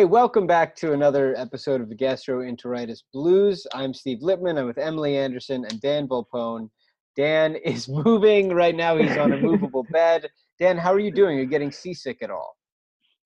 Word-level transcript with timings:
Hey, 0.00 0.06
welcome 0.06 0.46
back 0.46 0.74
to 0.76 0.94
another 0.94 1.36
episode 1.36 1.82
of 1.82 1.90
the 1.90 1.94
Gastroenteritis 1.94 3.02
Blues. 3.12 3.66
I'm 3.74 3.92
Steve 3.92 4.22
Lippman. 4.22 4.56
I'm 4.56 4.64
with 4.64 4.78
Emily 4.78 5.18
Anderson 5.18 5.66
and 5.68 5.78
Dan 5.82 6.08
Volpone. 6.08 6.70
Dan 7.16 7.54
is 7.66 7.86
moving 7.86 8.48
right 8.48 8.74
now. 8.74 8.96
He's 8.96 9.18
on 9.18 9.34
a 9.34 9.36
movable 9.36 9.84
bed. 9.92 10.26
Dan, 10.58 10.78
how 10.78 10.90
are 10.94 10.98
you 11.00 11.10
doing? 11.10 11.36
Are 11.36 11.40
you 11.42 11.46
getting 11.46 11.70
seasick 11.70 12.22
at 12.22 12.30
all? 12.30 12.56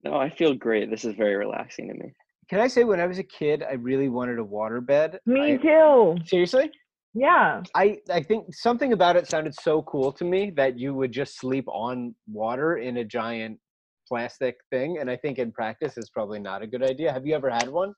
No, 0.02 0.16
I 0.16 0.28
feel 0.30 0.52
great. 0.52 0.90
This 0.90 1.04
is 1.04 1.14
very 1.14 1.36
relaxing 1.36 1.86
to 1.86 1.94
me. 1.94 2.12
Can 2.50 2.58
I 2.58 2.66
say, 2.66 2.82
when 2.82 2.98
I 2.98 3.06
was 3.06 3.20
a 3.20 3.22
kid, 3.22 3.62
I 3.62 3.74
really 3.74 4.08
wanted 4.08 4.40
a 4.40 4.44
water 4.44 4.80
bed. 4.80 5.20
Me 5.26 5.54
I- 5.54 5.56
too. 5.58 6.16
Seriously? 6.26 6.72
Yeah. 7.14 7.62
I, 7.76 7.98
I 8.10 8.20
think 8.20 8.52
something 8.52 8.92
about 8.92 9.14
it 9.14 9.28
sounded 9.28 9.54
so 9.54 9.82
cool 9.82 10.10
to 10.10 10.24
me 10.24 10.50
that 10.56 10.76
you 10.76 10.92
would 10.92 11.12
just 11.12 11.38
sleep 11.38 11.66
on 11.68 12.16
water 12.26 12.78
in 12.78 12.96
a 12.96 13.04
giant 13.04 13.60
plastic 14.08 14.56
thing. 14.70 14.98
And 15.00 15.10
I 15.10 15.16
think 15.16 15.38
in 15.38 15.52
practice, 15.52 15.96
it's 15.96 16.10
probably 16.10 16.38
not 16.38 16.62
a 16.62 16.66
good 16.66 16.82
idea. 16.82 17.12
Have 17.12 17.26
you 17.26 17.34
ever 17.34 17.50
had 17.50 17.68
one? 17.68 17.94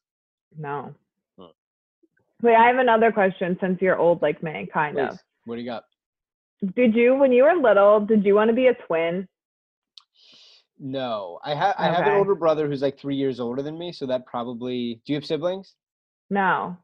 No. 0.58 0.94
Huh. 1.38 1.48
Wait, 2.42 2.54
I 2.54 2.66
have 2.66 2.78
another 2.78 3.12
question 3.12 3.56
since 3.60 3.80
you're 3.80 3.98
old 3.98 4.22
like 4.22 4.42
me, 4.42 4.68
kind 4.72 4.96
Please. 4.96 5.08
of. 5.08 5.18
What 5.44 5.56
do 5.56 5.62
you 5.62 5.66
got? 5.66 5.84
Did 6.74 6.94
you, 6.94 7.14
when 7.14 7.32
you 7.32 7.44
were 7.44 7.54
little, 7.54 8.00
did 8.00 8.24
you 8.24 8.34
want 8.34 8.48
to 8.48 8.54
be 8.54 8.68
a 8.68 8.74
twin? 8.74 9.28
No, 10.78 11.38
I 11.42 11.54
have 11.54 11.74
I 11.78 11.86
have 11.86 12.06
an 12.06 12.14
older 12.14 12.34
brother 12.34 12.68
who's 12.68 12.82
like 12.82 12.98
three 12.98 13.16
years 13.16 13.40
older 13.40 13.62
than 13.62 13.78
me, 13.78 13.92
so 13.92 14.06
that 14.06 14.26
probably. 14.26 15.00
Do 15.06 15.12
you 15.12 15.16
have 15.16 15.24
siblings? 15.24 15.74
No. 16.28 16.76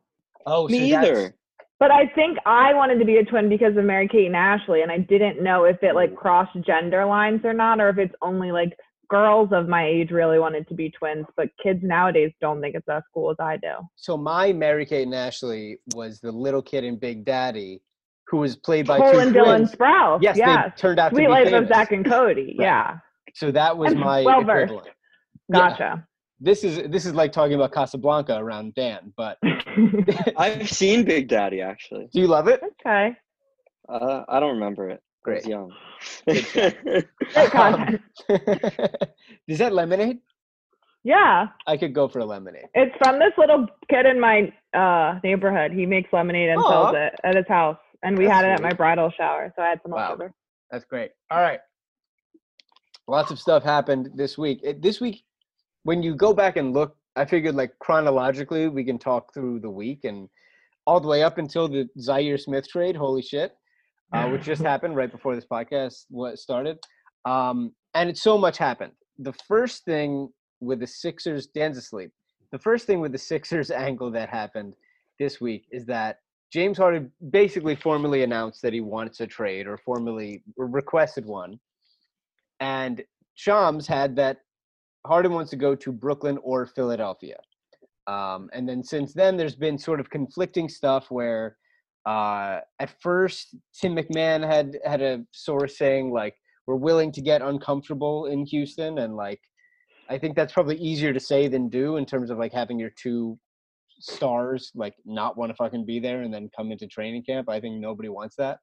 Oh, 0.47 0.67
me 0.69 0.91
so 0.91 0.99
either. 0.99 1.35
But 1.79 1.91
I 1.91 2.07
think 2.15 2.39
I 2.47 2.73
wanted 2.75 3.01
to 3.01 3.05
be 3.05 3.19
a 3.19 3.25
twin 3.25 3.49
because 3.49 3.77
of 3.77 3.85
Mary 3.85 4.09
Kate 4.09 4.27
and 4.27 4.37
Ashley, 4.37 4.83
and 4.83 4.91
I 4.91 4.99
didn't 4.99 5.43
know 5.43 5.65
if 5.65 5.83
it 5.83 5.95
like 5.95 6.15
crossed 6.15 6.57
gender 6.65 7.05
lines 7.05 7.41
or 7.45 7.53
not, 7.53 7.81
or 7.81 7.89
if 7.91 7.99
it's 7.99 8.15
only 8.23 8.51
like 8.51 8.79
girls 9.09 9.51
of 9.53 9.69
my 9.69 9.87
age 9.87 10.11
really 10.11 10.39
wanted 10.39 10.67
to 10.69 10.75
be 10.75 10.91
twins, 10.91 11.27
but 11.37 11.49
kids 11.63 11.81
nowadays 11.83 12.33
don't 12.41 12.61
think 12.61 12.75
it's 12.75 12.89
as 12.89 13.03
cool 13.13 13.31
as 13.31 13.37
I 13.41 13.57
do. 13.59 13.73
So 13.97 14.17
my 14.17 14.53
Mary 14.53 14.87
Kate 14.87 15.03
and 15.03 15.15
Ashley 15.15 15.79
was 15.95 16.21
the 16.21 16.33
little 16.33 16.63
kid 16.63 16.85
in 16.85 16.97
Big 16.97 17.25
Daddy, 17.25 17.83
who 18.29 18.39
was 18.39 18.57
played 18.57 18.87
by 18.87 18.99
Cole 18.99 19.13
two 19.13 19.19
and 19.19 19.35
Dylan. 19.35 19.71
Sprouse. 19.77 20.21
Yes, 20.23 20.37
yes. 20.37 20.73
they 20.77 20.81
turned 20.81 20.99
out 20.99 21.11
to 21.11 21.15
Sweet 21.17 21.25
be 21.27 21.29
Life 21.31 21.45
famous. 21.47 21.63
of 21.63 21.69
Zach 21.69 21.93
and 21.93 22.05
Cody. 22.05 22.57
Right. 22.59 22.65
Yeah. 22.67 22.97
So 23.35 23.51
that 23.51 23.77
was 23.77 23.93
And 23.93 24.01
my 24.01 24.23
well-versed. 24.23 24.73
equivalent. 24.73 24.97
Yeah. 25.49 25.69
Gotcha. 25.71 26.07
This 26.41 26.65
is 26.65 26.91
this 26.91 27.07
is 27.07 27.15
like 27.15 27.31
talking 27.33 27.55
about 27.55 27.73
Casablanca 27.73 28.37
around 28.37 28.75
Dan, 28.75 29.13
but 29.17 29.39
I've 30.37 30.69
seen 30.69 31.05
Big 31.05 31.29
Daddy 31.29 31.61
actually. 31.61 32.09
do 32.13 32.21
you 32.21 32.27
love 32.27 32.49
it? 32.49 32.61
okay. 32.85 33.17
Uh, 33.89 34.23
I 34.29 34.41
don't 34.41 34.55
remember 34.55 34.89
it. 34.91 35.01
Great. 35.23 35.47
young. 35.47 35.73
Great 36.27 36.51
content. 37.53 38.01
is 39.49 39.59
that 39.59 39.73
lemonade? 39.73 40.19
Yeah. 41.05 41.49
I 41.67 41.77
could 41.77 41.95
go 41.95 42.09
for 42.09 42.21
a 42.21 42.25
lemonade. 42.25 42.67
It's 42.75 42.95
from 43.03 43.19
this 43.19 43.33
little 43.37 43.67
kid 43.89 44.07
in 44.07 44.21
my 44.21 44.53
uh, 44.75 45.19
neighborhood. 45.25 45.73
He 45.73 45.87
makes 45.87 46.13
lemonade 46.13 46.51
and 46.51 46.63
sells 46.69 46.95
it 46.95 47.15
at 47.25 47.37
his 47.37 47.47
house. 47.49 47.79
And 48.03 48.17
we 48.19 48.25
That's 48.27 48.37
had 48.37 48.45
it 48.45 48.55
at 48.55 48.63
my 48.63 48.73
bridal 48.73 49.11
shower. 49.17 49.53
So 49.57 49.63
I 49.63 49.69
had 49.71 49.81
some 49.83 49.93
Wow. 49.93 50.11
leftover. 50.11 50.33
That's 50.71 50.85
great. 50.85 51.13
All 51.31 51.41
right. 51.41 51.61
Lots 53.09 53.31
of 53.31 53.39
stuff 53.39 53.63
happened 53.63 54.11
this 54.15 54.39
week. 54.39 54.61
It, 54.63 54.81
this 54.83 55.01
week, 55.01 55.25
when 55.85 56.03
you 56.03 56.15
go 56.15 56.33
back 56.33 56.57
and 56.57 56.73
look, 56.73 56.97
I 57.17 57.25
figured 57.25 57.55
like 57.55 57.79
chronologically, 57.81 58.69
we 58.69 58.85
can 58.85 58.99
talk 58.99 59.35
through 59.35 59.61
the 59.61 59.71
week 59.71 60.05
and 60.05 60.29
all 60.87 61.01
the 61.01 61.09
way 61.09 61.23
up 61.23 61.39
until 61.39 61.69
the 61.69 61.89
Zaire 61.99 62.39
Smith 62.39 62.69
trade. 62.69 62.97
Holy 62.97 63.23
shit. 63.23 63.57
Uh, 64.13 64.29
which 64.29 64.43
just 64.43 64.63
happened 64.63 64.95
right 64.95 65.11
before 65.11 65.35
this 65.35 65.47
podcast 65.51 66.05
what 66.11 66.39
started. 66.39 66.79
Um, 67.25 67.73
and 67.95 68.11
it's 68.11 68.23
so 68.23 68.37
much 68.37 68.59
happened. 68.59 68.93
The 69.19 69.33
first 69.49 69.85
thing 69.85 70.29
with 70.61 70.81
the 70.81 70.87
Sixers, 70.87 71.47
Dan's 71.47 71.79
asleep. 71.79 72.11
The 72.51 72.59
first 72.59 72.87
thing 72.87 73.01
with 73.01 73.13
the 73.13 73.19
Sixers 73.33 73.71
angle 73.71 74.11
that 74.11 74.29
happened 74.29 74.75
this 75.19 75.41
week 75.41 75.65
is 75.71 75.87
that 75.87 76.19
James 76.53 76.77
Harden 76.77 77.11
basically 77.31 77.75
formally 77.75 78.23
announced 78.23 78.61
that 78.63 78.75
he 78.75 78.83
wants 78.83 79.21
a 79.21 79.27
trade 79.27 79.67
or 79.67 79.79
formally 79.79 80.43
requested 80.57 81.25
one. 81.25 81.59
And 82.61 83.03
Shams 83.35 83.87
had 83.87 84.15
that 84.17 84.39
Harden 85.07 85.33
wants 85.33 85.51
to 85.51 85.57
go 85.57 85.75
to 85.75 85.91
Brooklyn 85.91 86.39
or 86.43 86.67
Philadelphia. 86.67 87.39
Um, 88.07 88.51
and 88.53 88.69
then 88.69 88.85
since 88.85 89.15
then, 89.15 89.37
there's 89.37 89.57
been 89.57 89.79
sort 89.79 90.01
of 90.01 90.11
conflicting 90.11 90.69
stuff 90.69 91.11
where 91.11 91.57
uh, 92.07 92.61
at 92.81 93.01
first 93.01 93.55
Tim 93.81 93.97
McMahon 93.97 94.47
had 94.47 94.79
had 94.85 95.03
a 95.03 95.25
source 95.33 95.79
saying 95.79 96.11
like 96.11 96.35
we're 96.67 96.77
willing 96.77 97.13
to 97.13 97.21
get 97.21 97.43
uncomfortable 97.43 98.27
in 98.27 98.45
Houston, 98.47 98.99
and 98.99 99.17
like 99.17 99.41
I 100.09 100.19
think 100.19 100.37
that's 100.37 100.53
probably 100.53 100.77
easier 100.77 101.13
to 101.13 101.21
say 101.21 101.49
than 101.49 101.69
do 101.69 101.97
in 101.97 102.07
terms 102.07 102.31
of 102.31 102.39
like 102.39 102.53
having 102.53 102.79
your 102.79 102.91
two 102.91 103.39
stars 104.01 104.73
like 104.75 104.95
not 105.05 105.37
want 105.37 105.51
to 105.51 105.55
fucking 105.55 105.87
be 105.87 106.01
there 106.01 106.23
and 106.23 106.35
then 106.35 106.51
come 106.57 106.73
into 106.73 106.87
training 106.87 107.23
camp. 107.23 107.49
I 107.49 107.61
think 107.61 107.81
nobody 107.81 108.09
wants 108.09 108.37
that. 108.37 108.59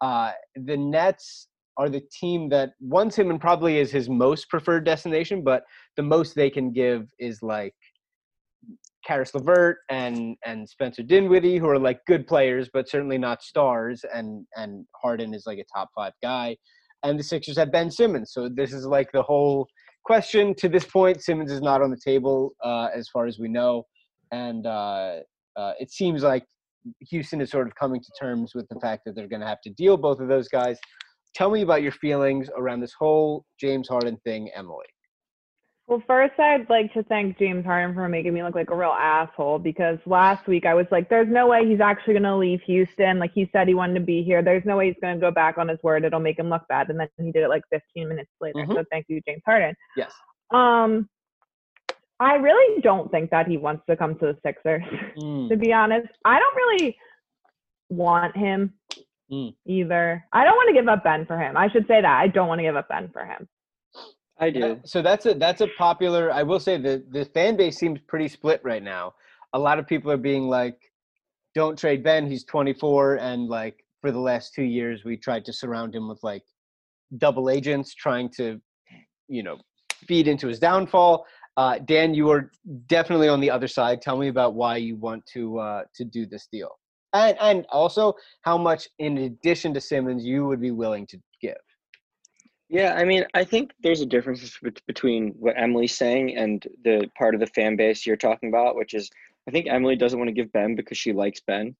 Uh, 0.00 0.32
the 0.56 0.76
Nets 0.76 1.48
are 1.76 1.88
the 1.88 2.02
team 2.12 2.48
that 2.48 2.70
wants 2.80 3.16
him 3.16 3.30
and 3.30 3.40
probably 3.40 3.78
is 3.78 3.90
his 3.90 4.08
most 4.08 4.48
preferred 4.48 4.84
destination, 4.84 5.42
but 5.42 5.64
the 5.96 6.02
most 6.02 6.34
they 6.34 6.50
can 6.50 6.72
give 6.72 7.08
is 7.18 7.42
like 7.42 7.74
Caris 9.10 9.34
LeVert 9.34 9.78
and 9.88 10.36
and 10.44 10.68
Spencer 10.68 11.02
Dinwiddie, 11.02 11.56
who 11.56 11.68
are 11.68 11.80
like 11.80 11.98
good 12.06 12.28
players, 12.28 12.70
but 12.72 12.88
certainly 12.88 13.18
not 13.18 13.42
stars. 13.42 14.04
And 14.14 14.46
and 14.54 14.86
Harden 14.94 15.34
is 15.34 15.46
like 15.46 15.58
a 15.58 15.64
top 15.74 15.88
five 15.96 16.12
guy, 16.22 16.56
and 17.02 17.18
the 17.18 17.24
Sixers 17.24 17.58
have 17.58 17.72
Ben 17.72 17.90
Simmons. 17.90 18.30
So 18.32 18.48
this 18.48 18.72
is 18.72 18.86
like 18.86 19.10
the 19.10 19.22
whole 19.22 19.66
question. 20.04 20.54
To 20.58 20.68
this 20.68 20.84
point, 20.84 21.24
Simmons 21.24 21.50
is 21.50 21.60
not 21.60 21.82
on 21.82 21.90
the 21.90 21.98
table 22.04 22.52
uh, 22.62 22.88
as 22.94 23.08
far 23.08 23.26
as 23.26 23.36
we 23.40 23.48
know, 23.48 23.82
and 24.30 24.64
uh, 24.64 25.16
uh, 25.56 25.72
it 25.80 25.90
seems 25.90 26.22
like 26.22 26.44
Houston 27.10 27.40
is 27.40 27.50
sort 27.50 27.66
of 27.66 27.74
coming 27.74 28.00
to 28.00 28.12
terms 28.16 28.54
with 28.54 28.68
the 28.68 28.78
fact 28.78 29.02
that 29.06 29.16
they're 29.16 29.26
going 29.26 29.42
to 29.42 29.48
have 29.48 29.60
to 29.62 29.70
deal 29.70 29.96
both 29.96 30.20
of 30.20 30.28
those 30.28 30.46
guys. 30.46 30.78
Tell 31.34 31.50
me 31.50 31.62
about 31.62 31.82
your 31.82 31.92
feelings 31.92 32.48
around 32.56 32.78
this 32.78 32.94
whole 32.96 33.44
James 33.58 33.88
Harden 33.88 34.18
thing, 34.24 34.52
Emily. 34.54 34.86
Well, 35.90 36.00
first, 36.06 36.38
I'd 36.38 36.70
like 36.70 36.94
to 36.94 37.02
thank 37.02 37.36
James 37.36 37.64
Harden 37.64 37.96
for 37.96 38.08
making 38.08 38.32
me 38.32 38.44
look 38.44 38.54
like 38.54 38.70
a 38.70 38.76
real 38.76 38.94
asshole 38.96 39.58
because 39.58 39.98
last 40.06 40.46
week 40.46 40.64
I 40.64 40.72
was 40.72 40.86
like, 40.92 41.08
there's 41.08 41.26
no 41.28 41.48
way 41.48 41.66
he's 41.68 41.80
actually 41.80 42.12
going 42.14 42.22
to 42.22 42.36
leave 42.36 42.60
Houston. 42.62 43.18
Like 43.18 43.32
he 43.34 43.50
said 43.52 43.66
he 43.66 43.74
wanted 43.74 43.94
to 43.94 44.00
be 44.00 44.22
here. 44.22 44.40
There's 44.40 44.64
no 44.64 44.76
way 44.76 44.86
he's 44.86 45.00
going 45.02 45.16
to 45.16 45.20
go 45.20 45.32
back 45.32 45.58
on 45.58 45.66
his 45.66 45.82
word. 45.82 46.04
It'll 46.04 46.20
make 46.20 46.38
him 46.38 46.48
look 46.48 46.62
bad. 46.68 46.90
And 46.90 47.00
then 47.00 47.08
he 47.18 47.32
did 47.32 47.42
it 47.42 47.48
like 47.48 47.64
15 47.70 48.08
minutes 48.08 48.30
later. 48.40 48.60
Mhm. 48.60 48.72
So 48.72 48.84
thank 48.92 49.06
you, 49.08 49.20
James 49.26 49.42
Harden. 49.44 49.74
Yes. 49.96 50.14
Um, 50.52 51.08
I 52.20 52.34
really 52.36 52.80
don't 52.82 53.10
think 53.10 53.30
that 53.30 53.48
he 53.48 53.56
wants 53.56 53.82
to 53.88 53.96
come 53.96 54.16
to 54.20 54.26
the 54.26 54.38
Sixers, 54.44 54.84
Mm, 55.16 55.48
to 55.48 55.56
be 55.56 55.72
honest. 55.72 56.06
I 56.24 56.38
don't 56.38 56.54
really 56.54 56.96
want 57.88 58.36
him 58.36 58.74
Mm. 59.32 59.56
either. 59.66 60.24
I 60.32 60.44
don't 60.44 60.54
want 60.54 60.68
to 60.68 60.72
give 60.74 60.86
up 60.86 61.02
Ben 61.02 61.26
for 61.26 61.36
him. 61.36 61.56
I 61.56 61.68
should 61.68 61.88
say 61.88 62.00
that. 62.00 62.20
I 62.20 62.28
don't 62.28 62.46
want 62.46 62.60
to 62.60 62.62
give 62.62 62.76
up 62.76 62.86
Ben 62.88 63.08
for 63.08 63.24
him. 63.24 63.48
I 64.40 64.50
do. 64.50 64.80
So 64.84 65.02
that's 65.02 65.26
a 65.26 65.34
that's 65.34 65.60
a 65.60 65.68
popular. 65.78 66.32
I 66.32 66.42
will 66.42 66.60
say 66.60 66.78
the 66.78 67.04
the 67.10 67.26
fan 67.26 67.56
base 67.56 67.76
seems 67.76 68.00
pretty 68.08 68.28
split 68.28 68.60
right 68.64 68.82
now. 68.82 69.14
A 69.52 69.58
lot 69.58 69.78
of 69.78 69.86
people 69.86 70.10
are 70.10 70.16
being 70.16 70.48
like, 70.48 70.78
"Don't 71.54 71.78
trade 71.78 72.02
Ben. 72.02 72.26
He's 72.26 72.44
24, 72.44 73.16
and 73.16 73.48
like 73.48 73.84
for 74.00 74.10
the 74.10 74.18
last 74.18 74.54
two 74.54 74.62
years 74.64 75.04
we 75.04 75.16
tried 75.16 75.44
to 75.44 75.52
surround 75.52 75.94
him 75.94 76.08
with 76.08 76.22
like 76.22 76.42
double 77.18 77.50
agents 77.50 77.94
trying 77.94 78.30
to, 78.30 78.60
you 79.28 79.42
know, 79.42 79.58
feed 80.06 80.26
into 80.28 80.46
his 80.48 80.58
downfall. 80.58 81.26
Uh, 81.56 81.78
Dan, 81.78 82.14
you 82.14 82.30
are 82.30 82.50
definitely 82.86 83.28
on 83.28 83.40
the 83.40 83.50
other 83.50 83.68
side. 83.68 84.00
Tell 84.00 84.16
me 84.16 84.28
about 84.28 84.54
why 84.54 84.76
you 84.76 84.96
want 84.96 85.24
to 85.34 85.58
uh, 85.58 85.82
to 85.94 86.04
do 86.04 86.24
this 86.24 86.48
deal, 86.50 86.78
and 87.12 87.36
and 87.40 87.66
also 87.70 88.14
how 88.42 88.56
much, 88.56 88.88
in 88.98 89.18
addition 89.18 89.74
to 89.74 89.80
Simmons, 89.80 90.24
you 90.24 90.46
would 90.46 90.60
be 90.60 90.70
willing 90.70 91.06
to. 91.08 91.18
Yeah, 92.70 92.94
I 92.94 93.04
mean, 93.04 93.24
I 93.34 93.42
think 93.42 93.72
there's 93.82 94.00
a 94.00 94.06
difference 94.06 94.56
between 94.86 95.30
what 95.30 95.58
Emily's 95.58 95.96
saying 95.96 96.36
and 96.36 96.64
the 96.84 97.10
part 97.18 97.34
of 97.34 97.40
the 97.40 97.48
fan 97.48 97.74
base 97.74 98.06
you're 98.06 98.16
talking 98.16 98.48
about, 98.48 98.76
which 98.76 98.94
is 98.94 99.10
I 99.48 99.50
think 99.50 99.66
Emily 99.68 99.96
doesn't 99.96 100.18
want 100.18 100.28
to 100.28 100.32
give 100.34 100.52
Ben 100.52 100.76
because 100.76 100.96
she 100.96 101.12
likes 101.12 101.40
Ben, 101.40 101.74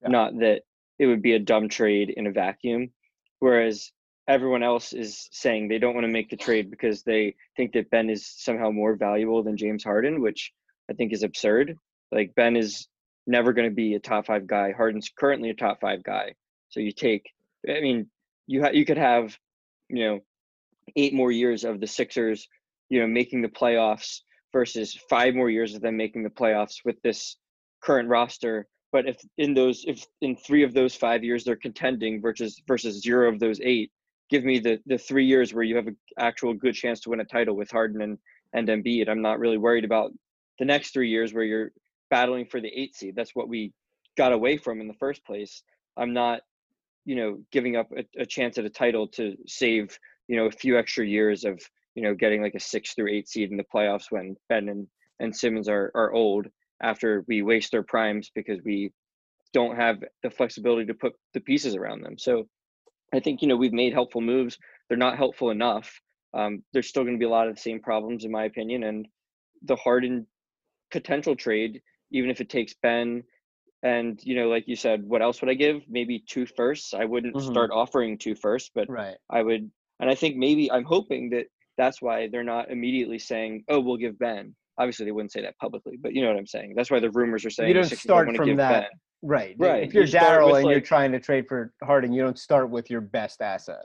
Yeah. 0.00 0.08
not 0.10 0.38
that 0.38 0.62
it 1.00 1.06
would 1.06 1.22
be 1.22 1.32
a 1.32 1.40
dumb 1.40 1.68
trade 1.68 2.10
in 2.10 2.28
a 2.28 2.30
vacuum. 2.30 2.92
Whereas 3.40 3.90
everyone 4.28 4.62
else 4.62 4.92
is 4.92 5.28
saying 5.32 5.66
they 5.66 5.78
don't 5.78 5.94
want 5.94 6.06
to 6.06 6.12
make 6.12 6.30
the 6.30 6.36
trade 6.36 6.70
because 6.70 7.02
they 7.02 7.34
think 7.56 7.72
that 7.72 7.90
Ben 7.90 8.08
is 8.08 8.24
somehow 8.24 8.70
more 8.70 8.94
valuable 8.94 9.42
than 9.42 9.56
James 9.56 9.82
Harden, 9.82 10.20
which 10.20 10.52
I 10.88 10.92
think 10.92 11.12
is 11.12 11.24
absurd. 11.24 11.76
Like 12.12 12.36
Ben 12.36 12.56
is 12.56 12.86
never 13.26 13.52
going 13.52 13.68
to 13.68 13.74
be 13.74 13.94
a 13.94 13.98
top 14.00 14.26
five 14.26 14.46
guy. 14.46 14.70
Harden's 14.70 15.08
currently 15.08 15.50
a 15.50 15.54
top 15.54 15.80
five 15.80 16.04
guy. 16.04 16.34
So 16.68 16.78
you 16.78 16.92
take, 16.92 17.32
I 17.68 17.80
mean, 17.80 18.08
you 18.46 18.62
ha- 18.62 18.70
you 18.70 18.84
could 18.84 18.98
have, 18.98 19.36
you 19.88 20.04
know, 20.04 20.20
eight 20.96 21.14
more 21.14 21.32
years 21.32 21.64
of 21.64 21.80
the 21.80 21.86
Sixers, 21.86 22.48
you 22.88 23.00
know, 23.00 23.06
making 23.06 23.42
the 23.42 23.48
playoffs 23.48 24.20
versus 24.52 24.98
five 25.10 25.34
more 25.34 25.50
years 25.50 25.74
of 25.74 25.82
them 25.82 25.96
making 25.96 26.22
the 26.22 26.30
playoffs 26.30 26.76
with 26.84 27.00
this 27.02 27.36
current 27.82 28.08
roster. 28.08 28.66
But 28.92 29.06
if 29.06 29.18
in 29.36 29.54
those, 29.54 29.84
if 29.86 30.06
in 30.20 30.36
three 30.36 30.62
of 30.62 30.72
those 30.72 30.94
five 30.94 31.22
years 31.22 31.44
they're 31.44 31.56
contending 31.56 32.22
versus 32.22 32.60
versus 32.66 33.02
zero 33.02 33.28
of 33.30 33.38
those 33.38 33.60
eight, 33.60 33.90
give 34.30 34.44
me 34.44 34.58
the 34.58 34.78
the 34.86 34.98
three 34.98 35.26
years 35.26 35.52
where 35.52 35.64
you 35.64 35.76
have 35.76 35.86
an 35.86 35.96
actual 36.18 36.54
good 36.54 36.74
chance 36.74 37.00
to 37.00 37.10
win 37.10 37.20
a 37.20 37.24
title 37.24 37.54
with 37.54 37.70
Harden 37.70 38.00
and 38.00 38.18
and 38.54 38.68
Embiid. 38.68 39.08
I'm 39.08 39.22
not 39.22 39.38
really 39.38 39.58
worried 39.58 39.84
about 39.84 40.12
the 40.58 40.64
next 40.64 40.92
three 40.92 41.10
years 41.10 41.34
where 41.34 41.44
you're 41.44 41.72
battling 42.10 42.46
for 42.46 42.60
the 42.60 42.68
eight 42.68 42.96
seed. 42.96 43.14
That's 43.14 43.34
what 43.34 43.48
we 43.48 43.72
got 44.16 44.32
away 44.32 44.56
from 44.56 44.80
in 44.80 44.88
the 44.88 44.94
first 44.94 45.24
place. 45.24 45.62
I'm 45.96 46.12
not, 46.14 46.40
you 47.04 47.16
know, 47.16 47.38
giving 47.52 47.76
up 47.76 47.90
a, 47.96 48.04
a 48.22 48.26
chance 48.26 48.58
at 48.58 48.64
a 48.64 48.70
title 48.70 49.08
to 49.08 49.36
save 49.46 49.98
you 50.28 50.36
know 50.36 50.46
a 50.46 50.50
few 50.52 50.78
extra 50.78 51.06
years 51.06 51.44
of 51.44 51.60
you 51.94 52.02
know 52.02 52.14
getting 52.14 52.42
like 52.42 52.54
a 52.54 52.60
six 52.60 52.94
through 52.94 53.10
eight 53.10 53.28
seed 53.28 53.50
in 53.50 53.56
the 53.56 53.64
playoffs 53.64 54.10
when 54.10 54.36
Ben 54.48 54.68
and 54.68 54.88
and 55.20 55.34
Simmons 55.36 55.68
are 55.68 55.90
are 55.94 56.12
old 56.12 56.48
after 56.82 57.24
we 57.28 57.42
waste 57.42 57.72
their 57.72 57.82
primes 57.82 58.30
because 58.34 58.60
we 58.64 58.92
don't 59.52 59.76
have 59.76 60.02
the 60.22 60.30
flexibility 60.30 60.86
to 60.86 60.94
put 60.94 61.14
the 61.34 61.40
pieces 61.40 61.76
around 61.76 62.02
them. 62.02 62.18
So 62.18 62.48
I 63.12 63.20
think 63.20 63.42
you 63.42 63.48
know 63.48 63.56
we've 63.56 63.72
made 63.72 63.92
helpful 63.92 64.20
moves. 64.20 64.58
They're 64.88 64.98
not 64.98 65.16
helpful 65.18 65.50
enough. 65.50 66.00
Um, 66.34 66.64
there's 66.72 66.88
still 66.88 67.04
going 67.04 67.16
to 67.16 67.18
be 67.18 67.24
a 67.26 67.30
lot 67.30 67.48
of 67.48 67.54
the 67.56 67.60
same 67.60 67.80
problems 67.80 68.24
in 68.24 68.30
my 68.30 68.44
opinion, 68.44 68.84
and 68.84 69.08
the 69.62 69.76
Harden 69.76 70.26
potential 70.90 71.36
trade, 71.36 71.82
even 72.10 72.30
if 72.30 72.40
it 72.40 72.50
takes 72.50 72.74
Ben 72.74 73.24
and 73.82 74.20
you 74.24 74.34
know, 74.36 74.48
like 74.48 74.68
you 74.68 74.76
said, 74.76 75.04
what 75.04 75.22
else 75.22 75.40
would 75.40 75.50
I 75.50 75.54
give? 75.54 75.82
Maybe 75.88 76.20
two 76.20 76.46
firsts. 76.46 76.94
I 76.94 77.04
wouldn't 77.04 77.40
Mhm. 77.40 77.40
start 77.40 77.70
offering 77.72 78.18
two 78.18 78.34
firsts, 78.34 78.70
but 78.74 78.88
Right. 78.88 79.18
I 79.30 79.42
would, 79.42 79.70
and 80.00 80.10
I 80.10 80.14
think 80.14 80.36
maybe 80.36 80.70
I'm 80.70 80.84
hoping 80.84 81.30
that 81.30 81.46
that's 81.76 82.02
why 82.02 82.28
they're 82.30 82.44
not 82.44 82.70
immediately 82.70 83.18
saying, 83.18 83.64
"Oh, 83.68 83.80
we'll 83.80 83.96
give 83.96 84.18
Ben." 84.18 84.54
Obviously, 84.78 85.06
they 85.06 85.12
wouldn't 85.12 85.32
say 85.32 85.42
that 85.42 85.58
publicly, 85.58 85.96
but 86.00 86.14
you 86.14 86.22
know 86.22 86.28
what 86.28 86.36
I'm 86.36 86.46
saying. 86.46 86.74
That's 86.76 86.90
why 86.90 87.00
the 87.00 87.10
rumors 87.10 87.44
are 87.44 87.50
saying 87.50 87.68
You 87.68 87.74
don't 87.74 87.86
start 87.86 88.34
from 88.36 88.56
that. 88.56 88.82
Ben. 88.82 88.90
Right. 89.22 89.56
Right, 89.58 89.82
If 89.82 89.94
you're 89.94 90.04
you 90.04 90.12
Daryl 90.12 90.60
and 90.60 90.70
you're 90.70 90.80
trying 90.80 91.12
to 91.12 91.20
trade 91.20 91.46
for 91.48 91.72
Harden, 91.82 92.12
you 92.12 92.22
don't 92.22 92.38
start 92.38 92.70
with 92.70 92.88
your 92.88 93.00
best 93.00 93.42
asset. 93.42 93.84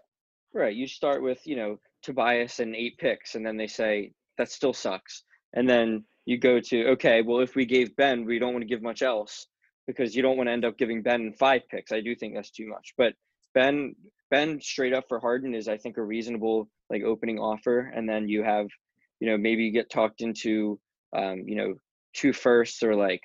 Right. 0.53 0.75
You 0.75 0.87
start 0.87 1.23
with, 1.23 1.39
you 1.45 1.55
know, 1.55 1.79
Tobias 2.03 2.59
and 2.59 2.75
eight 2.75 2.97
picks, 2.99 3.35
and 3.35 3.45
then 3.45 3.57
they 3.57 3.67
say 3.67 4.11
that 4.37 4.51
still 4.51 4.73
sucks. 4.73 5.23
And 5.53 5.67
then 5.67 6.03
you 6.25 6.37
go 6.37 6.59
to, 6.59 6.87
okay, 6.89 7.21
well, 7.21 7.39
if 7.39 7.55
we 7.55 7.65
gave 7.65 7.95
Ben, 7.95 8.25
we 8.25 8.39
don't 8.39 8.53
want 8.53 8.61
to 8.61 8.67
give 8.67 8.81
much 8.81 9.01
else 9.01 9.47
because 9.87 10.15
you 10.15 10.21
don't 10.21 10.37
want 10.37 10.47
to 10.47 10.53
end 10.53 10.65
up 10.65 10.77
giving 10.77 11.01
Ben 11.01 11.33
five 11.33 11.61
picks. 11.69 11.91
I 11.91 12.01
do 12.01 12.15
think 12.15 12.35
that's 12.35 12.51
too 12.51 12.67
much. 12.67 12.93
But 12.97 13.13
Ben, 13.53 13.95
Ben 14.33 14.59
straight 14.59 14.93
up 14.93 15.03
for 15.07 15.19
Harden 15.19 15.53
is, 15.53 15.67
I 15.67 15.77
think, 15.77 15.97
a 15.97 16.03
reasonable 16.03 16.67
like 16.89 17.03
opening 17.03 17.37
offer. 17.37 17.91
And 17.95 18.09
then 18.09 18.27
you 18.27 18.41
have, 18.41 18.65
you 19.19 19.29
know, 19.29 19.37
maybe 19.37 19.63
you 19.63 19.71
get 19.71 19.91
talked 19.91 20.21
into, 20.21 20.79
um, 21.15 21.43
you 21.45 21.55
know, 21.55 21.75
two 22.15 22.33
firsts 22.33 22.81
or 22.81 22.95
like 22.95 23.21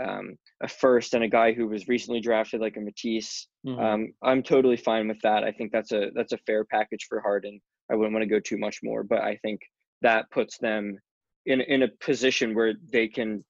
um, 0.00 0.36
a 0.62 0.68
first 0.68 1.14
and 1.14 1.24
a 1.24 1.28
guy 1.28 1.52
who 1.52 1.66
was 1.66 1.88
recently 1.88 2.20
drafted, 2.20 2.60
like 2.60 2.76
a 2.76 2.80
Matisse. 2.80 3.48
Mm-hmm. 3.66 3.80
Um, 3.80 4.12
I'm 4.22 4.40
totally 4.40 4.76
fine 4.76 5.08
with 5.08 5.20
that. 5.24 5.42
I 5.42 5.50
think 5.50 5.72
that's 5.72 5.90
a 5.90 6.10
that's 6.14 6.32
a 6.32 6.38
fair 6.46 6.64
package 6.64 7.06
for 7.08 7.20
Harden. 7.20 7.60
I 7.90 7.96
wouldn't 7.96 8.14
want 8.14 8.22
to 8.22 8.28
go 8.28 8.38
too 8.38 8.56
much 8.56 8.78
more, 8.84 9.02
but 9.02 9.20
I 9.20 9.40
think 9.42 9.62
that 10.02 10.30
puts 10.30 10.58
them 10.58 10.96
in 11.44 11.60
in 11.60 11.82
a 11.82 11.88
position 12.00 12.54
where 12.54 12.74
they 12.92 13.08
can 13.08 13.44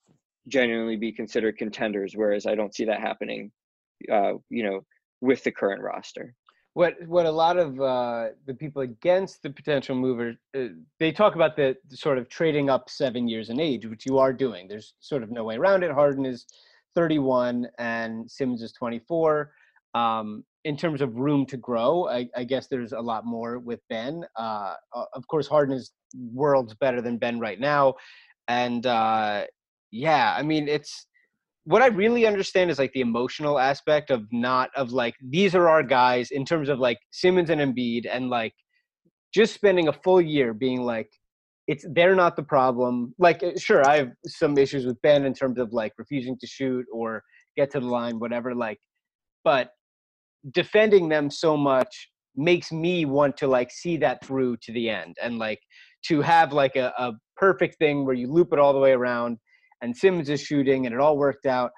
genuinely 0.49 0.97
be 0.97 1.12
considered 1.12 1.59
contenders. 1.59 2.14
Whereas 2.17 2.47
I 2.47 2.55
don't 2.55 2.75
see 2.75 2.87
that 2.87 3.00
happening, 3.03 3.53
uh, 4.11 4.32
you 4.49 4.64
know, 4.64 4.81
with 5.20 5.44
the 5.44 5.53
current 5.53 5.82
roster. 5.82 6.35
What 6.75 6.97
what 7.07 7.27
a 7.27 7.31
lot 7.31 7.59
of 7.59 7.81
uh, 7.81 8.29
the 8.47 8.55
people 8.55 8.83
against 8.83 9.43
the 9.43 9.51
potential 9.51 9.95
mover 9.95 10.35
uh, 10.57 10.69
they 10.99 11.13
talk 11.13 11.35
about 11.35 11.57
the, 11.57 11.77
the 11.89 11.97
sort 11.97 12.19
of 12.19 12.29
trading 12.29 12.71
up 12.71 12.89
seven 12.89 13.29
years 13.29 13.51
in 13.51 13.61
age, 13.61 13.87
which 13.87 14.07
you 14.07 14.19
are 14.19 14.33
doing. 14.33 14.69
There's 14.69 14.95
sort 15.01 15.23
of 15.23 15.31
no 15.31 15.45
way 15.45 15.57
around 15.57 15.83
it. 15.83 15.91
Harden 15.91 16.25
is 16.25 16.47
31 16.95 17.69
and 17.79 18.31
Simmons 18.31 18.63
is 18.63 18.73
24. 18.73 19.53
Um, 19.95 20.45
in 20.65 20.77
terms 20.77 21.03
of 21.03 21.17
room 21.17 21.45
to 21.47 21.57
grow, 21.57 22.09
I, 22.09 22.29
I 22.37 22.45
guess 22.45 22.69
there's 22.69 22.93
a 22.93 23.01
lot 23.01 23.27
more 23.27 23.59
with 23.59 23.81
Ben. 23.91 24.25
Uh, 24.37 24.75
of 25.13 25.27
course, 25.27 25.49
Harden 25.49 25.75
is 25.75 25.91
worlds 26.33 26.75
better 26.75 27.03
than 27.03 27.19
Ben 27.19 27.41
right 27.41 27.59
now, 27.59 27.95
and 28.49 28.87
uh, 28.87 29.45
yeah, 29.91 30.35
I 30.37 30.43
mean 30.43 30.69
it's 30.69 31.07
what 31.64 31.82
I 31.82 31.87
really 31.87 32.26
understand 32.26 32.70
is 32.70 32.79
like 32.79 32.93
the 32.93 33.00
emotional 33.00 33.59
aspect 33.59 34.11
of 34.11 34.26
not 34.32 34.70
of 34.75 34.93
like 34.93 35.14
these 35.23 35.55
are 35.55 35.69
our 35.69 35.82
guys 35.82 36.31
in 36.31 36.44
terms 36.44 36.69
of 36.69 36.79
like 36.79 36.99
Simmons 37.11 37.50
and 37.50 37.61
Embiid 37.61 38.06
and 38.11 38.29
like 38.29 38.55
just 39.32 39.55
spending 39.55 39.88
a 39.88 39.93
full 39.93 40.20
year 40.20 40.53
being 40.55 40.82
like 40.82 41.09
it's 41.69 41.87
they're 41.94 42.17
not 42.17 42.37
the 42.37 42.43
problem. 42.43 43.14
Like 43.19 43.43
uh, 43.43 43.56
sure, 43.56 43.87
I 43.88 43.97
have 43.97 44.11
some 44.26 44.59
issues 44.59 44.85
with 44.85 45.00
Ben 45.03 45.25
in 45.25 45.35
terms 45.35 45.59
of 45.59 45.73
like 45.73 45.93
refusing 45.99 46.37
to 46.41 46.47
shoot 46.47 46.85
or 46.93 47.23
get 47.56 47.70
to 47.73 47.81
the 47.81 47.87
line, 47.87 48.19
whatever. 48.19 48.55
Like, 48.55 48.79
but 49.44 49.70
defending 50.53 51.09
them 51.09 51.31
so 51.31 51.56
much 51.56 52.09
makes 52.35 52.73
me 52.73 53.05
want 53.05 53.37
to 53.37 53.47
like 53.47 53.70
see 53.70 53.97
that 53.99 54.25
through 54.25 54.56
to 54.62 54.73
the 54.73 54.88
end 54.88 55.17
and 55.23 55.38
like 55.38 55.61
to 56.07 56.21
have 56.21 56.52
like 56.52 56.75
a, 56.76 56.92
a 56.99 57.12
perfect 57.37 57.76
thing 57.78 58.04
where 58.04 58.14
you 58.14 58.26
loop 58.26 58.52
it 58.52 58.59
all 58.59 58.73
the 58.73 58.78
way 58.78 58.92
around 58.92 59.38
and 59.83 59.97
Simmons 59.97 60.31
is 60.31 60.41
shooting 60.41 60.87
and 60.87 60.95
it 60.95 61.01
all 61.01 61.19
worked 61.19 61.47
out. 61.47 61.71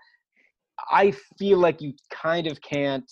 I 0.91 1.13
feel 1.39 1.59
like 1.59 1.81
you 1.81 1.95
kind 2.13 2.47
of 2.47 2.61
can't 2.61 3.11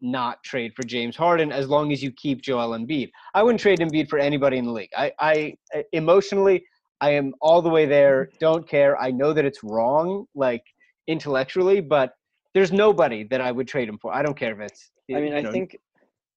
not 0.00 0.42
trade 0.44 0.72
for 0.74 0.82
James 0.82 1.16
Harden 1.16 1.52
as 1.52 1.68
long 1.68 1.92
as 1.92 2.02
you 2.02 2.12
keep 2.12 2.42
Joel 2.42 2.76
Embiid. 2.78 3.10
I 3.34 3.42
wouldn't 3.42 3.60
trade 3.60 3.78
Embiid 3.78 4.08
for 4.08 4.18
anybody 4.18 4.58
in 4.58 4.66
the 4.66 4.72
league. 4.72 4.90
I, 4.96 5.12
I 5.18 5.54
uh, 5.74 5.82
emotionally, 5.92 6.64
I 7.00 7.10
am 7.10 7.32
all 7.40 7.62
the 7.62 7.68
way 7.70 7.86
there. 7.86 8.26
Mm-hmm. 8.26 8.36
Don't 8.40 8.68
care. 8.68 9.00
I 9.00 9.10
know 9.10 9.32
that 9.32 9.44
it's 9.44 9.62
wrong, 9.62 10.26
like 10.34 10.64
intellectually, 11.06 11.80
but 11.80 12.14
there's 12.52 12.72
nobody 12.72 13.24
that 13.30 13.40
I 13.40 13.52
would 13.52 13.68
trade 13.68 13.88
him 13.88 13.98
for. 14.02 14.12
I 14.12 14.22
don't 14.22 14.36
care 14.36 14.52
if 14.52 14.60
it's. 14.60 14.90
I 15.14 15.20
mean, 15.20 15.34
I 15.34 15.40
know, 15.40 15.52
think 15.52 15.76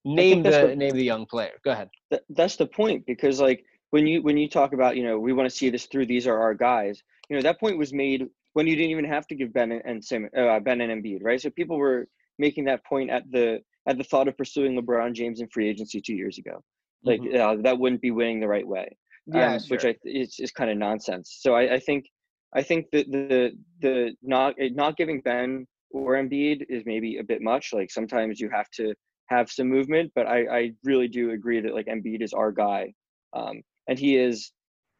name 0.05 0.44
that's 0.44 0.58
the 0.58 0.67
what- 0.67 0.77
name 0.77 0.94
the 0.94 1.03
young 1.03 1.25
player. 1.25 1.53
Go 1.63 1.72
ahead. 1.72 1.89
Th- 2.12 2.24
that's 2.29 2.55
the 2.55 2.67
point 2.67 3.05
because 3.05 3.41
like 3.41 3.65
when 3.89 4.05
you 4.05 4.22
when 4.22 4.38
you 4.38 4.48
talk 4.48 4.74
about 4.74 4.96
you 4.96 5.03
know 5.03 5.20
we 5.20 5.34
want 5.34 5.50
to 5.50 5.55
see 5.55 5.70
this 5.70 5.86
through 5.86 6.05
these 6.05 6.27
are 6.27 6.39
our 6.39 6.53
guys 6.53 7.01
you 7.29 7.36
know 7.36 7.41
that 7.41 7.60
point 7.60 7.77
was 7.77 7.94
made 7.94 8.25
when 8.53 8.67
you 8.67 8.75
didn't 8.75 8.91
even 8.91 9.05
have 9.05 9.27
to 9.27 9.36
give 9.36 9.51
Ben 9.53 9.72
and, 9.72 10.03
Sim, 10.03 10.29
uh, 10.38 10.60
Ben 10.60 10.82
and 10.82 10.91
Embiid 11.03 11.20
right 11.24 11.39
so 11.41 11.50
people 11.50 11.77
were 11.77 12.08
making 12.39 12.65
that 12.65 12.86
point 12.86 13.10
at 13.10 13.24
the 13.32 13.60
at 13.88 13.98
the 13.98 14.03
thought 14.03 14.27
of 14.27 14.38
pursuing 14.38 14.79
LeBron 14.79 15.13
James 15.13 15.41
in 15.41 15.48
free 15.50 15.70
agency 15.70 16.01
two 16.01 16.15
years 16.15 16.38
ago 16.38 16.63
like 17.03 17.22
Mhm. 17.22 17.36
uh, 17.36 17.62
that 17.62 17.77
wouldn't 17.77 18.01
be 18.01 18.12
winning 18.12 18.39
the 18.39 18.48
right 18.48 18.67
way 18.67 18.88
Yeah, 19.27 19.55
um, 19.55 19.62
which. 19.70 19.86
I 19.86 19.96
is 20.03 20.39
is 20.39 20.51
kind 20.51 20.70
of 20.72 20.77
nonsense 20.77 21.38
so 21.39 21.55
I, 21.55 21.75
I 21.75 21.79
think 21.79 22.05
I 22.53 22.63
think 22.63 22.89
that 22.91 23.12
the 23.12 23.51
the 23.82 24.15
not 24.22 24.55
not 24.60 24.98
giving 24.98 25.22
Ben 25.22 25.67
or 25.91 26.15
Embiid 26.15 26.65
is 26.70 26.84
maybe 26.86 27.17
a 27.17 27.24
bit 27.24 27.41
much 27.41 27.74
like 27.74 27.89
sometimes 27.91 28.39
you 28.39 28.50
have 28.50 28.70
to 28.72 28.94
have 29.27 29.50
some 29.51 29.67
movement, 29.67 30.12
but 30.15 30.27
I, 30.27 30.39
I 30.60 30.72
really 30.84 31.08
do 31.08 31.32
agree 31.32 31.60
that 31.62 31.74
like 31.74 31.88
Embiid 31.88 32.22
is 32.22 32.34
our 32.34 32.51
guy. 32.51 32.94
Um, 33.34 33.62
and 33.88 33.98
he 33.98 34.17
is, 34.17 34.51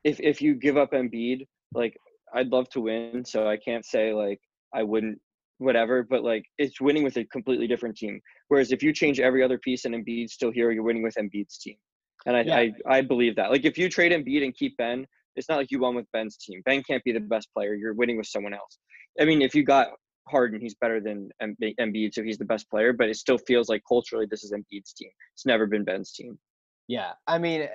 if, 0.03 0.20
if 0.20 0.41
you 0.41 0.55
give 0.55 0.77
up 0.77 0.91
Embiid, 0.91 1.46
like 1.74 1.96
I'd 2.34 2.50
love 2.50 2.70
to 2.70 2.82
win. 2.82 3.24
So 3.25 3.48
I 3.48 3.58
can't 3.58 3.86
say 3.86 4.13
like 4.13 4.39
I 4.74 4.84
wouldn't, 4.84 5.20
whatever, 5.60 6.03
but 6.03 6.24
like 6.24 6.46
it's 6.58 6.82
winning 6.82 7.03
with 7.03 7.17
a 7.17 7.25
completely 7.25 7.67
different 7.67 7.96
team. 7.96 8.20
Whereas 8.48 8.72
if 8.72 8.84
you 8.84 8.94
change 8.94 9.20
every 9.20 9.44
other 9.44 9.58
piece 9.58 9.86
and 9.86 9.96
Embiid's 9.96 10.34
still 10.34 10.51
here, 10.51 10.72
you're 10.72 10.84
winning 10.84 11.03
with 11.03 11.15
Embiid's 11.15 11.58
team. 11.58 11.75
And 12.25 12.36
I, 12.36 12.41
Yeah. 12.41 12.58
I, 12.58 12.74
I 12.88 13.01
believe 13.01 13.36
that. 13.36 13.51
Like 13.51 13.65
if 13.65 13.77
you 13.77 13.89
trade 13.89 14.12
Embiid 14.12 14.44
and 14.44 14.55
keep 14.55 14.75
Ben, 14.77 15.05
it's 15.36 15.50
not 15.50 15.58
like 15.58 15.72
you 15.72 15.79
won 15.79 15.96
with 15.96 16.12
Ben's 16.13 16.38
team. 16.38 16.62
Ben 16.65 16.82
can't 16.84 17.03
be 17.03 17.12
the 17.12 17.20
best 17.20 17.50
player. 17.53 17.74
You're 17.74 17.94
winning 17.94 18.17
with 18.17 18.27
someone 18.27 18.53
else. 18.53 18.77
I 19.20 19.25
mean, 19.25 19.41
if 19.41 19.53
you 19.53 19.63
got 19.63 19.89
Harden, 20.27 20.60
he's 20.60 20.75
better 20.75 21.00
than 21.00 21.29
Embi- 21.41 21.75
Embiid, 21.79 22.13
so 22.13 22.24
he's 22.24 22.38
the 22.38 22.46
best 22.46 22.70
player. 22.70 22.94
But 22.94 23.10
it 23.10 23.17
still 23.17 23.38
feels 23.38 23.70
like 23.70 23.82
culturally, 23.88 24.25
this 24.29 24.44
is 24.44 24.51
Embiid's 24.53 24.94
team. 24.94 25.10
It's 25.34 25.46
never 25.46 25.67
been 25.67 25.84
Ben's 25.84 26.12
team. 26.13 26.39
Yeah, 26.88 27.12
I 27.27 27.38
mean, 27.38 27.62
eh, 27.62 27.67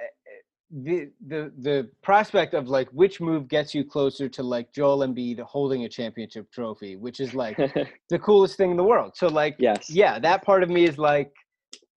the 0.70 1.10
the 1.26 1.52
the 1.58 1.90
prospect 2.02 2.54
of 2.54 2.68
like 2.68 2.88
which 2.90 3.20
move 3.20 3.48
gets 3.48 3.74
you 3.74 3.84
closer 3.84 4.28
to 4.28 4.42
like 4.42 4.72
Joel 4.72 4.98
Embiid 4.98 5.40
holding 5.40 5.84
a 5.84 5.88
championship 5.88 6.50
trophy, 6.52 6.96
which 6.96 7.18
is 7.18 7.34
like 7.34 7.56
the 8.10 8.18
coolest 8.18 8.56
thing 8.56 8.70
in 8.70 8.76
the 8.76 8.84
world. 8.84 9.12
So 9.16 9.26
like, 9.26 9.56
yes. 9.58 9.90
yeah, 9.90 10.18
that 10.20 10.44
part 10.44 10.62
of 10.62 10.70
me 10.70 10.84
is 10.84 10.96
like, 10.96 11.32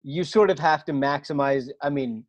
you 0.01 0.23
sort 0.23 0.49
of 0.49 0.57
have 0.57 0.83
to 0.85 0.91
maximize. 0.91 1.69
I 1.83 1.89
mean, 1.89 2.25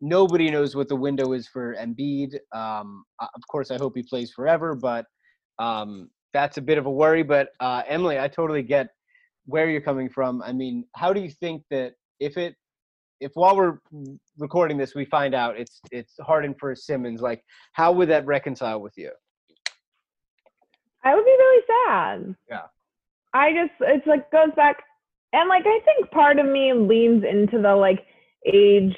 nobody 0.00 0.50
knows 0.50 0.76
what 0.76 0.88
the 0.88 0.96
window 0.96 1.32
is 1.32 1.48
for 1.48 1.74
Embiid. 1.74 2.36
Um, 2.54 3.04
of 3.20 3.42
course, 3.50 3.72
I 3.72 3.76
hope 3.76 3.94
he 3.96 4.04
plays 4.04 4.30
forever, 4.30 4.76
but 4.76 5.06
um, 5.58 6.10
that's 6.32 6.58
a 6.58 6.62
bit 6.62 6.78
of 6.78 6.86
a 6.86 6.90
worry. 6.90 7.24
But 7.24 7.48
uh, 7.58 7.82
Emily, 7.88 8.20
I 8.20 8.28
totally 8.28 8.62
get 8.62 8.88
where 9.46 9.68
you're 9.68 9.80
coming 9.80 10.08
from. 10.08 10.42
I 10.42 10.52
mean, 10.52 10.84
how 10.94 11.12
do 11.12 11.20
you 11.20 11.30
think 11.30 11.64
that 11.70 11.94
if 12.20 12.36
it 12.36 12.54
if 13.22 13.32
while 13.34 13.56
we're 13.56 13.78
recording 14.38 14.76
this 14.76 14.94
we 14.94 15.04
find 15.04 15.34
out 15.34 15.58
it's 15.58 15.80
it's 15.90 16.14
Harden 16.20 16.54
for 16.58 16.74
Simmons, 16.74 17.20
like 17.20 17.44
how 17.72 17.92
would 17.92 18.08
that 18.08 18.26
reconcile 18.26 18.80
with 18.80 18.94
you? 18.96 19.10
I 21.04 21.14
would 21.14 21.24
be 21.24 21.30
really 21.30 21.62
sad. 21.68 22.36
Yeah. 22.48 22.62
I 23.32 23.52
just 23.52 23.72
it's 23.80 24.06
like 24.06 24.30
goes 24.30 24.50
back 24.56 24.82
and 25.32 25.48
like 25.48 25.64
I 25.66 25.80
think 25.84 26.10
part 26.10 26.38
of 26.38 26.46
me 26.46 26.72
leans 26.72 27.24
into 27.24 27.60
the 27.60 27.74
like 27.74 28.04
age 28.52 28.96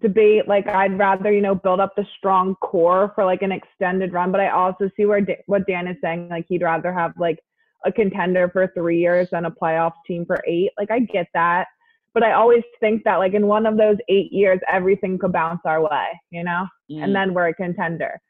debate 0.00 0.48
like 0.48 0.66
I'd 0.66 0.98
rather 0.98 1.32
you 1.32 1.40
know 1.40 1.54
build 1.54 1.80
up 1.80 1.94
the 1.96 2.06
strong 2.18 2.56
core 2.56 3.12
for 3.14 3.24
like 3.24 3.42
an 3.42 3.52
extended 3.52 4.12
run 4.12 4.32
but 4.32 4.40
I 4.40 4.50
also 4.50 4.90
see 4.96 5.04
where 5.04 5.20
Da- 5.20 5.42
what 5.46 5.66
Dan 5.66 5.86
is 5.86 5.96
saying 6.02 6.28
like 6.28 6.46
he'd 6.48 6.62
rather 6.62 6.92
have 6.92 7.12
like 7.18 7.38
a 7.84 7.92
contender 7.92 8.48
for 8.48 8.72
3 8.74 8.98
years 8.98 9.28
than 9.30 9.44
a 9.44 9.50
playoff 9.50 9.92
team 10.06 10.24
for 10.26 10.42
8 10.46 10.70
like 10.78 10.90
I 10.90 11.00
get 11.00 11.26
that 11.34 11.66
but 12.14 12.22
I 12.22 12.32
always 12.32 12.62
think 12.80 13.02
that 13.04 13.16
like 13.16 13.34
in 13.34 13.46
one 13.46 13.66
of 13.66 13.76
those 13.76 13.96
8 14.08 14.32
years 14.32 14.60
everything 14.72 15.18
could 15.18 15.32
bounce 15.32 15.60
our 15.64 15.82
way 15.82 16.06
you 16.30 16.44
know 16.44 16.66
Mm. 16.90 17.02
and 17.02 17.14
then 17.14 17.34
we're 17.34 17.48
a 17.48 17.54
contender. 17.54 18.20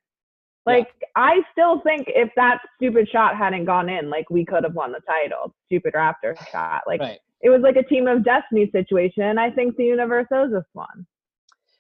Yeah. 0.67 0.75
Like 0.75 0.89
I 1.17 1.43
still 1.53 1.81
think 1.81 2.05
if 2.09 2.31
that 2.37 2.59
stupid 2.77 3.09
shot 3.11 3.37
hadn't 3.37 3.65
gone 3.67 3.89
in, 3.89 4.09
like 4.09 4.31
we 4.31 4.45
could 4.45 4.65
have 4.65 4.75
won 4.75 4.93
the 4.93 5.01
title. 5.01 5.55
Stupid 5.67 5.95
Raptor 5.95 6.37
shot. 6.53 6.83
Like 6.87 7.01
right. 7.01 7.19
it 7.43 7.51
was 7.51 7.61
like 7.61 7.77
a 7.77 7.83
team 7.83 8.07
of 8.07 8.25
destiny 8.25 8.71
situation, 8.71 9.25
and 9.25 9.39
I 9.39 9.51
think 9.51 9.77
the 9.77 9.85
universe 9.85 10.27
owes 10.33 10.55
us 10.55 10.65
one. 10.73 11.07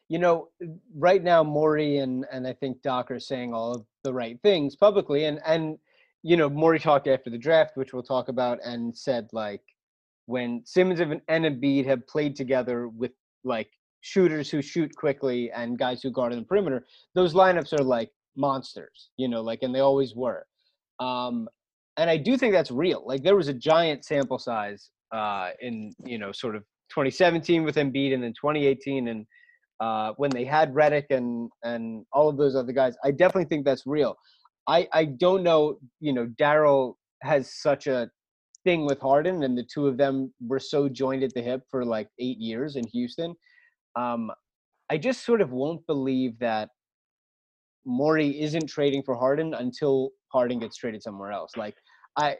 You 0.08 0.18
know, 0.18 0.48
right 0.94 1.22
now 1.22 1.42
Morey 1.42 1.98
and 1.98 2.26
and 2.30 2.46
I 2.46 2.52
think 2.52 2.82
Doc 2.82 3.10
are 3.10 3.20
saying 3.20 3.54
all 3.54 3.72
of 3.74 3.86
the 4.02 4.12
right 4.12 4.38
things 4.42 4.76
publicly, 4.76 5.24
and 5.24 5.40
and 5.46 5.78
you 6.22 6.36
know 6.36 6.50
Morey 6.50 6.78
talked 6.78 7.06
after 7.08 7.30
the 7.30 7.38
draft, 7.38 7.76
which 7.76 7.94
we'll 7.94 8.02
talk 8.02 8.28
about, 8.28 8.58
and 8.64 8.94
said 8.96 9.28
like 9.32 9.62
when 10.26 10.62
Simmons 10.64 11.00
and 11.00 11.44
Embiid 11.44 11.86
have 11.86 12.06
played 12.06 12.36
together 12.36 12.88
with 12.88 13.12
like 13.44 13.68
shooters 14.00 14.50
who 14.50 14.62
shoot 14.62 14.94
quickly 14.96 15.50
and 15.52 15.78
guys 15.78 16.02
who 16.02 16.10
guard 16.10 16.32
on 16.32 16.38
the 16.38 16.44
perimeter, 16.44 16.86
those 17.14 17.34
lineups 17.34 17.72
are 17.78 17.84
like 17.84 18.10
monsters, 18.36 19.10
you 19.16 19.28
know, 19.28 19.42
like 19.42 19.60
and 19.62 19.74
they 19.74 19.80
always 19.80 20.14
were. 20.14 20.46
Um, 21.00 21.48
and 21.96 22.10
I 22.10 22.16
do 22.16 22.36
think 22.36 22.52
that's 22.52 22.70
real. 22.70 23.02
Like 23.06 23.22
there 23.22 23.36
was 23.36 23.48
a 23.48 23.54
giant 23.54 24.04
sample 24.04 24.38
size 24.38 24.90
uh, 25.12 25.50
in 25.60 25.92
you 26.04 26.18
know 26.18 26.32
sort 26.32 26.56
of 26.56 26.62
2017 26.90 27.62
with 27.62 27.76
Embiid, 27.76 28.14
and 28.14 28.22
then 28.22 28.32
2018 28.32 29.08
and 29.08 29.26
uh, 29.80 30.12
when 30.16 30.30
they 30.30 30.44
had 30.44 30.72
Redick 30.72 31.06
and 31.10 31.50
and 31.62 32.04
all 32.12 32.28
of 32.28 32.36
those 32.36 32.56
other 32.56 32.72
guys. 32.72 32.94
I 33.04 33.10
definitely 33.10 33.46
think 33.46 33.64
that's 33.64 33.86
real. 33.86 34.16
I 34.66 34.88
I 34.92 35.04
don't 35.04 35.42
know. 35.42 35.78
You 36.00 36.12
know, 36.12 36.26
Daryl 36.40 36.94
has 37.22 37.52
such 37.54 37.86
a 37.86 38.10
thing 38.64 38.84
with 38.84 39.00
Harden, 39.00 39.42
and 39.44 39.56
the 39.56 39.62
two 39.72 39.86
of 39.86 39.96
them 39.96 40.32
were 40.40 40.58
so 40.58 40.88
joined 40.88 41.22
at 41.22 41.32
the 41.34 41.42
hip 41.42 41.62
for 41.70 41.84
like 41.84 42.08
eight 42.18 42.38
years 42.38 42.76
in 42.76 42.86
Houston. 42.88 43.34
Um, 43.96 44.30
I 44.90 44.98
just 44.98 45.24
sort 45.24 45.40
of 45.40 45.52
won't 45.52 45.86
believe 45.86 46.38
that 46.40 46.70
Morey 47.86 48.40
isn't 48.40 48.66
trading 48.66 49.02
for 49.02 49.14
Harden 49.14 49.54
until 49.54 50.10
Harden 50.32 50.58
gets 50.58 50.76
traded 50.76 51.02
somewhere 51.02 51.32
else. 51.32 51.52
Like 51.56 51.74
I 52.16 52.36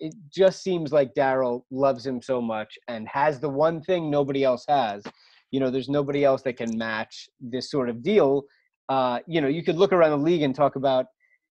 it 0.00 0.14
just 0.34 0.62
seems 0.62 0.92
like 0.92 1.14
Daryl 1.14 1.62
loves 1.70 2.06
him 2.06 2.22
so 2.22 2.40
much 2.40 2.78
and 2.88 3.06
has 3.08 3.38
the 3.38 3.48
one 3.48 3.82
thing 3.82 4.10
nobody 4.10 4.42
else 4.42 4.64
has. 4.66 5.04
You 5.50 5.60
know, 5.60 5.70
there's 5.70 5.88
nobody 5.90 6.24
else 6.24 6.42
that 6.42 6.56
can 6.56 6.76
match 6.76 7.28
this 7.38 7.70
sort 7.70 7.90
of 7.90 8.02
deal. 8.02 8.44
Uh, 8.88 9.18
you 9.26 9.40
know, 9.40 9.48
you 9.48 9.62
could 9.62 9.76
look 9.76 9.92
around 9.92 10.10
the 10.10 10.24
league 10.24 10.42
and 10.42 10.54
talk 10.54 10.76
about, 10.76 11.06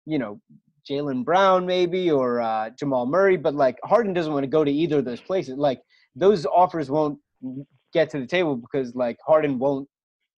you 0.06 0.18
know, 0.18 0.40
Jaylen 0.88 1.24
Brown 1.24 1.66
maybe 1.66 2.10
or 2.10 2.40
uh, 2.40 2.70
Jamal 2.70 3.06
Murray, 3.06 3.36
but 3.36 3.54
like 3.54 3.76
Harden 3.84 4.14
doesn't 4.14 4.32
want 4.32 4.44
to 4.44 4.48
go 4.48 4.64
to 4.64 4.70
either 4.70 4.98
of 4.98 5.04
those 5.04 5.20
places. 5.20 5.56
Like 5.56 5.80
those 6.14 6.46
offers 6.46 6.90
won't 6.90 7.18
get 7.92 8.10
to 8.10 8.20
the 8.20 8.26
table 8.26 8.56
because 8.56 8.94
like 8.94 9.16
Harden 9.26 9.58
won't, 9.58 9.88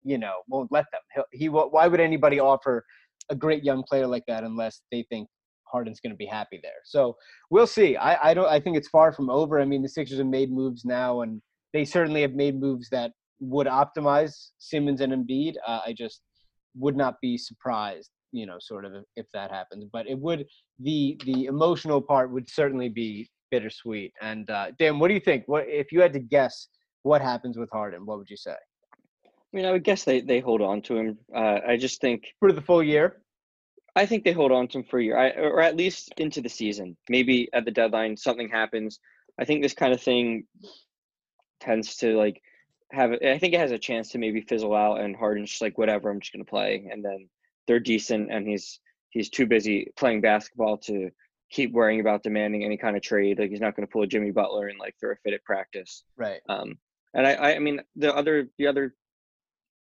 you 0.02 0.18
know, 0.18 0.34
won't 0.48 0.72
let 0.72 0.86
them. 0.92 1.00
He'll, 1.14 1.24
he 1.32 1.48
why 1.48 1.86
would 1.86 2.00
anybody 2.00 2.40
offer 2.40 2.84
a 3.30 3.34
great 3.34 3.64
young 3.64 3.82
player 3.82 4.06
like 4.06 4.24
that 4.28 4.44
unless 4.44 4.82
they 4.90 5.04
think 5.08 5.28
Harden's 5.64 6.00
going 6.00 6.12
to 6.12 6.16
be 6.16 6.26
happy 6.26 6.58
there? 6.62 6.72
So 6.84 7.16
we'll 7.50 7.66
see. 7.66 7.96
I, 7.96 8.30
I 8.30 8.34
don't. 8.34 8.48
I 8.48 8.60
think 8.60 8.76
it's 8.76 8.88
far 8.88 9.12
from 9.12 9.30
over. 9.30 9.60
I 9.60 9.64
mean, 9.64 9.82
the 9.82 9.88
Sixers 9.88 10.18
have 10.18 10.26
made 10.26 10.50
moves 10.50 10.84
now, 10.84 11.22
and 11.22 11.40
they 11.72 11.84
certainly 11.84 12.22
have 12.22 12.34
made 12.34 12.58
moves 12.58 12.88
that 12.90 13.12
would 13.40 13.66
optimize 13.66 14.48
Simmons 14.58 15.00
and 15.00 15.12
Embiid. 15.12 15.54
Uh, 15.66 15.80
I 15.86 15.94
just 15.96 16.20
would 16.76 16.96
not 16.96 17.16
be 17.20 17.36
surprised, 17.38 18.10
you 18.32 18.46
know, 18.46 18.56
sort 18.60 18.84
of 18.84 18.92
if, 19.16 19.26
that 19.32 19.50
happens. 19.50 19.84
But 19.92 20.08
it 20.08 20.18
would 20.18 20.46
the 20.78 21.20
the 21.24 21.46
emotional 21.46 22.00
part 22.00 22.30
would 22.30 22.48
certainly 22.48 22.88
be 22.88 23.28
bittersweet. 23.50 24.12
And 24.20 24.48
uh, 24.50 24.72
Dan, 24.78 24.98
what 24.98 25.08
do 25.08 25.14
you 25.14 25.20
think? 25.20 25.44
What 25.46 25.64
if 25.66 25.92
you 25.92 26.00
had 26.00 26.12
to 26.12 26.20
guess 26.20 26.68
what 27.02 27.20
happens 27.20 27.56
with 27.58 27.70
Harden? 27.70 28.06
What 28.06 28.18
would 28.18 28.30
you 28.30 28.36
say 28.36 28.54
I 29.52 29.56
mean, 29.56 29.66
I 29.66 29.72
would 29.72 29.84
guess 29.84 30.04
they, 30.04 30.20
they 30.20 30.40
hold 30.40 30.62
on 30.62 30.80
to 30.82 30.96
him. 30.96 31.18
Uh, 31.34 31.58
I 31.66 31.76
just 31.76 32.00
think 32.00 32.34
for 32.38 32.52
the 32.52 32.60
full 32.60 32.82
year? 32.82 33.20
I 33.96 34.06
think 34.06 34.22
they 34.22 34.32
hold 34.32 34.52
on 34.52 34.68
to 34.68 34.78
him 34.78 34.84
for 34.84 35.00
a 35.00 35.02
year, 35.02 35.18
I, 35.18 35.30
or 35.30 35.60
at 35.60 35.76
least 35.76 36.12
into 36.18 36.40
the 36.40 36.48
season. 36.48 36.96
Maybe 37.08 37.48
at 37.52 37.64
the 37.64 37.72
deadline 37.72 38.16
something 38.16 38.48
happens. 38.48 39.00
I 39.40 39.44
think 39.44 39.62
this 39.62 39.74
kind 39.74 39.92
of 39.92 40.00
thing 40.00 40.44
tends 41.60 41.96
to 41.96 42.16
like 42.16 42.40
have. 42.92 43.10
I 43.10 43.38
think 43.38 43.54
it 43.54 43.60
has 43.60 43.72
a 43.72 43.78
chance 43.78 44.10
to 44.10 44.18
maybe 44.18 44.42
fizzle 44.42 44.76
out, 44.76 45.00
and 45.00 45.16
Harden's 45.16 45.50
just 45.50 45.62
like 45.62 45.76
whatever. 45.76 46.10
I'm 46.10 46.20
just 46.20 46.32
gonna 46.32 46.44
play, 46.44 46.88
and 46.90 47.04
then 47.04 47.28
they're 47.66 47.80
decent, 47.80 48.30
and 48.32 48.46
he's 48.46 48.80
he's 49.10 49.28
too 49.30 49.46
busy 49.46 49.90
playing 49.96 50.20
basketball 50.20 50.78
to 50.78 51.10
keep 51.50 51.72
worrying 51.72 52.00
about 52.00 52.22
demanding 52.22 52.64
any 52.64 52.76
kind 52.76 52.96
of 52.96 53.02
trade. 53.02 53.38
Like 53.38 53.50
he's 53.50 53.60
not 53.60 53.74
gonna 53.74 53.86
pull 53.88 54.02
a 54.02 54.06
Jimmy 54.06 54.30
Butler 54.30 54.68
and 54.68 54.78
like 54.78 54.94
throw 55.00 55.12
a 55.12 55.16
fit 55.24 55.34
at 55.34 55.44
practice. 55.44 56.04
Right. 56.16 56.40
Um, 56.48 56.78
and 57.14 57.26
I, 57.26 57.32
I, 57.32 57.54
I 57.56 57.58
mean, 57.58 57.80
the 57.96 58.14
other, 58.14 58.48
the 58.58 58.68
other 58.68 58.94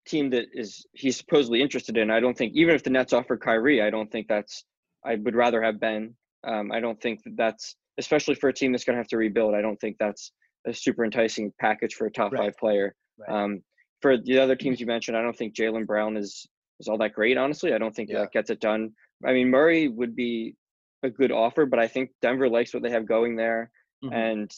team 0.05 0.29
that 0.29 0.45
is 0.53 0.85
he's 0.93 1.17
supposedly 1.17 1.61
interested 1.61 1.97
in, 1.97 2.09
I 2.09 2.21
don't 2.21 2.37
think 2.37 2.53
even 2.55 2.73
if 2.73 2.83
the 2.83 2.89
Nets 2.89 3.11
offer 3.13 3.35
Kyrie, 3.37 3.81
I 3.81 3.89
don't 3.89 4.11
think 4.11 4.27
that's. 4.27 4.63
I 5.05 5.15
would 5.15 5.35
rather 5.35 5.61
have 5.61 5.79
Ben. 5.79 6.15
Um, 6.45 6.71
I 6.71 6.79
don't 6.79 6.99
think 7.01 7.23
that 7.23 7.35
that's 7.37 7.75
especially 7.97 8.35
for 8.35 8.49
a 8.49 8.53
team 8.53 8.71
that's 8.71 8.83
going 8.83 8.95
to 8.95 8.99
have 8.99 9.07
to 9.09 9.17
rebuild. 9.17 9.55
I 9.55 9.61
don't 9.61 9.79
think 9.79 9.97
that's 9.99 10.31
a 10.65 10.73
super 10.73 11.03
enticing 11.03 11.51
package 11.59 11.95
for 11.95 12.07
a 12.07 12.11
top 12.11 12.31
Right. 12.31 12.43
five 12.43 12.57
player. 12.57 12.95
Right. 13.17 13.43
Um, 13.43 13.61
for 14.01 14.17
the 14.17 14.39
other 14.39 14.55
teams 14.55 14.79
you 14.79 14.85
mentioned, 14.85 15.17
I 15.17 15.21
don't 15.21 15.35
think 15.35 15.55
Jaylen 15.55 15.85
Brown 15.85 16.15
is 16.17 16.47
is 16.79 16.87
all 16.87 16.97
that 16.99 17.13
great. 17.13 17.37
Honestly, 17.37 17.73
I 17.73 17.77
don't 17.77 17.95
think 17.95 18.09
Yeah. 18.09 18.19
that 18.19 18.31
gets 18.31 18.49
it 18.49 18.59
done. 18.59 18.91
I 19.25 19.33
mean, 19.33 19.49
Murray 19.49 19.87
would 19.87 20.15
be 20.15 20.55
a 21.03 21.09
good 21.09 21.31
offer, 21.31 21.65
but 21.65 21.79
I 21.79 21.87
think 21.87 22.11
Denver 22.21 22.49
likes 22.49 22.73
what 22.73 22.83
they 22.83 22.89
have 22.91 23.05
going 23.05 23.35
there, 23.35 23.71
Mhm. 24.03 24.13
and 24.13 24.51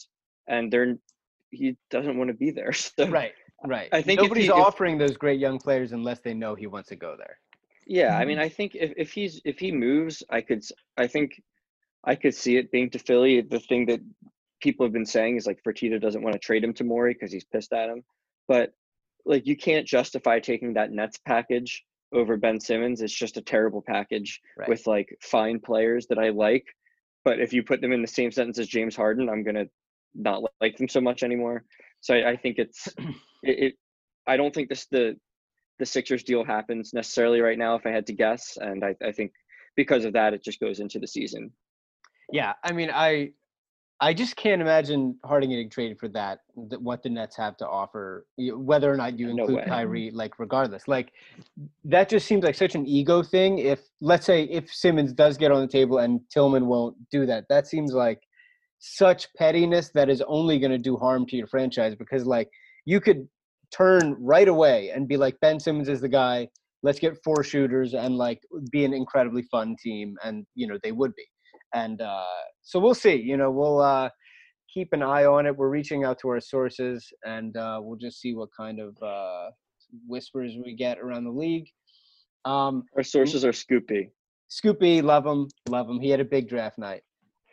and 0.48 0.72
they're 0.72 0.98
he 1.52 1.76
doesn't 1.90 2.16
want 2.16 2.28
to 2.28 2.34
be 2.34 2.50
there. 2.50 2.72
So 2.96 3.08
Right. 3.08 3.32
Right. 3.64 3.88
I 3.92 4.00
think 4.02 4.20
if 4.20 4.24
nobody's 4.24 4.44
he- 4.44 4.50
if- 4.50 4.56
offering 4.56 4.98
those 4.98 5.16
great 5.16 5.38
young 5.40 5.58
players 5.58 5.92
unless 5.92 6.20
they 6.20 6.32
know 6.34 6.54
he 6.54 6.66
wants 6.66 6.88
to 6.90 6.96
go 6.96 7.16
there. 7.16 7.38
Yeah, 7.86 8.16
I 8.16 8.24
mean, 8.24 8.38
I 8.38 8.48
think 8.48 8.74
if, 8.76 8.92
if 8.96 9.12
he's 9.12 9.40
if 9.44 9.58
he 9.58 9.72
moves, 9.72 10.22
I 10.30 10.40
could 10.42 10.64
I 10.96 11.06
think 11.06 11.40
I 12.04 12.14
could 12.14 12.34
see 12.34 12.56
it 12.56 12.70
being 12.70 12.88
to 12.90 12.98
Philly. 12.98 13.40
The 13.42 13.60
thing 13.60 13.86
that 13.86 14.00
people 14.62 14.86
have 14.86 14.92
been 14.92 15.06
saying 15.06 15.36
is 15.36 15.46
like 15.46 15.62
Fertitta 15.62 16.00
doesn't 16.00 16.22
want 16.22 16.32
to 16.34 16.38
trade 16.38 16.62
him 16.64 16.72
to 16.74 16.84
Morey 16.84 17.14
because 17.14 17.32
he's 17.32 17.44
pissed 17.44 17.72
at 17.72 17.88
him. 17.90 18.02
But 18.48 18.72
like 19.26 19.46
you 19.46 19.56
can't 19.56 19.86
justify 19.86 20.38
taking 20.40 20.74
that 20.74 20.92
Nets 20.92 21.18
package 21.18 21.84
over 22.12 22.36
Ben 22.36 22.60
Simmons. 22.60 23.00
It's 23.02 23.12
just 23.14 23.36
a 23.36 23.42
terrible 23.42 23.82
package 23.82 24.40
Right. 24.56 24.68
with 24.68 24.86
like 24.86 25.16
fine 25.22 25.60
players 25.60 26.06
that 26.08 26.18
I 26.18 26.30
like. 26.30 26.66
But 27.24 27.40
if 27.40 27.52
you 27.52 27.62
put 27.62 27.80
them 27.80 27.92
in 27.92 28.02
the 28.02 28.08
same 28.08 28.30
sentence 28.32 28.58
as 28.58 28.68
James 28.68 28.96
Harden, 28.96 29.28
I'm 29.28 29.42
gonna 29.44 29.66
not 30.14 30.42
like 30.60 30.76
them 30.76 30.88
so 30.88 31.00
much 31.00 31.22
anymore. 31.22 31.64
So 32.00 32.14
I, 32.14 32.30
I 32.30 32.36
think 32.36 32.58
it's 32.58 32.88
it, 33.42 33.58
it. 33.64 33.74
I 34.26 34.36
don't 34.36 34.54
think 34.54 34.68
this 34.68 34.86
the 34.86 35.16
the 35.78 35.86
Sixers 35.86 36.22
deal 36.22 36.44
happens 36.44 36.92
necessarily 36.92 37.40
right 37.40 37.58
now. 37.58 37.74
If 37.74 37.86
I 37.86 37.90
had 37.90 38.06
to 38.08 38.12
guess, 38.12 38.58
and 38.60 38.84
I, 38.84 38.94
I 39.02 39.12
think 39.12 39.32
because 39.76 40.04
of 40.04 40.12
that, 40.12 40.34
it 40.34 40.42
just 40.42 40.60
goes 40.60 40.80
into 40.80 40.98
the 40.98 41.06
season. 41.06 41.52
Yeah, 42.32 42.52
I 42.62 42.72
mean, 42.72 42.90
I 42.92 43.32
I 44.02 44.14
just 44.14 44.36
can't 44.36 44.62
imagine 44.62 45.18
Harden 45.24 45.50
getting 45.50 45.68
traded 45.68 45.98
for 45.98 46.08
that. 46.08 46.40
th- 46.70 46.80
What 46.80 47.02
the 47.02 47.10
Nets 47.10 47.36
have 47.36 47.56
to 47.58 47.68
offer, 47.68 48.26
whether 48.38 48.90
or 48.90 48.96
not 48.96 49.18
you 49.18 49.26
No 49.26 49.42
include 49.42 49.58
way. 49.58 49.64
Kyrie, 49.66 50.10
like 50.10 50.38
regardless, 50.38 50.88
like 50.88 51.12
that 51.84 52.08
just 52.08 52.26
seems 52.26 52.42
like 52.42 52.54
such 52.54 52.74
an 52.74 52.86
ego 52.86 53.22
thing. 53.22 53.58
If 53.58 53.80
let's 54.00 54.24
say 54.24 54.44
if 54.44 54.72
Simmons 54.72 55.12
does 55.12 55.36
get 55.36 55.52
on 55.52 55.60
the 55.60 55.68
table 55.68 55.98
and 55.98 56.20
Tilman 56.30 56.66
won't 56.66 56.96
do 57.10 57.26
that, 57.26 57.44
that 57.50 57.66
seems 57.66 57.92
like 57.92 58.22
such 58.78 59.32
pettiness 59.34 59.90
that 59.90 60.08
is 60.08 60.22
only 60.26 60.58
going 60.58 60.72
to 60.72 60.78
do 60.78 60.96
harm 60.96 61.26
to 61.26 61.36
your 61.36 61.46
franchise 61.46 61.94
because 61.94 62.24
like 62.24 62.48
you 62.86 63.00
could 63.00 63.28
turn 63.70 64.16
right 64.18 64.48
away 64.48 64.90
and 64.90 65.08
be 65.08 65.18
like 65.18 65.38
Ben 65.40 65.60
Simmons 65.60 65.90
is 65.90 66.00
the 66.00 66.08
guy. 66.08 66.48
Let's 66.82 66.98
get 66.98 67.22
four 67.22 67.44
shooters 67.44 67.92
and 67.92 68.16
like 68.16 68.40
be 68.72 68.86
an 68.86 68.94
incredibly 68.94 69.42
fun 69.42 69.76
team, 69.82 70.16
and 70.24 70.46
you 70.54 70.66
know 70.66 70.78
they 70.82 70.92
would 70.92 71.14
be. 71.14 71.24
And 71.74 72.00
uh, 72.00 72.24
so 72.62 72.78
we'll 72.80 72.94
see. 72.94 73.14
You 73.14 73.36
know, 73.36 73.50
we'll 73.50 73.80
uh, 73.80 74.10
keep 74.72 74.92
an 74.92 75.02
eye 75.02 75.24
on 75.24 75.46
it. 75.46 75.56
We're 75.56 75.68
reaching 75.68 76.04
out 76.04 76.18
to 76.20 76.28
our 76.28 76.40
sources, 76.40 77.06
and 77.24 77.56
uh, 77.56 77.80
we'll 77.82 77.98
just 77.98 78.20
see 78.20 78.34
what 78.34 78.48
kind 78.56 78.80
of 78.80 78.96
uh, 79.02 79.50
whispers 80.06 80.54
we 80.64 80.74
get 80.74 80.98
around 80.98 81.24
the 81.24 81.30
league. 81.30 81.68
Um, 82.44 82.84
Our 82.96 83.02
sources 83.02 83.44
are 83.44 83.52
Scoopy. 83.52 84.10
Scoopy, 84.50 85.02
love 85.02 85.26
him, 85.26 85.48
love 85.68 85.88
him. 85.88 86.00
He 86.00 86.10
had 86.10 86.20
a 86.20 86.24
big 86.24 86.48
draft 86.48 86.78
night. 86.78 87.02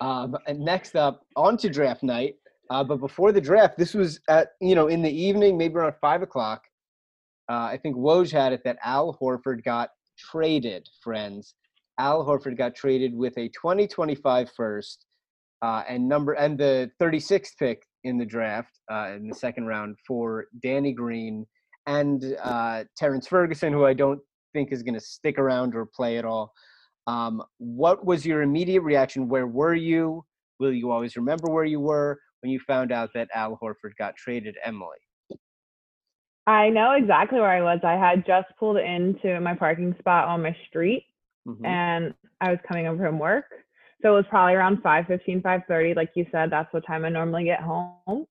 Um, 0.02 0.36
and 0.48 0.60
next 0.60 0.96
up, 0.96 1.26
on 1.36 1.58
to 1.58 1.70
draft 1.70 2.04
night. 2.04 2.36
Uh, 2.70 2.84
but 2.84 2.98
before 3.00 3.32
the 3.32 3.42
draft, 3.42 3.78
this 3.78 3.94
was 3.94 4.20
at 4.28 4.50
you 4.60 4.76
know 4.76 4.88
in 4.88 5.02
the 5.02 5.12
evening, 5.12 5.58
maybe 5.58 5.76
around 5.76 5.94
five 6.02 6.22
o'clock. 6.22 6.64
Uh, 7.50 7.70
I 7.72 7.80
think 7.82 7.96
Woj 7.96 8.32
had 8.32 8.52
it 8.52 8.62
that 8.66 8.78
Al 8.84 9.18
Horford 9.22 9.64
got 9.64 9.90
traded. 10.18 10.88
Friends, 11.02 11.56
Al 12.00 12.26
Horford 12.26 12.58
got 12.58 12.76
traded 12.76 13.16
with 13.16 13.38
a 13.38 13.50
2025 13.50 14.52
first 14.56 15.06
uh, 15.62 15.84
and 15.88 16.08
number 16.08 16.34
and 16.34 16.58
the 16.58 16.92
36th 17.02 17.58
pick 17.58 17.84
in 18.04 18.18
the 18.18 18.26
draft 18.26 18.80
uh, 18.92 19.14
in 19.16 19.28
the 19.28 19.36
second 19.36 19.66
round 19.66 19.98
for 20.08 20.46
Danny 20.62 20.94
Green 20.94 21.46
and 21.88 22.38
uh, 22.44 22.84
Terrence 22.96 23.28
Ferguson, 23.28 23.74
who 23.74 23.86
I 23.86 23.94
don't 23.94 24.20
think 24.54 24.72
is 24.72 24.84
going 24.84 24.94
to 24.94 25.00
stick 25.00 25.40
around 25.40 25.76
or 25.76 25.86
play 25.86 26.18
at 26.18 26.26
all. 26.26 26.54
Um, 27.08 27.42
what 27.58 28.06
was 28.06 28.26
your 28.26 28.42
immediate 28.42 28.82
reaction? 28.82 29.30
Where 29.30 29.48
were 29.48 29.74
you? 29.74 30.24
Will 30.60 30.74
you 30.74 30.92
always 30.92 31.16
remember 31.16 31.50
where 31.50 31.66
you 31.66 31.80
were 31.80 32.20
when 32.42 32.52
you 32.52 32.60
found 32.68 32.92
out 32.92 33.10
that 33.16 33.30
Al 33.34 33.58
Horford 33.62 33.96
got 33.98 34.16
traded, 34.16 34.56
Emily? 34.64 34.98
I 36.46 36.70
know 36.70 36.94
exactly 36.94 37.40
where 37.40 37.50
I 37.50 37.62
was. 37.62 37.80
I 37.84 37.94
had 37.94 38.26
just 38.26 38.48
pulled 38.58 38.78
into 38.78 39.40
my 39.40 39.54
parking 39.54 39.96
spot 40.00 40.28
on 40.28 40.44
my 40.44 40.56
street 40.68 41.04
Mhm. 41.48 41.66
and 41.66 42.14
I 42.42 42.52
was 42.52 42.60
coming 42.68 42.86
home 42.86 43.00
from 43.00 43.20
work. 43.20 43.46
So 44.02 44.14
it 44.14 44.16
was 44.16 44.26
probably 44.30 44.54
around 44.54 44.82
5:15, 44.84 45.42
5:30, 45.42 45.94
like 45.96 46.12
you 46.16 46.26
said. 46.32 46.50
That's 46.50 46.72
what 46.72 46.86
time 46.86 47.06
I 47.06 47.10
normally 47.10 47.46
get 47.46 47.62
home. 47.62 48.28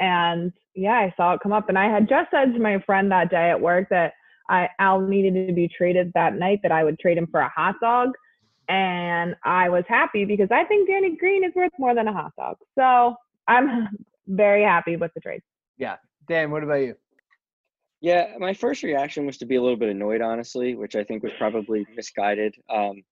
And 0.00 0.52
yeah, 0.74 0.94
I 0.98 1.14
saw 1.16 1.34
it 1.34 1.40
come 1.40 1.52
up, 1.52 1.68
and 1.68 1.78
I 1.78 1.88
had 1.88 2.08
just 2.08 2.30
said 2.30 2.52
to 2.52 2.58
my 2.58 2.80
friend 2.80 3.10
that 3.12 3.30
day 3.30 3.50
at 3.50 3.60
work 3.60 3.88
that 3.90 4.14
I 4.50 4.68
Al 4.80 5.00
needed 5.00 5.46
to 5.46 5.52
be 5.52 5.68
traded 5.68 6.12
that 6.14 6.34
night. 6.34 6.60
That 6.62 6.72
I 6.72 6.82
would 6.82 6.98
trade 6.98 7.16
him 7.16 7.28
for 7.28 7.40
a 7.40 7.48
hot 7.48 7.76
dog, 7.80 8.10
and 8.68 9.36
I 9.44 9.68
was 9.68 9.84
happy 9.86 10.24
because 10.24 10.48
I 10.50 10.64
think 10.64 10.88
Danny 10.88 11.16
Green 11.16 11.44
is 11.44 11.54
worth 11.54 11.72
more 11.78 11.94
than 11.94 12.08
a 12.08 12.12
hot 12.12 12.32
dog. 12.36 12.56
So 12.76 13.14
I'm 13.46 13.88
very 14.26 14.64
happy 14.64 14.96
with 14.96 15.12
the 15.14 15.20
trade. 15.20 15.42
Yeah, 15.78 15.96
Dan, 16.28 16.50
what 16.50 16.64
about 16.64 16.76
you? 16.80 16.96
Yeah, 18.00 18.34
my 18.38 18.52
first 18.52 18.82
reaction 18.82 19.24
was 19.26 19.38
to 19.38 19.46
be 19.46 19.56
a 19.56 19.62
little 19.62 19.78
bit 19.78 19.88
annoyed, 19.88 20.20
honestly, 20.20 20.74
which 20.74 20.94
I 20.94 21.04
think 21.04 21.22
was 21.22 21.32
probably 21.38 21.86
misguided. 21.96 22.54
Um, 22.68 23.02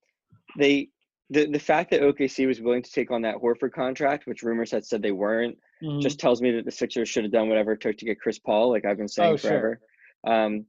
they 0.59 0.89
the 1.31 1.47
the 1.47 1.59
fact 1.59 1.91
that 1.91 2.03
OKC 2.03 2.47
was 2.47 2.61
willing 2.61 2.83
to 2.83 2.91
take 2.91 3.11
on 3.11 3.23
that 3.23 3.37
Horford 3.37 3.73
contract, 3.73 4.27
which 4.27 4.43
rumors 4.43 4.71
had 4.71 4.85
said 4.85 5.03
they 5.03 5.13
weren't, 5.13 5.57
Mm-hmm. 5.83 5.99
just 5.99 6.21
tells 6.21 6.41
me 6.41 6.53
that 6.53 6.65
the 6.65 6.71
Sixers 6.71 7.09
should 7.09 7.25
have 7.25 7.33
done 7.33 7.49
whatever 7.49 7.73
it 7.73 7.81
took 7.81 7.97
to 7.97 8.05
get 8.05 8.21
Chris 8.21 8.39
Paul, 8.39 8.71
like 8.71 8.85
I've 8.85 8.99
been 8.99 9.09
saying 9.09 9.33
Oh, 9.33 9.37
sure. 9.37 9.51
forever. 9.51 9.81
Um, 10.25 10.67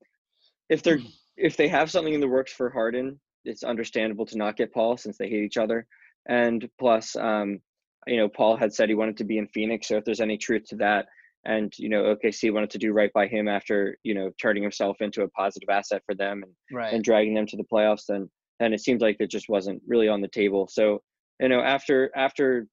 if 0.70 0.82
they're 0.82 1.00
if 1.38 1.56
they 1.58 1.68
have 1.68 1.92
something 1.92 2.14
in 2.16 2.20
the 2.22 2.28
works 2.28 2.52
for 2.52 2.70
Harden, 2.72 3.20
it's 3.46 3.64
understandable 3.64 4.26
to 4.28 4.38
not 4.38 4.56
get 4.58 4.74
Paul 4.74 4.98
since 4.98 5.18
they 5.18 5.30
hate 5.30 5.44
each 5.44 5.58
other. 5.58 5.86
And 6.28 6.68
plus, 6.80 7.16
um, 7.16 7.60
you 8.08 8.18
know, 8.18 8.28
Paul 8.30 8.56
had 8.58 8.74
said 8.74 8.90
he 8.90 8.96
wanted 8.96 9.18
to 9.18 9.24
be 9.24 9.38
in 9.38 9.48
Phoenix, 9.48 9.88
so 9.88 9.98
if 9.98 10.06
there's 10.06 10.22
any 10.22 10.38
truth 10.38 10.64
to 10.70 10.76
that, 10.78 11.06
and 11.46 11.74
you 11.78 11.90
know, 11.90 12.16
OKC 12.16 12.54
wanted 12.54 12.70
to 12.72 12.78
do 12.78 12.94
right 12.94 13.12
by 13.14 13.28
him 13.28 13.48
after 13.48 13.98
you 14.04 14.14
know 14.14 14.32
turning 14.42 14.64
himself 14.64 14.98
into 15.02 15.24
a 15.24 15.30
positive 15.30 15.70
asset 15.70 16.02
for 16.06 16.16
them 16.16 16.44
and 16.44 16.52
right. 16.72 16.94
and 16.94 17.04
dragging 17.04 17.34
them 17.34 17.46
to 17.48 17.58
the 17.58 17.64
playoffs, 17.64 18.06
then 18.08 18.30
then 18.60 18.74
it 18.74 18.82
seems 18.82 19.02
like 19.02 19.18
it 19.20 19.30
just 19.30 19.50
wasn't 19.50 19.82
really 19.88 20.08
on 20.08 20.22
the 20.22 20.28
table. 20.28 20.68
So 20.72 21.02
you 21.40 21.50
know, 21.50 21.62
after 21.62 22.12
after 22.16 22.68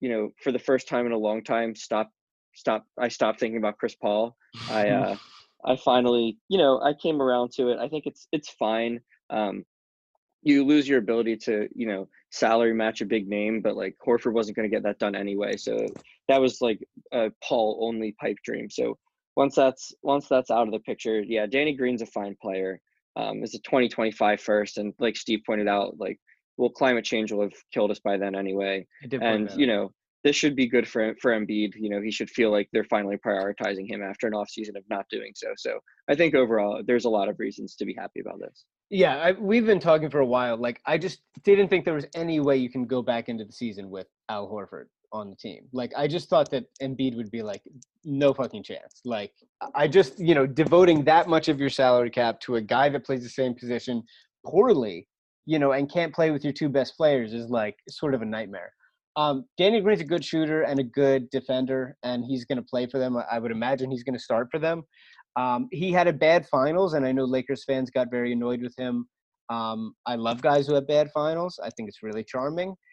you 0.00 0.08
know, 0.08 0.30
for 0.42 0.52
the 0.52 0.58
first 0.58 0.88
time 0.88 1.06
in 1.06 1.12
a 1.12 1.18
long 1.18 1.42
time, 1.42 1.74
stop 1.74 2.10
stop. 2.54 2.84
I 2.98 3.08
stopped 3.08 3.40
thinking 3.40 3.58
about 3.58 3.78
Chris 3.78 3.94
Paul. 3.94 4.36
I 4.70 4.88
uh, 4.90 5.16
I 5.64 5.76
finally, 5.76 6.38
you 6.48 6.58
know, 6.58 6.80
I 6.80 6.92
came 6.94 7.20
around 7.20 7.52
to 7.52 7.68
it. 7.70 7.78
I 7.78 7.88
think 7.88 8.06
it's 8.06 8.28
it's 8.32 8.50
fine. 8.50 9.00
Um, 9.30 9.64
you 10.42 10.64
lose 10.64 10.88
your 10.88 10.98
ability 10.98 11.36
to, 11.36 11.68
you 11.74 11.86
know, 11.86 12.08
salary 12.30 12.74
match 12.74 13.00
a 13.00 13.06
big 13.06 13.28
name, 13.28 13.60
but 13.60 13.76
like 13.76 13.96
Horford 14.06 14.32
wasn't 14.32 14.56
going 14.56 14.68
to 14.68 14.74
get 14.74 14.82
that 14.84 14.98
done 14.98 15.14
anyway. 15.14 15.56
So 15.56 15.86
that 16.28 16.40
was 16.40 16.60
like 16.60 16.80
a 17.12 17.30
Paul 17.42 17.78
only 17.82 18.14
pipe 18.20 18.36
dream. 18.44 18.70
So 18.70 18.98
once 19.36 19.54
that's 19.54 19.92
once 20.02 20.28
that's 20.28 20.50
out 20.50 20.66
of 20.66 20.72
the 20.72 20.80
picture, 20.80 21.20
yeah, 21.20 21.46
Danny 21.46 21.74
Green's 21.74 22.02
a 22.02 22.06
fine 22.06 22.36
player. 22.40 22.80
Um, 23.16 23.42
it's 23.42 23.54
a 23.54 23.60
2025 23.60 24.40
first, 24.40 24.78
and 24.78 24.94
like 24.98 25.16
Steve 25.16 25.40
pointed 25.46 25.68
out, 25.68 25.94
like 25.98 26.18
well, 26.56 26.70
climate 26.70 27.04
change 27.04 27.32
will 27.32 27.42
have 27.42 27.52
killed 27.72 27.90
us 27.90 28.00
by 28.00 28.16
then 28.16 28.34
anyway 28.34 28.84
and 29.22 29.48
you 29.56 29.66
know 29.66 29.92
this 30.24 30.34
should 30.34 30.56
be 30.56 30.66
good 30.66 30.86
for 30.86 31.14
for 31.20 31.30
Embiid. 31.30 31.72
You 31.76 31.88
know 31.88 32.02
he 32.02 32.10
should 32.10 32.28
feel 32.28 32.50
like 32.50 32.68
they're 32.72 32.84
finally 32.84 33.16
prioritizing 33.16 33.88
him 33.88 34.02
after 34.02 34.26
an 34.26 34.34
off 34.34 34.50
season 34.50 34.76
of 34.76 34.82
not 34.90 35.06
doing 35.08 35.32
so. 35.34 35.48
So 35.56 35.78
I 36.08 36.14
think 36.16 36.34
overall 36.34 36.82
there's 36.84 37.04
a 37.04 37.10
lot 37.10 37.28
of 37.28 37.38
reasons 37.38 37.76
to 37.76 37.86
be 37.86 37.94
happy 37.94 38.20
about 38.20 38.40
this. 38.40 38.64
Yeah, 38.90 39.16
I, 39.16 39.32
we've 39.32 39.66
been 39.66 39.80
talking 39.80 40.08
for 40.08 40.20
a 40.20 40.26
while. 40.26 40.56
Like, 40.56 40.80
I 40.86 40.96
just 40.96 41.20
didn't 41.44 41.68
think 41.68 41.84
there 41.84 41.94
was 41.94 42.06
any 42.14 42.40
way 42.40 42.56
you 42.56 42.70
can 42.70 42.86
go 42.86 43.02
back 43.02 43.28
into 43.28 43.44
the 43.44 43.52
season 43.52 43.90
with 43.90 44.06
Al 44.30 44.48
Horford 44.48 44.86
on 45.12 45.28
the 45.28 45.36
team. 45.36 45.68
Like, 45.72 45.92
I 45.96 46.06
just 46.06 46.30
thought 46.30 46.50
that 46.52 46.64
Embiid 46.82 47.14
would 47.16 47.30
be 47.30 47.42
like, 47.42 47.62
no 48.04 48.32
fucking 48.32 48.62
chance. 48.62 49.00
Like, 49.04 49.32
I 49.74 49.88
just, 49.88 50.18
you 50.18 50.34
know, 50.34 50.46
devoting 50.46 51.04
that 51.04 51.28
much 51.28 51.48
of 51.48 51.60
your 51.60 51.68
salary 51.68 52.10
cap 52.10 52.40
to 52.40 52.56
a 52.56 52.62
guy 52.62 52.88
that 52.88 53.04
plays 53.04 53.22
the 53.22 53.28
same 53.28 53.54
position 53.54 54.02
poorly, 54.46 55.06
you 55.44 55.58
know, 55.58 55.72
and 55.72 55.92
can't 55.92 56.14
play 56.14 56.30
with 56.30 56.42
your 56.42 56.52
two 56.54 56.70
best 56.70 56.96
players 56.96 57.34
is 57.34 57.50
like 57.50 57.76
sort 57.90 58.14
of 58.14 58.22
a 58.22 58.26
nightmare. 58.26 58.72
Um, 59.16 59.44
Danny 59.58 59.80
Green's 59.80 60.00
a 60.00 60.04
good 60.04 60.24
shooter 60.24 60.62
and 60.62 60.78
a 60.78 60.84
good 60.84 61.28
defender, 61.30 61.96
and 62.04 62.24
he's 62.24 62.44
going 62.44 62.58
to 62.58 62.62
play 62.62 62.86
for 62.86 62.98
them. 62.98 63.16
I- 63.30 63.38
would 63.38 63.50
imagine 63.50 63.90
he's 63.90 64.04
going 64.04 64.14
to 64.16 64.22
start 64.22 64.48
for 64.50 64.60
them. 64.60 64.84
Um, 65.38 65.68
he 65.70 65.92
had 65.92 66.08
a 66.08 66.12
bad 66.12 66.46
finals, 66.48 66.94
and 66.94 67.06
I 67.06 67.12
know 67.12 67.24
Lakers 67.24 67.64
fans 67.64 67.90
got 67.90 68.10
very 68.10 68.32
annoyed 68.32 68.60
with 68.60 68.74
him. 68.76 69.06
Um, 69.50 69.94
I 70.04 70.16
love 70.16 70.42
guys 70.42 70.66
who 70.66 70.74
have 70.74 70.88
bad 70.88 71.10
finals. 71.12 71.60
I 71.62 71.70
think 71.70 71.88
it's 71.88 72.02
really 72.02 72.24
charming. 72.24 72.74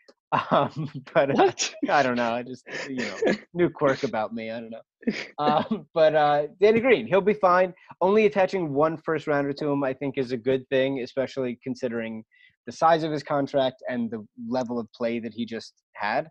Um, 0.51 0.89
but 1.13 1.39
uh, 1.39 1.51
I 1.89 2.03
don't 2.03 2.17
know. 2.17 2.33
I 2.33 2.43
just 2.43 2.67
you 2.89 2.97
know 2.97 3.15
new 3.53 3.69
quirk 3.69 4.03
about 4.03 4.33
me. 4.33 4.51
I 4.51 4.59
don't 4.59 4.71
know. 4.71 5.13
Um, 5.39 5.87
but 5.93 6.13
uh, 6.13 6.47
Danny 6.59 6.81
Green, 6.81 7.07
he'll 7.07 7.21
be 7.21 7.35
fine. 7.35 7.73
Only 8.01 8.25
attaching 8.25 8.73
one 8.73 8.97
first 8.97 9.27
rounder 9.27 9.53
to 9.53 9.67
him, 9.67 9.83
I 9.85 9.93
think, 9.93 10.17
is 10.17 10.33
a 10.33 10.37
good 10.37 10.67
thing, 10.67 11.01
especially 11.03 11.57
considering 11.63 12.25
the 12.65 12.73
size 12.73 13.03
of 13.03 13.13
his 13.13 13.23
contract 13.23 13.81
and 13.87 14.11
the 14.11 14.25
level 14.49 14.77
of 14.77 14.91
play 14.91 15.19
that 15.19 15.33
he 15.33 15.45
just 15.45 15.73
had. 15.93 16.27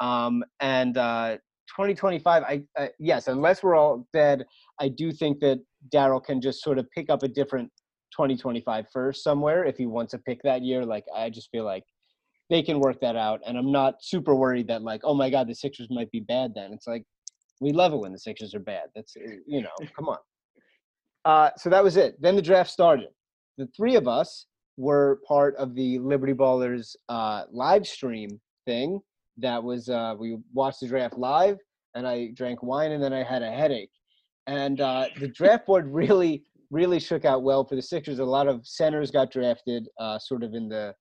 Um, 0.00 0.42
and 0.60 0.96
uh, 0.96 1.36
2025, 1.76 2.42
I 2.42 2.62
uh, 2.78 2.86
yes, 2.98 3.28
unless 3.28 3.62
we're 3.62 3.74
all 3.74 4.06
dead, 4.12 4.44
I 4.80 4.88
do 4.88 5.12
think 5.12 5.40
that 5.40 5.60
Daryl 5.92 6.22
can 6.22 6.40
just 6.40 6.62
sort 6.62 6.78
of 6.78 6.90
pick 6.90 7.10
up 7.10 7.22
a 7.22 7.28
different 7.28 7.70
2025 8.12 8.86
first 8.92 9.24
somewhere 9.24 9.64
if 9.64 9.76
he 9.76 9.86
wants 9.86 10.10
to 10.12 10.18
pick 10.18 10.42
that 10.42 10.62
year. 10.62 10.84
Like 10.84 11.04
I 11.14 11.30
just 11.30 11.50
feel 11.50 11.64
like 11.64 11.84
they 12.50 12.62
can 12.62 12.80
work 12.80 13.00
that 13.00 13.16
out, 13.16 13.40
and 13.46 13.56
I'm 13.56 13.72
not 13.72 13.94
super 14.02 14.34
worried 14.34 14.68
that 14.68 14.82
like, 14.82 15.00
oh 15.04 15.14
my 15.14 15.30
God, 15.30 15.48
the 15.48 15.54
Sixers 15.54 15.88
might 15.90 16.10
be 16.10 16.20
bad. 16.20 16.52
Then 16.54 16.72
it's 16.72 16.86
like 16.86 17.04
we 17.60 17.72
love 17.72 17.92
it 17.92 17.98
when 17.98 18.12
the 18.12 18.18
Sixers 18.18 18.54
are 18.54 18.60
bad. 18.60 18.84
That's 18.94 19.16
uh, 19.16 19.36
you 19.46 19.62
know, 19.62 19.86
come 19.96 20.08
on. 20.08 20.18
Uh, 21.24 21.50
so 21.56 21.70
that 21.70 21.82
was 21.82 21.96
it. 21.96 22.20
Then 22.20 22.36
the 22.36 22.42
draft 22.42 22.70
started. 22.70 23.08
The 23.56 23.68
three 23.76 23.96
of 23.96 24.08
us 24.08 24.46
were 24.76 25.20
part 25.26 25.54
of 25.56 25.74
the 25.74 25.98
Liberty 26.00 26.32
Ballers 26.32 26.96
uh, 27.08 27.44
live 27.50 27.86
stream 27.86 28.40
thing. 28.66 29.00
That 29.38 29.62
was 29.62 29.88
uh, 29.88 30.14
we 30.18 30.38
watched 30.52 30.80
the 30.80 30.88
draft 30.88 31.16
live, 31.16 31.58
and 31.94 32.06
I 32.06 32.28
drank 32.34 32.62
wine, 32.62 32.92
and 32.92 33.02
then 33.02 33.12
I 33.12 33.22
had 33.22 33.42
a 33.42 33.50
headache. 33.50 33.90
And 34.46 34.80
uh, 34.80 35.06
the 35.20 35.28
draft 35.28 35.66
board 35.66 35.88
really, 35.92 36.44
really 36.70 37.00
shook 37.00 37.24
out 37.24 37.42
well 37.42 37.64
for 37.64 37.76
the 37.76 37.82
Sixers. 37.82 38.18
A 38.18 38.24
lot 38.24 38.48
of 38.48 38.66
centers 38.66 39.10
got 39.10 39.30
drafted, 39.30 39.88
uh, 39.98 40.18
sort 40.18 40.42
of 40.42 40.54
in 40.54 40.68
the 40.68 40.94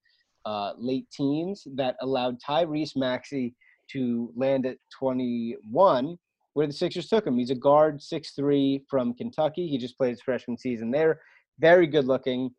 uh, 0.45 0.73
late 0.77 1.07
teens, 1.11 1.67
that 1.75 1.95
allowed 2.01 2.37
Tyrese 2.41 2.95
Maxey 2.95 3.53
to 3.91 4.31
land 4.35 4.65
at 4.65 4.77
21, 4.97 6.17
where 6.53 6.67
the 6.67 6.73
Sixers 6.73 7.07
took 7.07 7.27
him. 7.27 7.37
He's 7.37 7.49
a 7.49 7.55
guard, 7.55 7.99
6'3 7.99 8.83
from 8.89 9.13
Kentucky. 9.13 9.67
He 9.67 9.77
just 9.77 9.97
played 9.97 10.11
his 10.11 10.21
freshman 10.21 10.57
season 10.57 10.91
there. 10.91 11.21
Very 11.59 11.87
good 11.87 12.05
looking. 12.05 12.51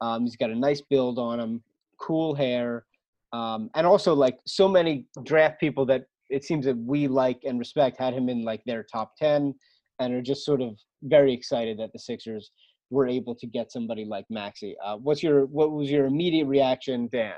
Um, 0.00 0.22
he's 0.22 0.36
got 0.36 0.50
a 0.50 0.54
nice 0.54 0.80
build 0.80 1.18
on 1.18 1.38
him, 1.38 1.62
cool 2.00 2.34
hair, 2.34 2.84
um, 3.32 3.70
and 3.74 3.86
also 3.86 4.14
like 4.14 4.38
so 4.46 4.68
many 4.68 5.06
draft 5.24 5.60
people 5.60 5.86
that 5.86 6.04
it 6.30 6.44
seems 6.44 6.64
that 6.64 6.76
we 6.78 7.08
like 7.08 7.40
and 7.44 7.58
respect 7.58 7.98
had 7.98 8.14
him 8.14 8.28
in 8.28 8.42
like 8.42 8.62
their 8.64 8.84
top 8.84 9.12
10 9.18 9.54
and 9.98 10.14
are 10.14 10.22
just 10.22 10.44
sort 10.44 10.62
of 10.62 10.78
very 11.02 11.32
excited 11.32 11.78
that 11.78 11.92
the 11.92 11.98
Sixers 11.98 12.50
were 12.90 13.06
able 13.06 13.34
to 13.36 13.46
get 13.46 13.70
somebody 13.70 14.04
like 14.04 14.24
Maxey. 14.30 14.76
Uh, 14.84 14.96
what's 14.96 15.22
your 15.22 15.46
what 15.46 15.70
was 15.70 15.90
your 15.90 16.06
immediate 16.06 16.46
reaction, 16.46 17.08
Dan? 17.12 17.36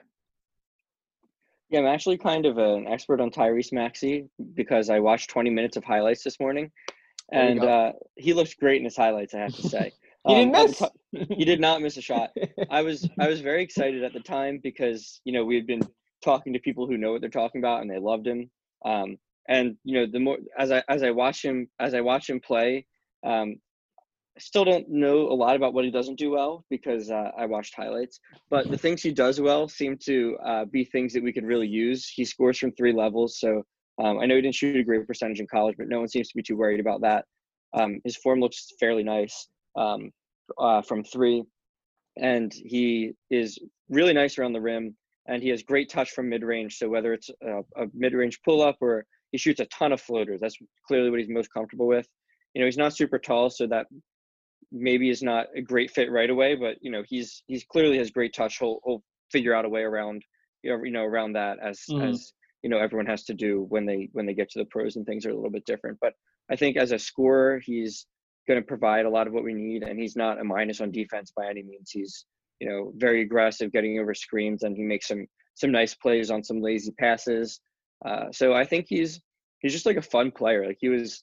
Yeah, 1.68 1.80
I'm 1.80 1.86
actually 1.86 2.18
kind 2.18 2.46
of 2.46 2.58
an 2.58 2.86
expert 2.86 3.20
on 3.20 3.30
Tyrese 3.30 3.72
Maxey 3.72 4.28
because 4.54 4.90
I 4.90 4.98
watched 5.00 5.30
20 5.30 5.50
minutes 5.50 5.76
of 5.76 5.84
highlights 5.84 6.22
this 6.22 6.38
morning, 6.40 6.70
and 7.32 7.64
uh, 7.64 7.92
he 8.16 8.32
looks 8.32 8.54
great 8.54 8.78
in 8.78 8.84
his 8.84 8.96
highlights. 8.96 9.34
I 9.34 9.40
have 9.40 9.54
to 9.56 9.68
say, 9.68 9.92
He 10.26 10.34
didn't 10.34 10.54
Um, 10.54 10.66
miss. 10.66 11.28
he 11.36 11.44
did 11.52 11.60
not 11.60 11.82
miss 11.82 11.96
a 11.96 12.02
shot. 12.02 12.30
I 12.70 12.82
was 12.82 13.08
I 13.20 13.28
was 13.28 13.40
very 13.40 13.62
excited 13.62 14.04
at 14.04 14.12
the 14.12 14.20
time 14.20 14.60
because 14.62 15.20
you 15.24 15.32
know 15.32 15.44
we 15.44 15.56
had 15.56 15.66
been 15.66 15.82
talking 16.24 16.52
to 16.52 16.58
people 16.60 16.86
who 16.86 16.96
know 16.96 17.12
what 17.12 17.20
they're 17.20 17.30
talking 17.30 17.60
about 17.60 17.82
and 17.82 17.90
they 17.90 17.98
loved 17.98 18.26
him. 18.26 18.50
Um, 18.84 19.16
and 19.48 19.76
you 19.84 19.94
know 19.94 20.06
the 20.10 20.20
more 20.20 20.38
as 20.58 20.70
I 20.70 20.82
as 20.88 21.02
I 21.02 21.10
watch 21.10 21.44
him 21.44 21.68
as 21.80 21.94
I 21.94 22.00
watch 22.00 22.30
him 22.30 22.40
play, 22.40 22.86
um, 23.26 23.56
I 24.36 24.40
still 24.40 24.64
don't 24.64 24.88
know 24.88 25.28
a 25.28 25.34
lot 25.34 25.56
about 25.56 25.74
what 25.74 25.84
he 25.84 25.90
doesn't 25.90 26.18
do 26.18 26.30
well 26.30 26.64
because 26.70 27.10
uh, 27.10 27.30
I 27.36 27.46
watched 27.46 27.74
highlights. 27.74 28.20
But 28.48 28.70
the 28.70 28.78
things 28.78 29.02
he 29.02 29.12
does 29.12 29.40
well 29.40 29.68
seem 29.68 29.98
to 30.04 30.36
uh, 30.44 30.64
be 30.66 30.84
things 30.84 31.12
that 31.14 31.22
we 31.22 31.32
could 31.32 31.44
really 31.44 31.66
use. 31.68 32.08
He 32.08 32.24
scores 32.24 32.58
from 32.58 32.72
three 32.72 32.92
levels, 32.92 33.38
so 33.40 33.62
um, 34.02 34.20
I 34.20 34.26
know 34.26 34.36
he 34.36 34.42
didn't 34.42 34.54
shoot 34.54 34.76
a 34.76 34.84
great 34.84 35.06
percentage 35.06 35.40
in 35.40 35.48
college, 35.48 35.74
but 35.76 35.88
no 35.88 35.98
one 35.98 36.08
seems 36.08 36.28
to 36.28 36.36
be 36.36 36.42
too 36.42 36.56
worried 36.56 36.80
about 36.80 37.02
that. 37.02 37.24
Um, 37.74 38.00
his 38.04 38.16
form 38.16 38.40
looks 38.40 38.68
fairly 38.78 39.02
nice 39.02 39.48
um, 39.76 40.10
uh, 40.58 40.82
from 40.82 41.04
three, 41.04 41.44
and 42.16 42.52
he 42.52 43.12
is 43.30 43.58
really 43.88 44.12
nice 44.12 44.38
around 44.38 44.52
the 44.52 44.60
rim, 44.60 44.96
and 45.26 45.42
he 45.42 45.48
has 45.50 45.62
great 45.62 45.88
touch 45.90 46.10
from 46.10 46.28
mid 46.28 46.42
range. 46.42 46.78
So 46.78 46.88
whether 46.88 47.12
it's 47.12 47.30
a, 47.42 47.60
a 47.76 47.86
mid 47.94 48.14
range 48.14 48.40
pull 48.44 48.62
up 48.62 48.76
or 48.80 49.04
he 49.30 49.38
shoots 49.38 49.60
a 49.60 49.66
ton 49.66 49.92
of 49.92 50.00
floaters, 50.00 50.40
that's 50.40 50.56
clearly 50.86 51.10
what 51.10 51.20
he's 51.20 51.28
most 51.28 51.52
comfortable 51.52 51.86
with. 51.86 52.06
You 52.54 52.60
know, 52.60 52.66
he's 52.66 52.76
not 52.76 52.94
super 52.96 53.18
tall, 53.18 53.50
so 53.50 53.66
that 53.68 53.86
maybe 54.70 55.10
is 55.10 55.22
not 55.22 55.46
a 55.56 55.60
great 55.60 55.90
fit 55.90 56.10
right 56.10 56.30
away, 56.30 56.54
but 56.54 56.76
you 56.80 56.90
know, 56.90 57.02
he's 57.06 57.42
he's 57.46 57.64
clearly 57.64 57.98
has 57.98 58.10
great 58.10 58.34
touch. 58.34 58.58
He'll, 58.58 58.80
he'll 58.84 59.02
figure 59.30 59.54
out 59.54 59.64
a 59.64 59.68
way 59.68 59.82
around 59.82 60.22
you 60.62 60.70
know, 60.70 60.84
you 60.84 60.90
know 60.92 61.02
around 61.04 61.32
that 61.34 61.58
as 61.62 61.80
Mhm. 61.90 62.10
as 62.10 62.32
you 62.62 62.70
know 62.70 62.78
everyone 62.78 63.06
has 63.06 63.24
to 63.24 63.34
do 63.34 63.62
when 63.68 63.84
they 63.86 64.08
when 64.12 64.26
they 64.26 64.34
get 64.34 64.50
to 64.50 64.58
the 64.58 64.66
pros 64.66 64.96
and 64.96 65.06
things 65.06 65.26
are 65.26 65.30
a 65.30 65.34
little 65.34 65.50
bit 65.50 65.64
different. 65.64 65.98
But 66.00 66.14
I 66.50 66.56
think 66.56 66.76
as 66.76 66.92
a 66.92 66.98
scorer, 66.98 67.60
he's 67.60 68.06
going 68.48 68.60
to 68.60 68.66
provide 68.66 69.06
a 69.06 69.10
lot 69.10 69.26
of 69.26 69.32
what 69.32 69.44
we 69.44 69.54
need, 69.54 69.82
and 69.82 69.98
he's 69.98 70.16
not 70.16 70.40
a 70.40 70.44
minus 70.44 70.80
on 70.80 70.90
defense 70.90 71.32
by 71.34 71.48
any 71.48 71.62
means. 71.62 71.90
He's 71.90 72.26
you 72.60 72.68
know 72.68 72.92
very 72.96 73.22
aggressive, 73.22 73.72
getting 73.72 73.98
over 73.98 74.14
screens, 74.14 74.62
and 74.62 74.76
he 74.76 74.82
makes 74.82 75.08
some 75.08 75.26
some 75.54 75.70
nice 75.72 75.94
plays 75.94 76.30
on 76.30 76.42
some 76.42 76.60
lazy 76.60 76.92
passes. 76.98 77.60
Uh, 78.04 78.26
so 78.32 78.52
I 78.54 78.64
think 78.64 78.86
he's 78.88 79.20
he's 79.60 79.72
just 79.72 79.86
like 79.86 79.96
a 79.96 80.02
fun 80.02 80.30
player. 80.30 80.66
Like 80.66 80.78
he 80.80 80.88
was, 80.88 81.22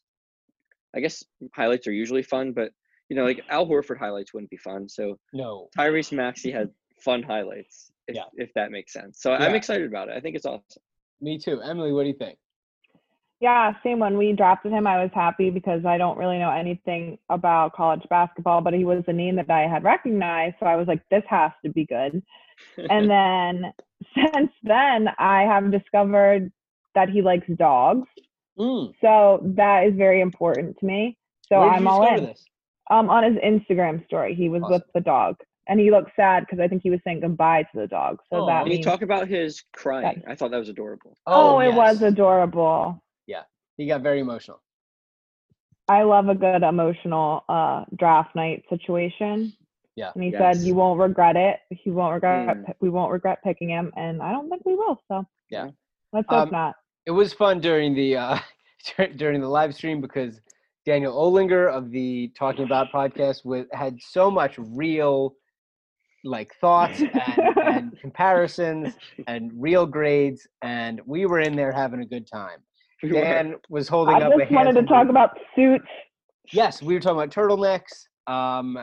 I 0.95 0.99
guess 0.99 1.23
highlights 1.53 1.87
are 1.87 1.91
usually 1.93 2.23
fun, 2.23 2.51
but 2.53 2.71
you 3.09 3.15
know 3.15 3.25
like 3.25 3.41
Al 3.49 3.67
Horford 3.67 3.97
highlights 3.99 4.33
wouldn't 4.33 4.49
be 4.51 4.57
fun. 4.57 4.87
So 4.87 5.17
no. 5.33 5.69
Tyrese 5.77 6.11
Maxey 6.11 6.51
had 6.51 6.69
fun 7.03 7.23
highlights, 7.23 7.91
if, 8.07 8.15
Yeah. 8.15 8.23
if 8.35 8.53
that 8.55 8.71
makes 8.71 8.93
sense. 8.93 9.21
So 9.21 9.33
I'm 9.33 9.55
excited 9.55 9.87
about 9.87 10.09
it. 10.09 10.15
I 10.15 10.19
think 10.19 10.35
it's 10.35 10.45
awesome. 10.45 10.63
Me 11.21 11.37
too. 11.37 11.61
Emily, 11.61 11.91
what 11.91 12.03
do 12.03 12.09
you 12.09 12.15
think? 12.15 12.37
Yeah, 13.41 13.73
same 13.83 13.99
when 13.99 14.17
we 14.17 14.33
drafted 14.33 14.73
him, 14.73 14.85
I 14.85 15.01
was 15.01 15.11
happy 15.13 15.49
because 15.49 15.85
I 15.85 15.97
don't 15.97 16.17
really 16.17 16.39
know 16.39 16.51
anything 16.51 17.17
about 17.29 17.73
college 17.73 18.03
basketball, 18.09 18.59
but 18.59 18.73
he 18.73 18.83
was 18.83 19.03
a 19.07 19.13
name 19.13 19.37
that 19.37 19.49
I 19.49 19.61
had 19.61 19.83
recognized. 19.83 20.55
So 20.59 20.65
I 20.65 20.75
was 20.75 20.87
like, 20.87 21.01
this 21.09 21.23
has 21.29 21.51
to 21.63 21.71
be 21.71 21.85
good. 21.85 22.21
And 22.89 23.09
then 23.09 23.71
since 24.15 24.51
then, 24.63 25.07
I 25.17 25.43
have 25.43 25.71
discovered 25.71 26.51
that 26.95 27.09
he 27.09 27.21
likes 27.21 27.47
dogs. 27.57 28.09
Mm. 28.57 28.93
So 28.99 29.39
that 29.55 29.85
is 29.87 29.93
very 29.95 30.19
important 30.19 30.77
to 30.79 30.85
me. 30.85 31.17
So 31.47 31.59
Where 31.59 31.69
did 31.69 31.75
I'm 31.77 31.83
you 31.83 31.89
all 31.89 32.17
in. 32.17 32.25
This? 32.25 32.45
Um, 32.91 33.09
on 33.09 33.23
his 33.23 33.35
Instagram 33.41 34.03
story, 34.05 34.35
he 34.35 34.49
was 34.49 34.63
Awesome. 34.63 34.73
with 34.73 34.83
the 34.95 35.01
dog, 35.01 35.37
and 35.67 35.79
he 35.79 35.91
looked 35.91 36.11
sad 36.15 36.41
because 36.41 36.59
I 36.59 36.67
think 36.67 36.81
he 36.81 36.89
was 36.89 36.99
saying 37.05 37.21
goodbye 37.21 37.63
to 37.63 37.79
the 37.79 37.87
dog. 37.87 38.17
So 38.33 38.41
Aw. 38.41 38.45
that 38.47 38.63
Can 38.63 38.71
you 38.73 38.83
talk 38.83 39.01
about 39.01 39.27
his 39.27 39.63
crying? 39.73 40.23
I 40.27 40.35
thought 40.35 40.51
that 40.51 40.57
was 40.57 40.69
adorable. 40.69 41.15
oh, 41.25 41.59
it 41.59 41.73
was 41.73 42.01
adorable. 42.01 43.01
He 43.79 43.87
got 43.87 44.03
very 44.03 44.19
emotional. 44.19 44.61
I 45.87 46.03
love 46.03 46.29
a 46.29 46.35
good 46.35 46.63
emotional 46.63 47.43
uh, 47.49 47.85
draft 47.97 48.35
night 48.35 48.63
situation. 48.69 49.53
Yeah. 49.95 50.11
And 50.15 50.23
he 50.23 50.31
Yes. 50.31 50.57
said, 50.57 50.67
"You 50.67 50.75
won't 50.75 50.99
regret 50.99 51.35
it. 51.37 51.59
He 51.69 51.89
won't 51.89 52.13
regret. 52.13 52.57
Mm. 52.57 52.73
We 52.81 52.89
won't 52.89 53.11
regret 53.11 53.39
picking 53.43 53.69
him." 53.69 53.91
And 53.95 54.21
I 54.21 54.31
don't 54.31 54.49
think 54.49 54.65
we 54.65 54.75
will. 54.75 55.01
So 55.07 55.25
Yeah. 55.49 55.69
let's 56.13 56.27
hope 56.29 56.47
Um, 56.47 56.51
not. 56.51 56.75
It 57.05 57.11
was 57.11 57.33
fun 57.33 57.59
during 57.61 57.95
the 57.95 58.17
uh, 58.17 58.37
during 59.15 59.41
the 59.41 59.47
live 59.49 59.73
stream 59.73 60.01
because 60.01 60.41
Daniel 60.85 61.13
Olinger 61.15 61.71
of 61.71 61.89
the 61.91 62.31
Talking 62.37 62.65
About 62.65 62.91
podcast 62.91 63.45
with, 63.45 63.67
had 63.73 63.99
so 64.01 64.29
much 64.29 64.57
real 64.59 65.35
like 66.23 66.53
thoughts 66.59 67.03
and, 67.13 67.55
and 67.65 67.93
comparisons 68.01 68.97
and 69.27 69.51
real 69.55 69.85
grades, 69.85 70.47
and 70.61 71.01
we 71.05 71.25
were 71.25 71.39
in 71.39 71.55
there 71.55 71.71
having 71.71 72.01
a 72.01 72.05
good 72.05 72.27
time. 72.27 72.59
We 73.03 73.11
were- 73.13 73.21
Dan 73.21 73.55
was 73.69 73.87
holding 73.87 74.15
I 74.15 74.17
up 74.21 74.33
I 74.33 74.39
just 74.39 74.51
wanted 74.51 74.73
to 74.73 74.83
talk 74.83 75.03
group- 75.03 75.11
about 75.11 75.37
suits. 75.55 75.85
Yes, 76.51 76.81
we 76.81 76.93
were 76.93 76.99
talking 76.99 77.17
about 77.21 77.29
turtlenecks. 77.29 78.07
Um, 78.27 78.77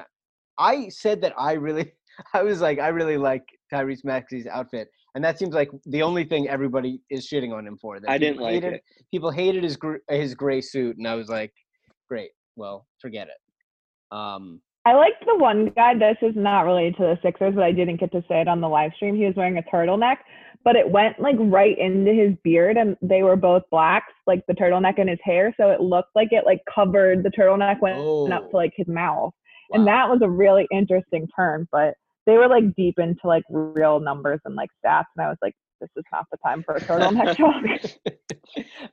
I 0.58 0.88
said 0.88 1.20
that 1.22 1.34
I 1.38 1.52
really, 1.52 1.92
I 2.34 2.42
was 2.42 2.60
like, 2.60 2.78
I 2.78 2.88
really 2.88 3.16
like 3.18 3.42
Tyrese 3.72 4.04
Maxey's 4.04 4.46
outfit, 4.46 4.88
and 5.14 5.24
that 5.24 5.38
seems 5.38 5.54
like 5.54 5.70
the 5.86 6.02
only 6.02 6.24
thing 6.24 6.48
everybody 6.48 7.00
is 7.10 7.28
shitting 7.28 7.52
on 7.52 7.66
him 7.66 7.76
for. 7.76 8.00
That 8.00 8.10
I 8.10 8.18
didn't 8.18 8.34
people 8.34 8.44
like 8.46 8.54
hated, 8.54 8.72
it. 8.74 8.82
People 9.12 9.30
hated 9.30 9.64
his 9.64 9.76
gr- 9.76 9.96
his 10.08 10.34
gray 10.34 10.60
suit, 10.60 10.96
and 10.96 11.06
I 11.06 11.14
was 11.14 11.28
like, 11.28 11.52
great. 12.08 12.30
Well, 12.54 12.86
forget 13.00 13.28
it. 13.28 14.16
Um, 14.16 14.62
I 14.86 14.94
liked 14.94 15.24
the 15.26 15.36
one 15.36 15.72
guy. 15.76 15.94
This 15.94 16.16
is 16.22 16.34
not 16.36 16.60
related 16.62 16.96
to 16.98 17.02
the 17.02 17.18
Sixers, 17.22 17.54
but 17.54 17.64
I 17.64 17.72
didn't 17.72 17.98
get 17.98 18.12
to 18.12 18.22
say 18.28 18.40
it 18.40 18.46
on 18.48 18.60
the 18.60 18.68
live 18.68 18.92
stream. 18.94 19.16
He 19.16 19.24
was 19.24 19.34
wearing 19.34 19.58
a 19.58 19.62
turtleneck, 19.62 20.18
but 20.64 20.76
it 20.76 20.88
went 20.88 21.18
like 21.18 21.34
right 21.40 21.76
into 21.76 22.12
his 22.14 22.34
beard, 22.44 22.76
and 22.76 22.96
they 23.02 23.22
were 23.24 23.34
both 23.34 23.62
blacks, 23.70 24.12
like 24.28 24.42
the 24.46 24.54
turtleneck 24.54 24.98
and 25.00 25.10
his 25.10 25.18
hair. 25.24 25.52
So 25.58 25.70
it 25.70 25.80
looked 25.80 26.10
like 26.14 26.28
it 26.30 26.44
like 26.46 26.60
covered 26.72 27.24
the 27.24 27.30
turtleneck 27.30 27.80
went 27.82 27.96
up 27.98 28.04
Oh. 28.44 28.48
to 28.50 28.56
like 28.56 28.72
his 28.76 28.86
mouth, 28.86 29.32
wow. 29.70 29.76
and 29.78 29.86
that 29.88 30.08
was 30.08 30.20
a 30.22 30.30
really 30.30 30.68
interesting 30.72 31.26
turn. 31.34 31.66
But 31.72 31.94
they 32.26 32.38
were 32.38 32.48
like 32.48 32.74
deep 32.76 32.98
into 32.98 33.26
like 33.26 33.44
real 33.50 33.98
numbers 33.98 34.40
and 34.44 34.54
like 34.54 34.70
stats, 34.84 35.06
and 35.16 35.26
I 35.26 35.28
was 35.28 35.38
like, 35.42 35.54
this 35.80 35.90
is 35.96 36.04
not 36.12 36.26
the 36.30 36.38
time 36.44 36.62
for 36.62 36.76
a 36.76 36.80
turtleneck 36.80 37.36
talk. 38.04 38.14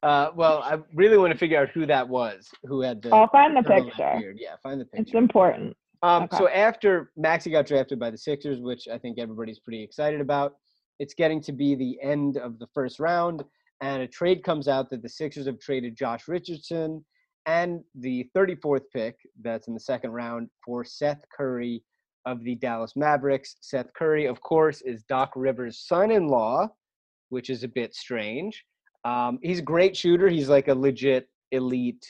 uh, 0.01 0.31
well, 0.35 0.57
I 0.63 0.79
really 0.95 1.17
want 1.17 1.33
to 1.33 1.37
figure 1.37 1.59
out 1.61 1.69
who 1.69 1.85
that 1.85 2.09
was. 2.09 2.49
Who 2.65 2.81
had 2.81 3.01
the? 3.01 3.09
I'll 3.13 3.29
find 3.29 3.55
the 3.55 3.61
picture. 3.63 4.15
beard. 4.19 4.37
Yeah, 4.39 4.55
find 4.63 4.81
the 4.81 4.85
picture. 4.85 5.01
It's 5.01 5.13
important. 5.13 5.75
Um, 6.03 6.23
Okay. 6.23 6.37
So 6.37 6.49
after 6.49 7.11
Maxey 7.17 7.49
got 7.49 7.65
drafted 7.65 7.97
by 7.97 8.11
the 8.11 8.17
Sixers, 8.17 8.59
which 8.59 8.87
I 8.87 8.97
think 8.97 9.17
everybody's 9.17 9.59
pretty 9.59 9.81
excited 9.81 10.21
about, 10.21 10.55
it's 10.99 11.13
getting 11.13 11.41
to 11.41 11.51
be 11.53 11.75
the 11.75 11.97
end 12.01 12.37
of 12.37 12.59
the 12.59 12.67
first 12.73 12.99
round, 12.99 13.43
and 13.81 14.03
a 14.03 14.07
trade 14.07 14.43
comes 14.43 14.67
out 14.67 14.89
that 14.91 15.01
the 15.01 15.09
Sixers 15.09 15.47
have 15.47 15.59
traded 15.59 15.95
Josh 15.95 16.27
Richardson 16.27 17.03
and 17.45 17.81
the 17.95 18.29
34th 18.35 18.83
pick 18.93 19.15
that's 19.41 19.67
in 19.67 19.73
the 19.73 19.79
second 19.79 20.11
round 20.11 20.49
for 20.63 20.83
Seth 20.83 21.23
Curry 21.35 21.83
of 22.25 22.43
the 22.43 22.55
Dallas 22.55 22.93
Mavericks. 22.95 23.55
Seth 23.61 23.93
Curry, 23.93 24.25
of 24.25 24.39
course, 24.41 24.81
is 24.81 25.03
Doc 25.03 25.31
Rivers' 25.35 25.85
son-in-law, 25.85 26.67
which 27.29 27.49
is 27.49 27.63
a 27.63 27.67
bit 27.67 27.93
strange. 27.95 28.63
Um, 29.03 29.39
he's 29.41 29.59
a 29.59 29.63
great 29.63 29.97
shooter. 29.97 30.29
He's 30.29 30.47
like 30.47 30.69
a 30.69 30.75
legit 30.75 31.27
elite 31.51 32.05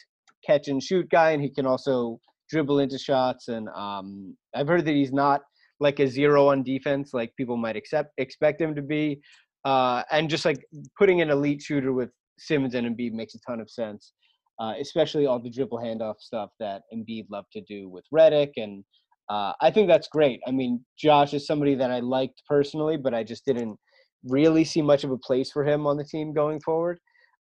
catch 0.46 0.68
and 0.68 0.84
shoot 0.84 1.10
guy, 1.10 1.32
and 1.32 1.42
he 1.42 1.50
can 1.50 1.66
also 1.66 2.20
dribble 2.54 2.80
into 2.80 3.00
shots. 3.00 3.48
And 3.48 3.68
um, 3.70 4.38
I've 4.56 4.68
heard 4.68 4.86
that 4.86 4.94
he's 4.94 5.12
not 5.12 5.42
like 5.80 6.00
a 6.00 6.08
zero 6.08 6.48
on 6.50 6.64
defense, 6.64 7.14
like 7.14 7.32
people 7.36 7.58
might 7.58 7.76
accept 7.76 8.12
expect 8.18 8.62
him 8.62 8.76
to 8.76 8.82
be. 8.82 9.20
Uh, 9.66 10.04
and 10.12 10.30
just 10.30 10.46
like 10.46 10.60
putting 11.00 11.22
an 11.22 11.30
elite 11.30 11.62
shooter 11.62 11.94
with 11.94 12.10
Simmons 12.38 12.76
and 12.76 12.86
Embiid 12.88 13.14
makes 13.14 13.34
a 13.36 13.40
ton 13.48 13.60
of 13.60 13.70
sense, 13.70 14.14
uh, 14.60 14.74
especially 14.80 15.26
all 15.26 15.40
the 15.40 15.50
dribble 15.50 15.80
handoff 15.80 16.20
stuff 16.20 16.50
that 16.60 16.84
Embiid 16.94 17.26
loved 17.32 17.52
to 17.54 17.62
do 17.62 17.90
with 17.90 18.06
Redick. 18.14 18.52
And 18.58 18.84
uh, 19.30 19.54
I 19.62 19.72
think 19.72 19.88
that's 19.88 20.10
great. 20.10 20.40
I 20.48 20.52
mean, 20.52 20.86
Josh 20.98 21.34
is 21.34 21.48
somebody 21.48 21.76
that 21.76 21.92
I 21.92 22.00
liked 22.02 22.44
personally, 22.48 22.98
but 22.98 23.14
I 23.14 23.24
just 23.24 23.46
didn't 23.46 23.78
really 24.26 24.64
see 24.64 24.82
much 24.82 25.04
of 25.04 25.12
a 25.12 25.18
place 25.18 25.50
for 25.52 25.66
him 25.66 25.88
on 25.88 25.98
the 25.98 26.06
team 26.06 26.34
going 26.34 26.60
forward. 26.60 27.00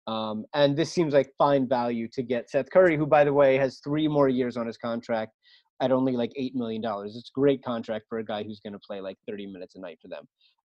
Um, 0.09 0.45
and 0.55 0.75
this 0.75 0.91
seems 0.91 1.13
like 1.13 1.31
fine 1.37 1.67
value 1.67 2.07
to 2.13 2.23
get 2.23 2.49
Seth 2.49 2.71
Curry, 2.71 2.97
who, 2.97 3.05
by 3.05 3.23
the 3.23 3.33
way, 3.33 3.57
has 3.57 3.79
three 3.83 4.07
more 4.07 4.27
years 4.27 4.57
on 4.57 4.65
his 4.65 4.75
contract 4.75 5.33
at 5.81 5.91
only 5.91 6.13
like 6.13 6.31
$8 6.39 6.55
million. 6.55 6.81
It's 7.05 7.15
a 7.15 7.39
great 7.39 7.63
contract 7.63 8.05
for 8.09 8.17
a 8.17 8.25
guy 8.25 8.41
who's 8.41 8.59
going 8.59 8.73
to 8.73 8.79
play 8.79 9.01
like 9.01 9.17
30 9.27 9.45
minutes 9.45 9.75
a 9.75 9.79
night 9.79 9.99
for 10.01 10.07
them. 10.07 10.23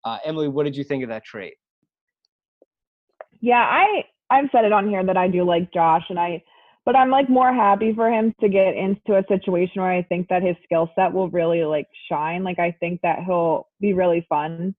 Uh, 0.05 0.19
Emily, 0.27 0.49
what 0.49 0.65
did 0.65 0.77
you 0.77 0.85
think 0.85 1.03
of 1.03 1.09
that 1.09 1.25
trade? 1.25 1.55
Yeah, 3.41 3.63
I 3.63 4.05
I've 4.29 4.51
said 4.53 4.67
it 4.67 4.73
on 4.73 4.89
here 4.89 5.05
that 5.05 5.17
I 5.17 5.27
do 5.29 5.45
like 5.45 5.73
Josh 5.73 6.05
and 6.11 6.19
I 6.19 6.43
but 6.85 6.97
I'm 6.97 7.11
like 7.11 7.29
more 7.29 7.53
happy 7.53 7.93
for 7.95 8.11
him 8.11 8.35
to 8.41 8.49
get 8.49 8.75
into 8.75 9.17
a 9.17 9.25
situation 9.29 9.81
where 9.81 9.93
I 9.93 10.03
think 10.03 10.29
that 10.29 10.43
his 10.43 10.57
skill 10.65 10.91
set 10.95 11.13
will 11.13 11.31
really 11.31 11.65
like 11.65 11.87
shine. 12.11 12.45
Like 12.45 12.59
I 12.59 12.77
think 12.81 13.01
that 13.03 13.21
he'll 13.25 13.69
be 13.81 13.95
really 13.95 14.27
fun. 14.29 14.75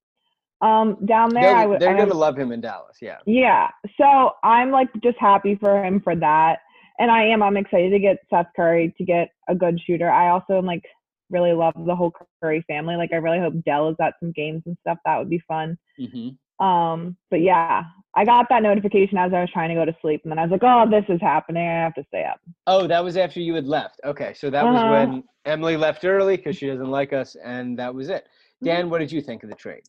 Um 0.62 0.97
down 1.06 1.30
there 1.34 1.43
They're, 1.43 1.56
I 1.56 1.65
would 1.65 1.80
they're 1.80 1.89
I 1.89 1.97
going 1.97 2.08
to 2.10 2.13
am- 2.13 2.19
love 2.19 2.38
him 2.38 2.52
in 2.52 2.62
Dallas. 2.62 2.97
Yeah. 3.02 3.17
Yeah. 3.26 3.69
So 4.00 4.32
I'm 4.43 4.71
like 4.71 4.89
just 5.04 5.17
happy 5.19 5.56
for 5.56 5.84
him 5.84 6.00
for 6.02 6.15
that. 6.15 6.60
And 7.00 7.10
I 7.10 7.24
am 7.26 7.41
I'm 7.41 7.58
excited 7.58 7.89
to 7.91 8.00
get 8.00 8.17
Seth 8.30 8.47
Curry 8.56 8.93
to 8.97 9.04
get 9.04 9.30
a 9.50 9.56
good 9.56 9.80
shooter. 9.86 10.10
I 10.10 10.30
also 10.30 10.58
am 10.58 10.65
like 10.65 10.84
really 11.32 11.54
love 11.54 11.74
the 11.86 11.95
whole 11.95 12.13
Curry 12.43 12.63
family. 12.67 12.95
Like 12.95 13.12
I 13.13 13.15
really 13.15 13.39
hope 13.39 13.54
Dell 13.65 13.89
is 13.89 13.95
at 14.02 14.13
some 14.19 14.32
games 14.34 14.62
and 14.65 14.78
stuff. 14.82 14.97
That 15.06 15.17
would 15.17 15.30
be 15.30 15.41
fun. 15.47 15.78
hmm 15.97 16.30
Um, 16.63 17.17
but 17.32 17.41
yeah, 17.41 17.84
I 18.13 18.24
got 18.26 18.45
that 18.50 18.62
notification 18.62 19.17
as 19.17 19.34
I 19.34 19.39
was 19.41 19.50
trying 19.52 19.69
to 19.69 19.76
go 19.76 19.86
to 19.86 19.95
sleep, 20.02 20.21
and 20.24 20.32
then 20.32 20.38
I 20.38 20.43
was 20.43 20.52
like, 20.52 20.62
"Oh, 20.63 20.88
this 20.88 21.06
is 21.10 21.19
happening. 21.21 21.65
I 21.67 21.82
have 21.86 21.95
to 21.95 22.04
stay 22.10 22.24
up." 22.26 22.39
Oh, 22.67 22.86
that 22.86 23.04
was 23.04 23.15
after 23.17 23.39
you 23.39 23.56
had 23.56 23.65
left. 23.65 24.00
Okay, 24.06 24.34
so 24.36 24.50
that 24.52 24.63
was 24.65 24.80
Uh-huh. 24.80 24.91
when 24.91 25.24
Emily 25.45 25.76
left 25.78 26.04
early 26.06 26.36
because 26.38 26.58
she 26.58 26.67
doesn't 26.67 26.91
like 26.91 27.13
us, 27.13 27.36
and 27.43 27.80
that 27.80 27.95
was 27.95 28.10
it. 28.10 28.26
Mm-hmm. 28.26 28.65
Dan, 28.67 28.89
what 28.91 29.00
did 29.00 29.12
you 29.12 29.21
think 29.21 29.41
of 29.43 29.50
the 29.50 29.56
trade? 29.56 29.84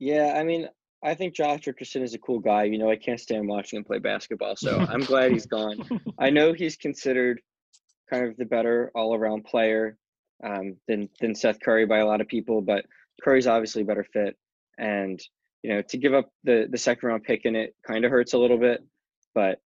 Yeah, 0.00 0.34
I 0.36 0.42
mean, 0.42 0.68
I 1.04 1.14
think 1.14 1.34
Josh 1.34 1.66
Richardson 1.66 2.02
is 2.02 2.14
a 2.14 2.18
cool 2.18 2.40
guy. 2.40 2.64
You 2.64 2.78
know, 2.78 2.90
I 2.90 2.96
can't 2.96 3.20
stand 3.20 3.46
watching 3.46 3.76
him 3.76 3.84
play 3.84 3.98
basketball, 3.98 4.56
so 4.56 4.78
I'm 4.90 5.00
glad 5.00 5.30
he's 5.30 5.46
gone. 5.46 5.78
I 6.18 6.30
know 6.30 6.52
he's 6.52 6.76
considered 6.76 7.40
kind 8.10 8.26
of 8.26 8.36
the 8.36 8.46
better 8.46 8.90
all-around 8.94 9.44
player 9.44 9.96
um, 10.42 10.76
than 10.88 11.08
than 11.20 11.34
Seth 11.34 11.60
Curry 11.60 11.86
by 11.86 11.98
a 11.98 12.06
lot 12.06 12.20
of 12.20 12.28
people, 12.28 12.62
but 12.62 12.84
Curry's 13.22 13.46
obviously 13.46 13.82
a 13.82 13.86
better 13.86 14.04
fit. 14.04 14.36
And 14.78 15.20
you 15.62 15.74
know, 15.74 15.82
to 15.82 15.98
give 15.98 16.14
up 16.14 16.30
the 16.44 16.66
the 16.70 16.78
second 16.78 17.08
round 17.08 17.24
pick 17.24 17.44
in 17.44 17.54
it 17.54 17.74
kind 17.86 18.04
of 18.04 18.10
hurts 18.10 18.32
a 18.32 18.38
little 18.38 18.58
bit, 18.58 18.82
but 19.34 19.60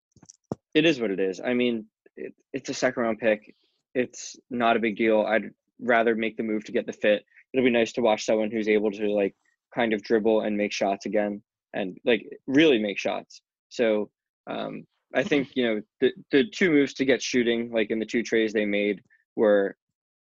it 0.73 0.85
is 0.85 0.99
what 0.99 1.11
it 1.11 1.19
is. 1.19 1.39
I 1.39 1.53
mean, 1.53 1.85
it, 2.17 2.33
it's 2.51 2.69
a 2.69 2.73
second 2.73 3.03
round 3.03 3.19
pick. 3.19 3.55
It's 3.93 4.35
not 4.49 4.75
a 4.75 4.79
big 4.79 4.97
deal. 4.97 5.21
I'd 5.21 5.51
rather 5.79 6.15
make 6.15 6.37
the 6.37 6.43
move 6.43 6.63
to 6.65 6.71
get 6.71 6.87
the 6.87 6.93
fit. 6.93 7.23
It'll 7.53 7.63
be 7.63 7.71
nice 7.71 7.93
to 7.93 8.01
watch 8.01 8.25
someone 8.25 8.49
who's 8.49 8.67
able 8.67 8.89
to 8.91 9.09
like 9.11 9.35
kind 9.73 9.93
of 9.93 10.03
dribble 10.03 10.41
and 10.41 10.57
make 10.57 10.71
shots 10.71 11.05
again 11.05 11.41
and 11.73 11.97
like 12.05 12.25
really 12.47 12.79
make 12.79 12.97
shots. 12.97 13.41
So 13.69 14.09
um, 14.47 14.85
I 15.15 15.23
think 15.23 15.49
you 15.55 15.65
know 15.65 15.81
the 16.01 16.11
the 16.31 16.49
two 16.49 16.71
moves 16.71 16.93
to 16.95 17.05
get 17.05 17.21
shooting, 17.21 17.71
like 17.71 17.91
in 17.91 17.99
the 17.99 18.05
two 18.05 18.23
trades 18.23 18.53
they 18.53 18.65
made, 18.65 19.01
were 19.35 19.75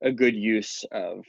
a 0.02 0.12
good 0.12 0.34
use 0.34 0.84
of 0.92 1.24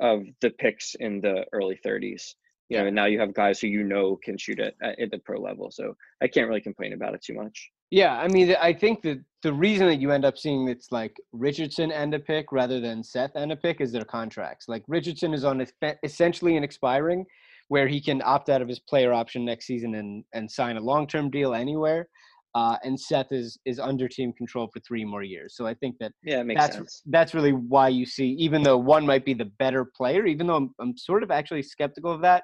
of 0.00 0.24
the 0.40 0.50
picks 0.50 0.94
in 0.98 1.20
the 1.20 1.44
early 1.52 1.78
30s. 1.84 2.34
You 2.68 2.78
know, 2.78 2.86
and 2.86 2.96
now 2.96 3.04
you 3.04 3.20
have 3.20 3.34
guys 3.34 3.60
who 3.60 3.66
you 3.66 3.84
know 3.84 4.18
can 4.22 4.38
shoot 4.38 4.58
at, 4.58 4.74
at, 4.82 4.98
at 4.98 5.10
the 5.10 5.18
pro 5.18 5.38
level. 5.38 5.70
So 5.70 5.94
I 6.22 6.28
can't 6.28 6.48
really 6.48 6.60
complain 6.60 6.94
about 6.94 7.14
it 7.14 7.22
too 7.22 7.34
much. 7.34 7.70
Yeah, 7.90 8.18
I 8.18 8.28
mean, 8.28 8.56
I 8.58 8.72
think 8.72 9.02
that 9.02 9.22
the 9.42 9.52
reason 9.52 9.86
that 9.88 10.00
you 10.00 10.10
end 10.12 10.24
up 10.24 10.38
seeing 10.38 10.66
it's 10.68 10.90
like 10.90 11.14
Richardson 11.32 11.92
and 11.92 12.14
a 12.14 12.18
pick 12.18 12.50
rather 12.50 12.80
than 12.80 13.04
Seth 13.04 13.32
and 13.34 13.52
a 13.52 13.56
pick 13.56 13.82
is 13.82 13.92
their 13.92 14.04
contracts. 14.04 14.66
Like 14.66 14.82
Richardson 14.88 15.34
is 15.34 15.44
on 15.44 15.66
essentially 16.02 16.56
an 16.56 16.64
expiring, 16.64 17.26
where 17.72 17.88
he 17.88 18.02
can 18.02 18.20
opt 18.22 18.50
out 18.50 18.60
of 18.60 18.68
his 18.68 18.80
player 18.80 19.14
option 19.14 19.46
next 19.46 19.66
season 19.66 19.94
and 19.94 20.22
and 20.34 20.50
sign 20.50 20.76
a 20.76 20.80
long 20.80 21.06
term 21.06 21.30
deal 21.30 21.54
anywhere. 21.54 22.06
Uh, 22.54 22.76
and 22.84 23.00
Seth 23.00 23.32
is 23.32 23.58
is 23.64 23.78
under 23.80 24.06
team 24.08 24.30
control 24.34 24.68
for 24.70 24.80
three 24.80 25.06
more 25.06 25.22
years. 25.22 25.56
So 25.56 25.66
I 25.66 25.72
think 25.72 25.96
that 26.00 26.12
Yeah, 26.22 26.42
makes 26.42 26.60
that's 26.60 26.76
sense. 26.76 27.02
that's 27.06 27.32
really 27.32 27.54
why 27.74 27.88
you 27.88 28.04
see, 28.04 28.28
even 28.46 28.62
though 28.62 28.76
one 28.76 29.06
might 29.06 29.24
be 29.24 29.32
the 29.32 29.50
better 29.58 29.86
player, 29.98 30.26
even 30.26 30.46
though 30.46 30.56
I'm 30.56 30.70
I'm 30.82 30.94
sort 30.98 31.22
of 31.22 31.30
actually 31.30 31.62
skeptical 31.62 32.12
of 32.12 32.20
that. 32.20 32.42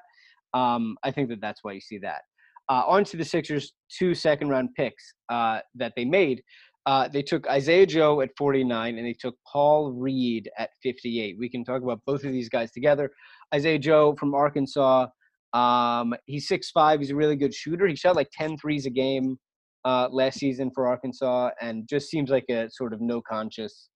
Um, 0.55 0.97
I 1.03 1.11
think 1.11 1.29
that 1.29 1.41
that's 1.41 1.63
why 1.63 1.73
you 1.73 1.81
see 1.81 1.99
that. 1.99 2.21
Uh, 2.67 2.83
on 2.87 3.03
to 3.03 3.15
the 3.17 3.25
Sixers' 3.35 3.73
two 3.99 4.15
second 4.15 4.49
round 4.49 4.69
picks 4.75 5.13
uh, 5.35 5.59
that 5.75 5.93
they 5.95 6.05
made. 6.05 6.41
Uh, 6.87 7.07
they 7.07 7.21
took 7.21 7.47
Isaiah 7.47 7.85
Joe 7.85 8.21
at 8.21 8.31
49 8.35 8.97
and 8.97 9.05
they 9.05 9.13
took 9.13 9.35
Paul 9.51 9.91
Reed 9.91 10.49
at 10.57 10.71
58. 10.81 11.37
We 11.37 11.49
can 11.49 11.63
talk 11.63 11.83
about 11.83 11.99
both 12.07 12.23
of 12.23 12.31
these 12.31 12.49
guys 12.49 12.71
together. 12.71 13.11
Isaiah 13.53 13.77
Joe 13.77 14.15
from 14.19 14.33
Arkansas. 14.33 15.05
Um, 15.53 16.13
he's 16.25 16.47
6'5. 16.47 16.99
He's 16.99 17.11
a 17.11 17.15
really 17.15 17.35
good 17.35 17.53
shooter. 17.53 17.87
He 17.87 17.95
shot 17.95 18.15
like 18.15 18.29
10 18.33 18.57
threes 18.57 18.85
a 18.85 18.89
game 18.89 19.37
uh, 19.85 20.07
last 20.11 20.39
season 20.39 20.71
for 20.73 20.87
Arkansas 20.87 21.49
and 21.61 21.87
just 21.87 22.09
seems 22.09 22.29
like 22.29 22.45
a 22.49 22.69
sort 22.69 22.93
of 22.93 23.01
no 23.01 23.21
conscious 23.21 23.89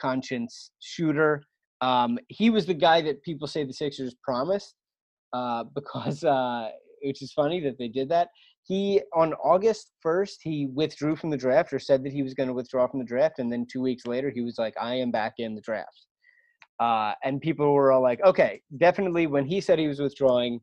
conscience 0.00 0.70
shooter. 0.80 1.42
Um, 1.80 2.18
he 2.28 2.50
was 2.50 2.66
the 2.66 2.74
guy 2.74 3.00
that 3.02 3.22
people 3.22 3.46
say 3.46 3.64
the 3.64 3.72
Sixers 3.72 4.14
promised 4.22 4.74
uh, 5.32 5.64
because, 5.74 6.24
uh, 6.24 6.70
which 7.02 7.22
is 7.22 7.32
funny 7.32 7.60
that 7.60 7.78
they 7.78 7.88
did 7.88 8.08
that. 8.08 8.28
He 8.64 9.00
on 9.14 9.32
August 9.34 9.92
first 10.02 10.40
he 10.42 10.68
withdrew 10.74 11.16
from 11.16 11.30
the 11.30 11.38
draft 11.38 11.72
or 11.72 11.78
said 11.78 12.04
that 12.04 12.12
he 12.12 12.22
was 12.22 12.34
going 12.34 12.48
to 12.48 12.52
withdraw 12.52 12.86
from 12.86 12.98
the 12.98 13.06
draft, 13.06 13.38
and 13.38 13.50
then 13.50 13.66
two 13.70 13.80
weeks 13.80 14.06
later 14.06 14.28
he 14.28 14.42
was 14.42 14.58
like, 14.58 14.74
"I 14.78 14.94
am 14.96 15.10
back 15.10 15.34
in 15.38 15.54
the 15.54 15.62
draft." 15.62 16.06
Uh, 16.78 17.14
and 17.24 17.40
people 17.40 17.72
were 17.72 17.92
all 17.92 18.02
like, 18.02 18.20
"Okay, 18.26 18.60
definitely." 18.76 19.26
When 19.26 19.46
he 19.46 19.62
said 19.62 19.78
he 19.78 19.88
was 19.88 20.00
withdrawing, 20.00 20.60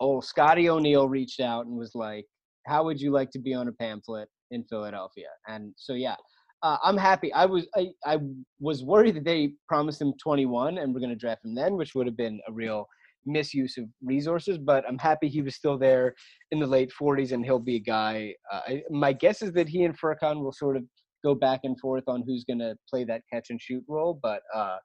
oh, 0.00 0.20
Scotty 0.20 0.68
O'Neil 0.68 1.08
reached 1.08 1.40
out 1.40 1.66
and 1.66 1.76
was 1.76 1.94
like, 1.94 2.26
"How 2.66 2.84
would 2.84 3.00
you 3.00 3.10
like 3.10 3.30
to 3.32 3.38
be 3.38 3.54
on 3.54 3.68
a 3.68 3.72
pamphlet 3.72 4.28
in 4.50 4.64
Philadelphia?" 4.64 5.28
And 5.48 5.72
so 5.76 5.94
yeah, 5.94 6.16
uh, 6.64 6.78
I'm 6.82 6.96
happy. 6.96 7.32
I 7.32 7.44
was 7.44 7.66
I, 7.76 7.90
I 8.06 8.18
was 8.58 8.82
worried 8.82 9.16
that 9.16 9.24
they 9.24 9.52
promised 9.68 10.00
him 10.00 10.14
21 10.22 10.78
and 10.78 10.94
we're 10.94 11.00
going 11.00 11.10
to 11.10 11.16
draft 11.16 11.44
him 11.44 11.54
then, 11.54 11.76
which 11.76 11.94
would 11.94 12.06
have 12.06 12.16
been 12.16 12.40
a 12.48 12.52
real 12.52 12.86
misuse 13.26 13.76
of 13.76 13.84
resources. 14.02 14.56
But 14.56 14.84
I'm 14.88 14.98
happy 14.98 15.28
he 15.28 15.42
was 15.42 15.54
still 15.54 15.76
there 15.78 16.14
in 16.52 16.58
the 16.58 16.66
late 16.66 16.90
40s 16.98 17.32
and 17.32 17.44
he'll 17.44 17.58
be 17.58 17.76
a 17.76 17.80
guy. 17.80 18.34
Uh, 18.50 18.60
I, 18.66 18.82
my 18.90 19.12
guess 19.12 19.42
is 19.42 19.52
that 19.52 19.68
he 19.68 19.84
and 19.84 19.98
Furkan 19.98 20.42
will 20.42 20.52
sort 20.52 20.78
of 20.78 20.84
go 21.22 21.34
back 21.34 21.60
and 21.64 21.78
forth 21.78 22.04
on 22.06 22.22
who's 22.26 22.44
going 22.44 22.60
to 22.60 22.76
play 22.88 23.04
that 23.04 23.22
catch 23.30 23.50
and 23.50 23.60
shoot 23.60 23.84
role. 23.86 24.18
But 24.22 24.40
uh, 24.54 24.78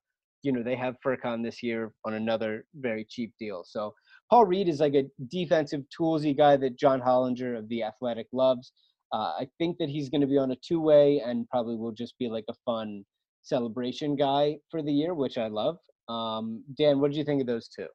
you 0.44 0.52
know 0.52 0.64
they 0.64 0.76
have 0.76 0.96
Furkan 1.06 1.44
this 1.44 1.64
year 1.64 1.94
on 2.06 2.14
another 2.14 2.66
very 2.76 3.06
cheap 3.10 3.34
deal. 3.40 3.64
So 3.66 3.94
Paul 4.30 4.46
Reed 4.46 4.70
is 4.70 4.80
like 4.80 4.94
a 4.94 5.06
defensive 5.28 5.82
toolsy 5.98 6.38
guy 6.38 6.56
that 6.58 6.78
John 6.78 7.02
Hollinger 7.02 7.58
of 7.58 7.68
the 7.70 7.84
Athletic 7.84 8.28
loves. 8.32 8.72
Uh, 9.12 9.34
I 9.40 9.48
think 9.58 9.78
that 9.80 9.90
he's 9.90 10.10
going 10.10 10.22
to 10.22 10.28
be 10.28 10.38
on 10.38 10.52
a 10.52 10.56
two-way 10.58 11.20
and 11.26 11.50
probably 11.50 11.76
will 11.76 11.92
just 11.92 12.18
be 12.20 12.30
like 12.30 12.46
a 12.48 12.54
fun 12.66 13.04
celebration 13.42 14.16
guy 14.16 14.58
for 14.70 14.84
the 14.84 14.92
year, 14.92 15.16
which 15.16 15.38
I 15.40 15.48
love. 15.48 15.78
Um, 16.08 16.64
Dan, 16.78 17.00
what 17.00 17.10
did 17.10 17.18
you 17.18 17.24
think 17.24 17.42
of 17.42 17.48
those 17.48 17.68
two? 17.70 17.88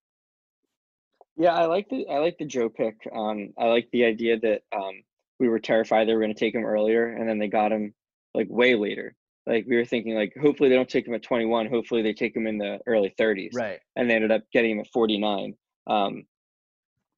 Yeah, 1.36 1.54
I 1.54 1.66
like 1.66 1.88
the 1.88 2.06
I 2.08 2.18
like 2.18 2.36
the 2.38 2.44
Joe 2.46 2.68
pick. 2.68 2.94
Um, 3.14 3.52
I 3.58 3.66
like 3.66 3.88
the 3.92 4.04
idea 4.04 4.38
that 4.40 4.62
um, 4.74 5.02
we 5.40 5.48
were 5.48 5.58
terrified 5.58 6.06
they 6.08 6.14
were 6.14 6.20
going 6.20 6.32
to 6.34 6.38
take 6.38 6.54
him 6.54 6.64
earlier, 6.64 7.08
and 7.08 7.28
then 7.28 7.38
they 7.40 7.48
got 7.48 7.72
him 7.72 7.92
like 8.34 8.46
way 8.50 8.74
later. 8.76 9.16
Like 9.46 9.66
we 9.68 9.76
were 9.76 9.84
thinking, 9.84 10.14
like 10.14 10.32
hopefully 10.40 10.68
they 10.68 10.76
don't 10.76 10.88
take 10.88 11.06
him 11.08 11.14
at 11.14 11.22
21. 11.24 11.66
Hopefully 11.68 12.02
they 12.02 12.12
take 12.12 12.36
him 12.36 12.46
in 12.46 12.56
the 12.56 12.78
early 12.86 13.12
30s, 13.20 13.50
Right. 13.52 13.78
and 13.96 14.08
they 14.08 14.14
ended 14.14 14.30
up 14.30 14.42
getting 14.52 14.72
him 14.72 14.80
at 14.80 14.86
49. 14.92 15.54
Um, 15.86 16.24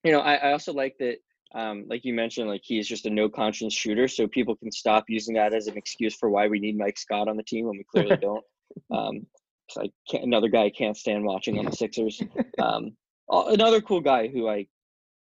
you 0.04 0.12
know, 0.12 0.20
I, 0.20 0.34
I 0.34 0.52
also 0.52 0.72
like 0.72 0.96
that. 0.98 1.16
Um, 1.54 1.84
like 1.88 2.04
you 2.04 2.12
mentioned, 2.12 2.48
like 2.48 2.62
he's 2.64 2.88
just 2.88 3.06
a 3.06 3.10
no 3.10 3.28
conscience 3.28 3.72
shooter, 3.72 4.08
so 4.08 4.26
people 4.26 4.56
can 4.56 4.70
stop 4.72 5.04
using 5.08 5.34
that 5.36 5.54
as 5.54 5.68
an 5.68 5.76
excuse 5.76 6.14
for 6.14 6.28
why 6.28 6.48
we 6.48 6.58
need 6.58 6.76
Mike 6.76 6.98
Scott 6.98 7.28
on 7.28 7.36
the 7.36 7.42
team 7.42 7.66
when 7.66 7.78
we 7.78 7.84
clearly 7.84 8.16
don't. 8.20 8.44
Um, 8.90 9.26
'cause 9.68 9.84
I 9.84 9.90
can't, 10.10 10.24
another 10.24 10.48
guy 10.48 10.64
I 10.64 10.70
can't 10.70 10.96
stand 10.96 11.24
watching 11.24 11.58
on 11.58 11.64
the 11.64 11.72
Sixers. 11.76 12.20
Um, 12.58 12.96
another 13.28 13.80
cool 13.80 14.00
guy 14.00 14.28
who 14.28 14.48
I 14.48 14.66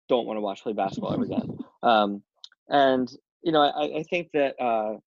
don't 0.09 0.25
want 0.27 0.37
to 0.37 0.41
watch 0.41 0.63
play 0.63 0.73
basketball 0.73 1.13
ever 1.13 1.23
again. 1.23 1.57
Um, 1.81 2.23
and 2.69 3.11
you 3.43 3.51
know, 3.51 3.61
I, 3.61 3.99
I 3.99 4.03
think 4.03 4.29
that 4.33 4.59
uh, 4.61 4.97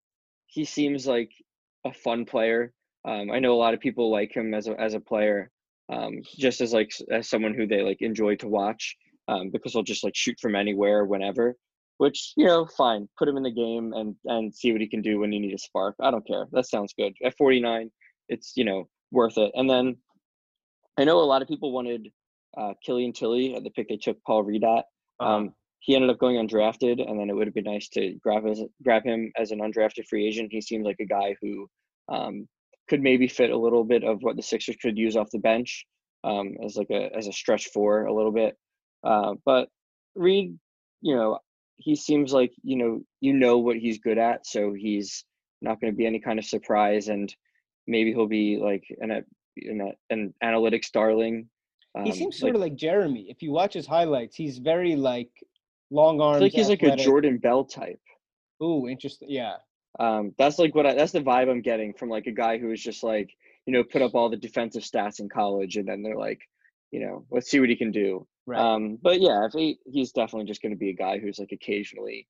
he 0.47 0.65
seems 0.65 1.07
like 1.07 1.31
a 1.85 1.93
fun 1.93 2.25
player. 2.27 2.73
Um, 3.05 3.31
I 3.31 3.39
know 3.39 3.55
a 3.55 3.57
lot 3.63 3.75
of 3.75 3.81
people 3.81 4.11
like 4.11 4.33
him 4.37 4.53
as 4.55 4.67
a 4.69 4.79
as 4.79 4.95
a 4.95 5.01
player, 5.01 5.51
um, 5.89 6.21
just 6.37 6.61
as 6.61 6.73
like 6.73 6.91
as 7.11 7.29
someone 7.29 7.55
who 7.55 7.67
they 7.67 7.83
like 7.83 8.03
enjoy 8.03 8.37
to 8.37 8.49
watch 8.49 8.97
um, 9.29 9.51
because 9.51 9.73
he'll 9.73 9.83
just 9.83 10.05
like 10.05 10.17
shoot 10.17 10.39
from 10.41 10.55
anywhere 10.55 11.05
whenever. 11.05 11.57
Which 11.99 12.35
you 12.37 12.45
know, 12.45 12.67
fine. 12.67 13.09
Put 13.19 13.29
him 13.29 13.39
in 13.39 13.43
the 13.43 13.51
game 13.51 13.93
and 13.95 14.15
and 14.27 14.55
see 14.55 14.73
what 14.73 14.81
he 14.81 14.89
can 14.89 15.01
do 15.01 15.19
when 15.19 15.33
you 15.33 15.41
need 15.41 15.55
a 15.55 15.59
spark. 15.59 15.95
I 16.01 16.11
don't 16.11 16.27
care. 16.27 16.47
That 16.53 16.67
sounds 16.67 16.95
good. 16.99 17.15
At 17.25 17.37
49, 17.37 17.91
it's 18.29 18.53
you 18.57 18.65
know 18.65 18.89
worth 19.13 19.39
it. 19.39 19.51
And 19.55 19.69
then 19.69 19.97
I 20.99 21.05
know 21.05 21.21
a 21.21 21.25
lot 21.25 21.43
of 21.43 21.49
people 21.49 21.73
wanted 21.73 22.11
uh, 22.57 22.75
Killian 22.85 23.13
Tillie 23.13 23.55
at 23.55 23.65
the 23.65 23.71
pick 23.71 23.89
they 23.89 23.97
took 23.97 24.23
Paul 24.25 24.43
Reed 24.43 24.65
at. 24.65 24.85
Um, 25.21 25.55
he 25.81 25.95
ended 25.95 26.11
up 26.11 26.19
going 26.19 26.37
undrafted, 26.37 27.07
and 27.09 27.19
then 27.19 27.31
it 27.31 27.35
would 27.35 27.47
have 27.47 27.55
been 27.55 27.65
nice 27.65 27.89
to 27.91 28.15
grab 28.23 28.47
as, 28.47 28.61
grab 28.83 29.05
him 29.05 29.31
as 29.37 29.51
an 29.51 29.61
undrafted 29.61 30.07
free 30.09 30.27
agent. 30.27 30.49
He 30.51 30.61
seemed 30.61 30.85
like 30.85 30.97
a 31.01 31.07
guy 31.07 31.37
who 31.41 31.69
um, 32.09 32.49
could 32.89 33.03
maybe 33.03 33.29
fit 33.29 33.51
a 33.51 33.57
little 33.57 33.85
bit 33.85 34.05
of 34.05 34.23
what 34.23 34.37
the 34.37 34.43
Sixers 34.43 34.77
could 34.81 34.97
use 34.97 35.17
off 35.17 35.31
the 35.31 35.39
bench 35.39 35.87
um, 36.25 36.55
as 36.65 36.77
like 36.77 36.91
a 36.91 37.15
as 37.17 37.27
a 37.27 37.33
stretch 37.33 37.69
four 37.69 38.07
a 38.07 38.15
little 38.15 38.33
bit. 38.33 38.57
Uh, 39.05 39.35
but 39.45 39.69
Reed, 40.15 40.59
you 41.03 41.15
know, 41.15 41.39
he 41.77 41.95
seems 41.97 42.33
like 42.33 42.53
you 42.63 42.77
know 42.77 43.01
you 43.21 43.33
know 43.33 43.59
what 43.59 43.77
he's 43.77 43.99
good 43.99 44.19
at, 44.19 44.47
so 44.47 44.73
he's 44.73 45.25
not 45.63 45.81
going 45.81 45.93
to 45.93 45.97
be 45.97 46.07
any 46.07 46.21
kind 46.21 46.39
of 46.39 46.45
surprise, 46.45 47.09
and 47.09 47.35
maybe 47.87 48.13
he'll 48.13 48.27
be 48.27 48.59
like 48.59 48.85
an 49.01 49.11
a, 49.11 49.23
an, 49.57 49.93
an 50.11 50.35
analytics 50.43 50.91
darling. 50.93 51.49
he 52.05 52.11
Um, 52.11 52.13
seems 52.17 52.39
sort 52.39 52.55
of 52.55 52.61
like 52.61 52.77
Jeremy. 52.77 53.27
If 53.29 53.43
you 53.43 53.53
watch 53.53 53.75
his 53.75 53.87
highlights, 53.87 54.37
he's 54.37 54.59
very 54.59 54.97
like 54.97 55.31
long 55.91 56.21
arm 56.21 56.43
I 56.43 56.47
arms. 56.47 56.53
feel 56.55 56.69
like 56.69 56.81
he's 56.81 56.91
like 56.91 57.01
a. 57.01 57.03
Jordan 57.03 57.39
Bell 57.39 57.65
type. 57.65 58.01
Ooh, 58.63 58.89
interesting. 58.89 59.29
Yeah. 59.31 59.57
Um, 59.99 60.35
that's 60.39 60.59
like 60.59 60.75
what 60.75 60.87
I, 60.87 60.95
that's 60.95 61.13
the 61.13 61.21
vibe 61.21 61.51
I'm 61.51 61.63
getting 61.63 61.95
from 61.95 62.09
like 62.11 62.27
a 62.27 62.33
guy 62.33 62.59
who 62.59 62.71
is 62.71 62.83
just 62.83 63.03
like 63.03 63.31
you 63.67 63.73
know 63.73 63.83
put 63.85 64.03
up 64.03 64.15
all 64.15 64.29
the 64.31 64.37
defensive 64.37 64.83
stats 64.83 65.21
in 65.21 65.29
college, 65.29 65.77
and 65.77 65.89
then 65.89 66.03
they're 66.03 66.17
like, 66.17 66.41
you 66.91 67.01
know, 67.01 67.27
let's 67.31 67.51
see 67.51 67.61
what 67.61 67.69
he 67.69 67.77
can 67.77 67.93
do. 67.93 68.27
Right. 68.47 68.61
Um, 68.61 68.99
but 69.03 69.21
yeah, 69.21 69.45
if 69.47 69.53
he, 69.53 69.79
he's 69.87 70.13
definitely 70.13 70.47
just 70.47 70.63
going 70.63 70.73
to 70.73 70.79
be 70.79 70.91
a 70.91 70.95
guy 70.95 71.19
who's 71.19 71.39
like 71.39 71.53
occasionally 71.53 72.29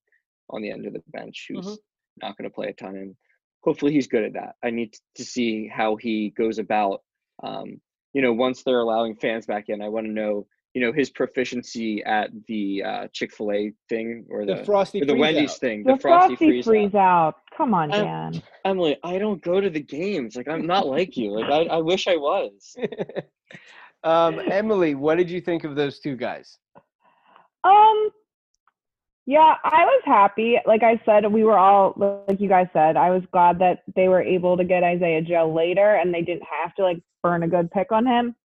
on 0.48 0.62
the 0.62 0.70
end 0.70 0.86
of 0.86 0.92
the 0.92 1.02
bench, 1.08 1.46
who's 1.48 1.66
Mhm. 1.66 1.78
not 2.22 2.36
going 2.38 2.48
to 2.48 2.54
play 2.54 2.68
a 2.68 2.72
ton, 2.72 2.96
and 2.96 3.16
hopefully 3.62 3.92
he's 3.92 4.06
good 4.06 4.24
at 4.24 4.32
that. 4.34 4.54
I 4.62 4.70
need 4.70 4.94
to 5.16 5.24
see 5.24 5.68
how 5.68 5.96
he 5.96 6.30
goes 6.30 6.58
about. 6.58 7.02
Um, 7.42 7.80
you 8.14 8.22
know, 8.22 8.32
once 8.32 8.62
they're 8.62 8.80
allowing 8.80 9.16
fans 9.16 9.44
back 9.44 9.68
in, 9.68 9.82
I 9.82 9.88
want 9.88 10.06
to 10.06 10.12
know, 10.12 10.46
you 10.76 10.82
know 10.82 10.92
his 10.92 11.08
proficiency 11.08 12.04
at 12.04 12.28
the 12.48 12.82
uh, 12.84 13.08
Chick 13.14 13.32
Fil 13.34 13.50
A 13.52 13.72
thing 13.88 14.26
or 14.28 14.44
the, 14.44 14.56
The 14.56 14.64
frosty 14.66 15.00
or 15.00 15.06
the 15.06 15.14
Wendy's 15.14 15.52
out. 15.52 15.56
thing, 15.58 15.82
The, 15.82 15.94
the, 15.94 15.98
frosty, 16.00 16.36
frosty 16.36 16.46
freeze. 16.50 16.64
freeze 16.66 16.94
out. 16.94 17.28
out. 17.28 17.34
Come 17.56 17.72
on, 17.72 17.90
Um, 17.94 18.04
Dan. 18.04 18.42
Emily, 18.66 18.98
I 19.02 19.16
don't 19.16 19.40
go 19.40 19.58
to 19.58 19.70
the 19.70 19.80
games. 19.80 20.36
Like 20.36 20.48
I'm 20.48 20.66
not 20.66 20.86
like 20.86 21.16
you. 21.16 21.30
Like 21.30 21.50
I, 21.50 21.76
I 21.76 21.78
wish 21.78 22.06
I 22.06 22.16
was. 22.16 22.76
um, 24.04 24.38
Emily, 24.50 24.94
what 24.94 25.14
did 25.16 25.30
you 25.30 25.40
think 25.40 25.64
of 25.64 25.76
those 25.76 25.98
two 25.98 26.14
guys? 26.14 26.58
Um, 27.64 28.10
yeah, 29.24 29.54
I 29.64 29.82
was 29.86 30.02
happy. 30.04 30.58
Like 30.66 30.82
I 30.82 31.00
said, 31.06 31.32
we 31.32 31.42
were 31.42 31.56
all 31.58 31.94
like 32.28 32.38
you 32.38 32.50
guys 32.50 32.66
said. 32.74 32.98
I 32.98 33.08
was 33.08 33.22
glad 33.32 33.58
that 33.60 33.78
they 33.94 34.08
were 34.08 34.20
able 34.22 34.58
to 34.58 34.64
get 34.64 34.82
Isaiah 34.84 35.22
Joe 35.22 35.50
later, 35.50 35.94
and 35.94 36.12
they 36.12 36.20
didn't 36.20 36.44
have 36.62 36.74
to 36.74 36.82
like 36.82 37.00
burn 37.22 37.44
a 37.44 37.48
good 37.48 37.70
pick 37.70 37.92
on 37.92 38.04
him. 38.04 38.36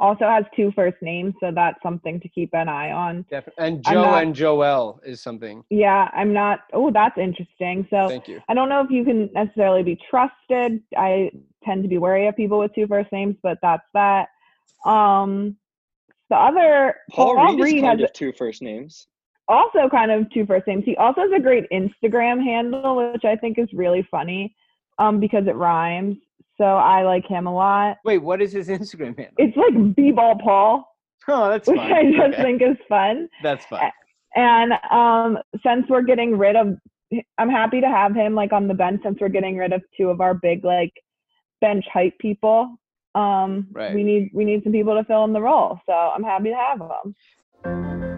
Also 0.00 0.26
has 0.26 0.44
two 0.54 0.70
first 0.76 0.96
names, 1.02 1.34
so 1.40 1.50
that's 1.52 1.82
something 1.82 2.20
to 2.20 2.28
keep 2.28 2.50
an 2.52 2.68
eye 2.68 2.92
on. 2.92 3.24
Definitely. 3.30 3.64
And 3.64 3.84
Joe 3.84 4.02
not- 4.02 4.22
and 4.22 4.34
Joel 4.34 5.00
is 5.04 5.20
something. 5.20 5.64
Yeah, 5.70 6.08
I'm 6.14 6.32
not. 6.32 6.60
Oh, 6.72 6.92
that's 6.92 7.18
interesting. 7.18 7.86
So 7.90 8.06
Thank 8.08 8.28
you. 8.28 8.40
I 8.48 8.54
don't 8.54 8.68
know 8.68 8.80
if 8.80 8.90
you 8.90 9.04
can 9.04 9.28
necessarily 9.32 9.82
be 9.82 9.98
trusted. 10.08 10.80
I 10.96 11.32
tend 11.64 11.82
to 11.82 11.88
be 11.88 11.98
wary 11.98 12.28
of 12.28 12.36
people 12.36 12.60
with 12.60 12.72
two 12.74 12.86
first 12.86 13.10
names, 13.10 13.34
but 13.42 13.58
that's 13.60 13.82
that. 13.94 14.28
Um, 14.84 15.56
the 16.30 16.36
other 16.36 16.94
Paul, 17.10 17.34
Reed, 17.48 17.58
is 17.58 17.64
Reed 17.64 17.82
kind 17.82 18.00
has 18.00 18.08
of 18.08 18.12
two 18.12 18.32
first 18.32 18.62
names. 18.62 19.08
also 19.48 19.88
kind 19.88 20.10
of 20.12 20.30
two 20.30 20.46
first 20.46 20.66
names. 20.68 20.84
He 20.84 20.96
also 20.96 21.22
has 21.22 21.32
a 21.34 21.40
great 21.40 21.64
Instagram 21.72 22.40
handle, 22.42 23.12
which 23.12 23.24
I 23.24 23.34
think 23.34 23.58
is 23.58 23.68
really 23.72 24.06
funny, 24.10 24.54
um, 24.98 25.18
because 25.18 25.46
it 25.48 25.56
rhymes. 25.56 26.18
So 26.58 26.64
I 26.64 27.02
like 27.02 27.26
him 27.26 27.46
a 27.46 27.54
lot. 27.54 27.98
Wait, 28.04 28.18
what 28.18 28.42
is 28.42 28.52
his 28.52 28.68
Instagram 28.78 29.16
handle? 29.16 29.34
It's 29.38 29.56
like 29.56 29.94
b-ball 29.96 30.38
Paul, 30.42 30.88
oh, 31.28 31.48
that's 31.48 31.68
which 31.68 31.76
fine. 31.76 31.92
I 31.92 32.02
just 32.10 32.34
Okay. 32.34 32.42
think 32.42 32.62
is 32.62 32.76
fun. 32.88 33.28
That's 33.42 33.64
fun. 33.66 33.80
And 34.34 34.72
um, 34.90 35.38
since 35.64 35.86
we're 35.88 36.02
getting 36.02 36.36
rid 36.36 36.56
of, 36.56 36.76
I'm 37.38 37.48
happy 37.48 37.80
to 37.80 37.88
have 37.88 38.14
him 38.14 38.34
like 38.34 38.52
on 38.52 38.68
the 38.68 38.74
bench 38.74 39.00
since 39.02 39.18
we're 39.20 39.28
getting 39.30 39.56
rid 39.56 39.72
of 39.72 39.82
two 39.96 40.10
of 40.10 40.20
our 40.20 40.34
big 40.34 40.64
like 40.64 40.92
bench 41.60 41.84
hype 41.92 42.18
people. 42.18 42.76
Um, 43.14 43.68
Right. 43.72 43.94
we 43.94 44.04
need 44.04 44.30
we 44.34 44.44
need 44.44 44.62
some 44.62 44.72
people 44.72 44.94
to 44.94 45.04
fill 45.04 45.24
in 45.24 45.32
the 45.32 45.40
role, 45.40 45.80
so 45.86 45.92
I'm 45.92 46.22
happy 46.22 46.50
to 46.50 46.56
have 46.56 46.78
them. 46.78 48.17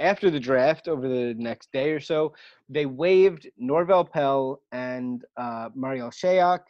after 0.00 0.30
the 0.30 0.40
draft 0.40 0.88
over 0.88 1.08
the 1.08 1.34
next 1.34 1.70
day 1.72 1.90
or 1.90 2.00
so. 2.00 2.34
They 2.68 2.86
waived 2.86 3.48
Norvel 3.62 4.10
Pelle 4.10 4.60
and 4.72 5.24
uh, 5.36 5.68
Marial 5.74 6.10
Shayok. 6.10 6.60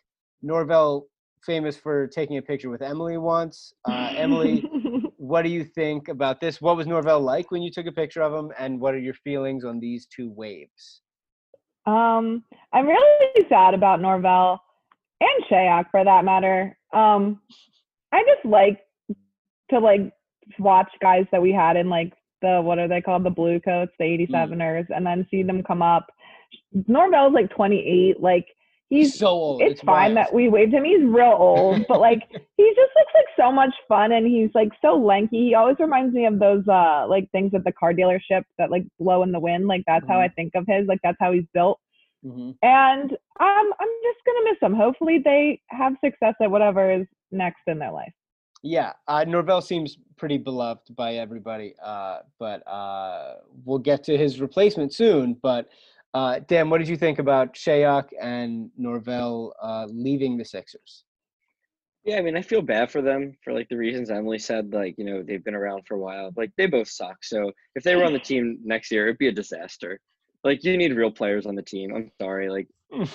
Norvel, 0.45 1.05
famous 1.45 1.77
for 1.77 2.07
taking 2.09 2.39
a 2.39 2.43
picture 2.43 2.69
with 2.69 2.83
Emily 2.83 3.17
once. 3.17 3.73
Uh, 3.89 4.13
Emily, 4.17 4.65
what 5.17 5.43
do 5.43 5.49
you 5.49 5.65
think 5.65 6.09
about 6.09 6.41
this? 6.41 6.61
What 6.61 6.77
was 6.77 6.87
Norvel 6.87 7.23
like 7.23 7.51
when 7.51 7.63
you 7.63 7.71
took 7.71 7.87
a 7.87 7.93
picture 7.93 8.23
of 8.23 8.35
him, 8.35 8.53
and 8.59 8.81
what 8.81 8.95
are 8.95 8.99
your 8.99 9.15
feelings 9.15 9.65
on 9.65 9.79
these 9.79 10.07
two 10.07 10.31
waves? 10.31 11.03
Um, 11.87 12.45
I'm 12.73 12.87
really 12.87 13.47
sad 13.49 13.75
about 13.75 14.01
Norvel 14.01 14.59
and 15.21 15.45
Shayok 15.51 15.87
for 15.91 16.05
that 16.05 16.25
matter. 16.25 16.77
Um, 16.93 17.41
I 18.13 18.23
just 18.23 18.45
like 18.45 18.81
to 19.71 19.79
like 19.79 20.13
watch 20.59 20.91
guys 21.01 21.27
that 21.33 21.41
we 21.41 21.53
had 21.53 21.77
in 21.77 21.89
like 21.89 22.13
the 22.43 22.61
what 22.63 22.79
are 22.79 22.89
they 22.89 23.01
called 23.01 23.25
the 23.25 23.31
blue 23.31 23.61
coats, 23.61 23.93
the 23.99 24.05
87ers, 24.05 24.87
and 24.91 25.07
then 25.07 25.27
see 25.31 25.43
them 25.43 25.63
come 25.63 25.83
up. 25.83 26.07
Norvel's 26.87 27.35
like 27.35 27.51
28, 27.51 28.21
like 28.21 28.47
he's 28.89 29.19
so 29.19 29.29
old. 29.29 29.63
it's, 29.63 29.81
fine 29.81 30.15
wild. 30.15 30.17
that 30.17 30.35
we 30.35 30.49
waived 30.49 30.75
him. 30.75 30.85
He's 30.85 31.03
real 31.03 31.37
old, 31.39 31.85
but 31.89 32.01
like 32.01 32.23
he 32.57 32.65
just 32.77 32.91
looks 32.97 33.13
like 33.15 33.27
so 33.37 33.51
much 33.51 33.75
fun 33.89 34.13
and 34.13 34.27
he's 34.27 34.51
like 34.55 34.71
so 34.83 34.97
lanky. 34.97 35.47
He 35.49 35.55
always 35.55 35.77
reminds 35.79 36.15
me 36.15 36.27
of 36.27 36.39
those 36.39 36.67
uh 36.69 37.07
like 37.09 37.31
things 37.31 37.53
at 37.55 37.65
the 37.65 37.73
car 37.73 37.93
dealership 37.93 38.43
that 38.59 38.71
like 38.71 38.85
blow 38.99 39.23
in 39.23 39.33
the 39.33 39.41
wind. 39.41 39.67
Like 39.67 39.83
that's 39.87 40.07
how 40.09 40.21
I 40.21 40.29
think 40.29 40.53
of 40.55 40.65
his. 40.67 40.87
Like 40.87 41.01
that's 41.03 41.19
how 41.21 41.33
he's 41.33 41.47
built. 41.55 41.81
Mhm. 42.25 42.57
And 42.63 43.13
um 43.13 43.73
I'm 43.81 43.89
just 44.03 44.25
gonna 44.27 44.51
miss 44.51 44.59
him. 44.61 44.75
Hopefully 44.75 45.21
they 45.25 45.61
have 45.69 45.95
success 46.05 46.35
at 46.43 46.51
whatever 46.51 46.91
is 46.93 47.07
next 47.31 47.61
in 47.67 47.79
their 47.79 47.93
life. 47.93 48.13
Yeah, 48.63 48.93
uh, 49.09 49.25
Norvel 49.27 49.63
seems 49.63 49.97
pretty 50.19 50.37
beloved 50.37 50.95
by 50.95 51.15
everybody, 51.15 51.75
uh, 51.83 52.19
but 52.39 52.67
uh, 52.69 53.37
we'll 53.65 53.79
get 53.79 54.05
to 54.05 54.19
his 54.19 54.41
replacement 54.41 54.93
soon. 54.93 55.35
But 55.43 55.69
uh, 56.13 56.41
Dan, 56.47 56.69
what 56.69 56.79
did 56.79 56.89
you 56.89 56.97
think 56.97 57.19
about 57.19 57.55
Shayok 57.55 58.11
and 58.21 58.71
Norvel 58.79 59.53
uh, 59.63 59.87
leaving 59.89 60.37
the 60.37 60.45
Sixers? 60.45 61.05
Yeah, 62.05 62.17
I 62.17 62.23
mean, 62.23 62.37
I 62.37 62.43
feel 62.43 62.63
bad 62.63 62.91
for 62.91 63.03
them 63.03 63.35
for 63.45 63.53
like 63.53 63.69
the 63.69 63.77
reasons 63.77 64.11
Emily 64.11 64.39
said. 64.39 64.73
Like, 64.73 64.95
you 64.99 65.05
know, 65.05 65.23
they've 65.23 65.45
been 65.45 65.55
around 65.55 65.87
for 65.87 65.95
a 65.95 65.99
while. 65.99 66.31
Like, 66.37 66.51
they 66.57 66.67
both 66.67 66.89
suck. 66.89 67.23
So 67.23 67.53
if 67.75 67.83
they 67.83 67.95
were 67.95 68.05
on 68.05 68.13
the 68.13 68.19
team 68.19 68.59
next 68.65 68.91
year, 68.91 69.07
it'd 69.07 69.19
be 69.19 69.29
a 69.29 69.33
disaster. 69.33 70.01
Like, 70.43 70.65
you 70.65 70.77
need 70.77 70.97
real 70.97 71.11
players 71.11 71.47
on 71.47 71.55
the 71.55 71.63
team. 71.63 71.95
I'm 71.95 72.11
sorry. 72.21 72.49
Like, 72.49 72.69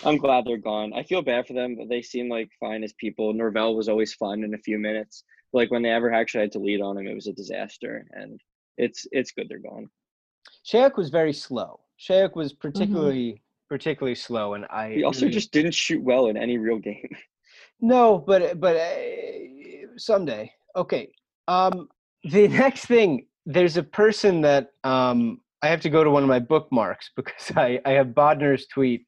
I'm 0.03 0.17
glad 0.17 0.45
they're 0.45 0.57
gone. 0.57 0.93
I 0.93 1.03
feel 1.03 1.21
bad 1.21 1.47
for 1.47 1.53
them, 1.53 1.75
but 1.75 1.89
they 1.89 2.01
seem 2.01 2.29
like 2.29 2.49
fine 2.59 2.83
as 2.83 2.93
people. 2.93 3.33
Norvel 3.33 3.75
was 3.75 3.89
always 3.89 4.13
fun 4.13 4.43
in 4.43 4.53
a 4.53 4.57
few 4.59 4.77
minutes. 4.77 5.23
Like 5.53 5.71
when 5.71 5.81
they 5.81 5.89
ever 5.89 6.13
actually 6.13 6.41
had 6.41 6.51
to 6.53 6.59
lead 6.59 6.81
on 6.81 6.97
him, 6.97 7.07
it 7.07 7.13
was 7.13 7.27
a 7.27 7.33
disaster. 7.33 8.07
And 8.11 8.39
it's 8.77 9.05
it's 9.11 9.31
good 9.31 9.47
they're 9.49 9.59
gone. 9.59 9.89
Shayok 10.65 10.97
was 10.97 11.09
very 11.09 11.33
slow. 11.33 11.81
Shayok 11.99 12.35
was 12.35 12.53
particularly 12.53 13.41
particularly 13.69 14.15
slow, 14.15 14.53
and 14.53 14.65
I 14.65 14.93
He 14.93 15.03
also 15.03 15.27
just 15.27 15.51
didn't 15.51 15.73
shoot 15.73 16.01
well 16.01 16.27
in 16.27 16.37
any 16.37 16.57
real 16.57 16.79
game. 16.79 17.09
No, 17.81 18.17
but 18.17 18.59
but 18.61 18.77
uh, 18.77 19.97
someday. 19.97 20.51
Okay. 20.77 21.11
Um, 21.49 21.89
the 22.23 22.47
next 22.63 22.85
thing, 22.85 23.27
there's 23.45 23.75
a 23.75 23.83
person 23.83 24.41
that 24.41 24.71
um, 24.85 25.41
I 25.61 25.67
have 25.67 25.81
to 25.81 25.89
go 25.89 26.03
to 26.03 26.09
one 26.09 26.23
of 26.23 26.29
my 26.29 26.39
bookmarks 26.39 27.09
because 27.15 27.51
I 27.55 27.79
I 27.85 27.91
have 27.91 28.07
Bodner's 28.07 28.67
tweet. 28.67 29.05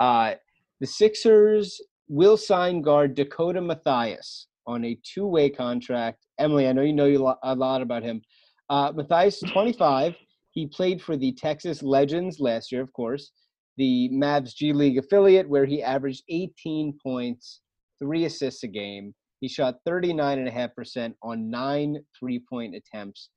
Uh, 0.00 0.34
the 0.80 0.86
Sixers 0.86 1.80
will 2.08 2.36
sign 2.36 2.82
guard 2.82 3.14
Dakota 3.14 3.60
Mathias 3.60 4.46
on 4.66 4.84
a 4.84 4.98
two-way 5.02 5.50
contract. 5.50 6.26
Emily, 6.38 6.68
I 6.68 6.72
know 6.72 6.82
you 6.82 6.92
know 6.92 7.06
you 7.06 7.34
a 7.42 7.54
lot 7.54 7.82
about 7.82 8.02
him. 8.02 8.22
Uh, 8.70 8.92
Mathias 8.94 9.42
is 9.42 9.50
25. 9.50 10.14
He 10.50 10.66
played 10.66 11.02
for 11.02 11.16
the 11.16 11.32
Texas 11.32 11.82
Legends 11.82 12.38
last 12.38 12.70
year, 12.70 12.82
of 12.82 12.92
course, 12.92 13.32
the 13.76 14.10
Mavs 14.12 14.54
G 14.54 14.72
League 14.72 14.98
affiliate, 14.98 15.48
where 15.48 15.64
he 15.64 15.82
averaged 15.82 16.22
18 16.28 16.98
points, 17.02 17.60
three 17.98 18.24
assists 18.24 18.62
a 18.62 18.68
game. 18.68 19.14
He 19.40 19.48
shot 19.48 19.76
39.5% 19.86 21.14
on 21.22 21.50
nine 21.50 21.98
three-point 22.18 22.74
attempts 22.74 23.30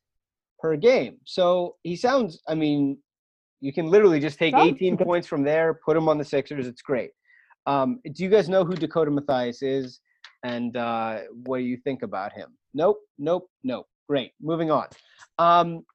per 0.62 0.76
game. 0.76 1.18
So 1.26 1.76
he 1.84 1.95
sounds, 1.95 2.41
I 2.47 2.55
mean, 2.55 2.97
you 3.62 3.74
can 3.74 3.88
literally 3.89 4.20
just 4.20 4.38
take 4.39 4.55
18 4.55 4.97
points 4.97 5.28
from 5.28 5.43
there, 5.43 5.80
put 5.86 5.97
him 5.97 6.07
on 6.07 6.18
the 6.18 6.26
Sixers. 6.26 6.68
It's 6.68 6.82
great. 6.82 7.12
Um, 7.68 7.99
do 8.14 8.24
you 8.24 8.30
guys 8.30 8.49
know 8.49 8.64
who 8.66 8.76
Dakota 8.76 9.12
Mathias 9.12 9.62
is 9.62 9.99
and 10.43 10.76
uh, 10.78 11.20
what 11.45 11.57
do 11.57 11.64
you 11.64 11.78
think 11.78 12.01
about 12.03 12.34
him? 12.34 12.49
Nope, 12.74 12.99
nope, 13.20 13.47
nope. 13.64 13.88
Great. 14.09 14.32
Moving 14.41 14.72
on. 14.72 14.88
Um, 15.38 15.86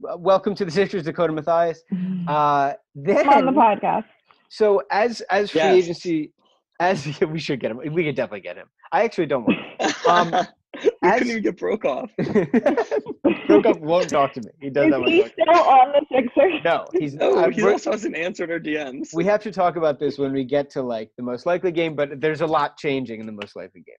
welcome 0.00 0.54
to 0.54 0.64
the 0.64 0.70
Sixers, 0.70 1.04
Dakota 1.04 1.32
Mathias. 1.32 1.82
Uh, 2.28 2.74
then, 2.94 3.28
on 3.28 3.46
the 3.46 3.50
podcast. 3.50 4.04
so 4.48 4.80
as 4.92 5.22
as 5.22 5.50
free 5.50 5.60
Yes. 5.60 5.74
agency, 5.84 6.32
as 6.78 7.20
we 7.28 7.40
should 7.40 7.58
get 7.58 7.72
him. 7.72 7.78
We 7.92 8.04
could 8.04 8.14
definitely 8.14 8.42
get 8.42 8.56
him. 8.56 8.68
I 8.92 9.02
actually 9.02 9.26
don't 9.26 9.44
want 9.44 9.58
him. 9.58 9.92
Um, 10.08 10.46
we 10.84 10.90
as- 11.02 11.18
couldn't 11.18 11.30
even 11.30 11.42
get 11.42 11.56
broke 11.58 11.84
off. 11.84 12.10
Broekhoff 12.18 13.80
won't 13.80 14.08
talk 14.08 14.32
to 14.34 14.40
me. 14.40 14.50
He 14.60 14.70
does 14.70 14.86
Is 14.86 14.90
not 14.90 15.00
want 15.00 15.08
to 15.10 15.14
he 15.16 15.22
talk 15.22 15.32
still 15.32 15.48
on 15.54 15.92
the 15.92 16.06
Sixers? 16.14 16.60
No, 16.64 16.86
he's 16.92 17.14
No, 17.14 17.38
uh, 17.38 17.50
he 17.50 17.62
also 17.62 17.92
hasn't 17.92 18.16
answered 18.16 18.50
our 18.50 18.58
DMs. 18.60 19.08
we 19.14 19.24
have 19.24 19.42
to 19.42 19.52
talk 19.52 19.76
about 19.76 19.98
this 19.98 20.18
when 20.18 20.32
we 20.32 20.44
get 20.44 20.70
to 20.70 20.82
like 20.82 21.10
the 21.16 21.22
most 21.22 21.46
likely 21.46 21.72
game, 21.72 21.94
but 21.94 22.20
there's 22.20 22.40
a 22.40 22.46
lot 22.46 22.76
changing 22.76 23.20
in 23.20 23.26
the 23.26 23.32
most 23.32 23.56
likely 23.56 23.82
game. 23.82 23.96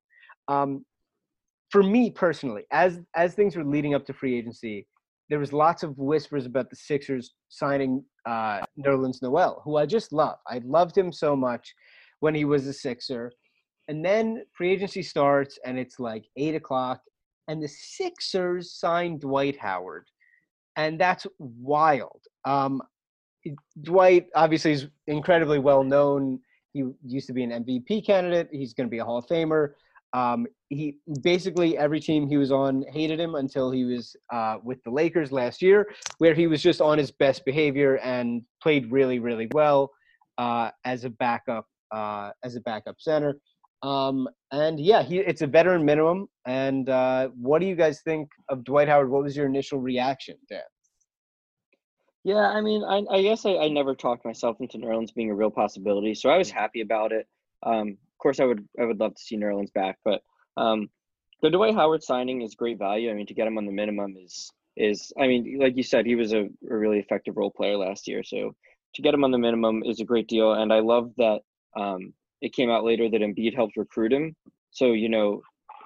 Um, 0.55 0.85
for 1.71 1.83
me 1.83 2.11
personally, 2.11 2.63
as 2.71 2.99
as 3.15 3.33
things 3.33 3.55
were 3.55 3.63
leading 3.63 3.95
up 3.95 4.05
to 4.05 4.13
free 4.13 4.37
agency, 4.37 4.87
there 5.29 5.39
was 5.39 5.51
lots 5.53 5.81
of 5.83 5.97
whispers 5.97 6.45
about 6.45 6.69
the 6.69 6.75
Sixers 6.75 7.33
signing 7.49 8.03
uh, 8.25 8.59
Nerlens 8.79 9.21
Noel, 9.21 9.61
who 9.65 9.77
I 9.77 9.85
just 9.85 10.13
love. 10.13 10.37
I 10.47 10.61
loved 10.63 10.97
him 10.97 11.11
so 11.11 11.35
much 11.35 11.73
when 12.19 12.35
he 12.35 12.45
was 12.45 12.67
a 12.67 12.73
Sixer, 12.73 13.31
and 13.87 14.03
then 14.03 14.43
free 14.53 14.71
agency 14.71 15.03
starts, 15.03 15.59
and 15.65 15.77
it's 15.77 15.99
like 15.99 16.25
eight 16.37 16.55
o'clock, 16.55 17.01
and 17.47 17.61
the 17.61 17.67
Sixers 17.67 18.73
signed 18.73 19.21
Dwight 19.21 19.57
Howard, 19.57 20.07
and 20.77 20.99
that's 20.99 21.27
wild. 21.39 22.21
Um, 22.45 22.81
Dwight 23.81 24.27
obviously 24.35 24.71
is 24.71 24.87
incredibly 25.07 25.59
well 25.59 25.83
known. 25.83 26.39
He 26.71 26.85
used 27.05 27.27
to 27.27 27.33
be 27.33 27.43
an 27.43 27.51
MVP 27.51 28.05
candidate. 28.05 28.49
He's 28.51 28.73
going 28.73 28.87
to 28.87 28.91
be 28.91 28.99
a 28.99 29.05
Hall 29.05 29.17
of 29.17 29.27
Famer. 29.27 29.73
Um, 30.13 30.45
he 30.69 30.97
basically 31.21 31.77
every 31.77 31.99
team 31.99 32.27
he 32.27 32.37
was 32.37 32.51
on 32.51 32.83
hated 32.91 33.19
him 33.19 33.35
until 33.35 33.71
he 33.71 33.83
was 33.83 34.15
uh, 34.31 34.57
with 34.63 34.81
the 34.83 34.91
Lakers 34.91 35.31
last 35.31 35.61
year, 35.61 35.89
where 36.19 36.33
he 36.33 36.47
was 36.47 36.61
just 36.61 36.81
on 36.81 36.97
his 36.97 37.11
best 37.11 37.43
behavior 37.45 37.97
and 37.97 38.43
played 38.61 38.91
really, 38.91 39.19
really 39.19 39.47
well 39.53 39.91
uh, 40.37 40.69
as 40.85 41.03
a 41.03 41.09
backup 41.09 41.65
uh, 41.91 42.31
as 42.43 42.55
a 42.55 42.61
backup 42.61 42.95
center. 42.99 43.37
Um, 43.83 44.29
and 44.51 44.79
yeah, 44.79 45.03
he 45.03 45.19
it's 45.19 45.41
a 45.41 45.47
veteran 45.47 45.85
minimum. 45.85 46.27
And 46.45 46.89
uh, 46.89 47.29
what 47.35 47.59
do 47.59 47.67
you 47.67 47.75
guys 47.75 48.01
think 48.01 48.29
of 48.49 48.63
Dwight 48.63 48.87
Howard? 48.87 49.09
What 49.09 49.23
was 49.23 49.35
your 49.35 49.45
initial 49.45 49.79
reaction, 49.79 50.37
Dan? 50.49 50.61
Yeah, 52.23 52.47
I 52.47 52.61
mean, 52.61 52.83
I, 52.85 53.03
I 53.11 53.21
guess 53.21 53.45
I, 53.45 53.57
I 53.57 53.67
never 53.67 53.95
talked 53.95 54.23
myself 54.23 54.57
into 54.61 54.77
Nerlens 54.77 55.13
being 55.13 55.29
a 55.29 55.35
real 55.35 55.51
possibility, 55.51 56.15
so 56.15 56.29
I 56.29 56.37
was 56.37 56.49
happy 56.49 56.79
about 56.79 57.11
it. 57.11 57.27
Um, 57.63 57.89
of 57.89 58.17
course, 58.17 58.39
I 58.39 58.45
would 58.45 58.65
I 58.79 58.85
would 58.85 58.99
love 58.99 59.15
to 59.15 59.21
see 59.21 59.37
Nerlens 59.37 59.73
back, 59.73 59.97
but 60.05 60.21
um, 60.55 60.89
the 61.41 61.49
Dwight 61.49 61.75
Howard 61.75 62.03
signing 62.03 62.41
is 62.41 62.55
great 62.55 62.79
value. 62.79 63.11
I 63.11 63.13
mean, 63.13 63.27
to 63.27 63.33
get 63.33 63.47
him 63.47 63.57
on 63.57 63.65
the 63.65 63.73
minimum 63.73 64.15
is 64.17 64.49
is 64.77 65.11
I 65.19 65.27
mean, 65.27 65.59
like 65.59 65.75
you 65.75 65.83
said, 65.83 66.05
he 66.05 66.15
was 66.15 66.31
a, 66.31 66.43
a 66.45 66.77
really 66.77 66.99
effective 66.99 67.35
role 67.35 67.51
player 67.51 67.75
last 67.75 68.07
year, 68.07 68.23
so 68.23 68.55
to 68.95 69.01
get 69.01 69.13
him 69.13 69.25
on 69.25 69.31
the 69.31 69.37
minimum 69.37 69.83
is 69.83 69.99
a 69.99 70.05
great 70.05 70.29
deal. 70.29 70.53
And 70.53 70.71
I 70.71 70.79
love 70.79 71.11
that 71.17 71.41
um, 71.75 72.13
it 72.43 72.53
came 72.53 72.69
out 72.69 72.83
later 72.83 73.09
that 73.09 73.21
Embiid 73.21 73.55
helped 73.55 73.77
recruit 73.77 74.13
him. 74.13 74.35
So 74.71 74.91
you 74.91 75.09
know, 75.09 75.41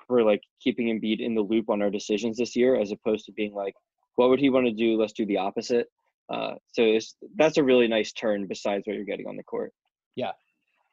we're 0.09 0.23
like 0.23 0.41
keeping 0.61 0.87
Embiid 0.87 1.19
in 1.19 1.35
the 1.35 1.41
loop 1.41 1.69
on 1.69 1.81
our 1.81 1.89
decisions 1.89 2.37
this 2.37 2.55
year, 2.55 2.75
as 2.75 2.91
opposed 2.91 3.25
to 3.25 3.31
being 3.31 3.53
like, 3.53 3.75
what 4.15 4.29
would 4.29 4.39
he 4.39 4.49
want 4.49 4.65
to 4.65 4.73
do? 4.73 4.99
Let's 4.99 5.13
do 5.13 5.25
the 5.25 5.37
opposite. 5.37 5.87
Uh, 6.29 6.55
so 6.73 6.83
it's, 6.83 7.15
that's 7.37 7.57
a 7.57 7.63
really 7.63 7.87
nice 7.87 8.11
turn 8.11 8.47
besides 8.47 8.83
what 8.85 8.95
you're 8.95 9.05
getting 9.05 9.27
on 9.27 9.37
the 9.37 9.43
court. 9.43 9.71
Yeah. 10.15 10.31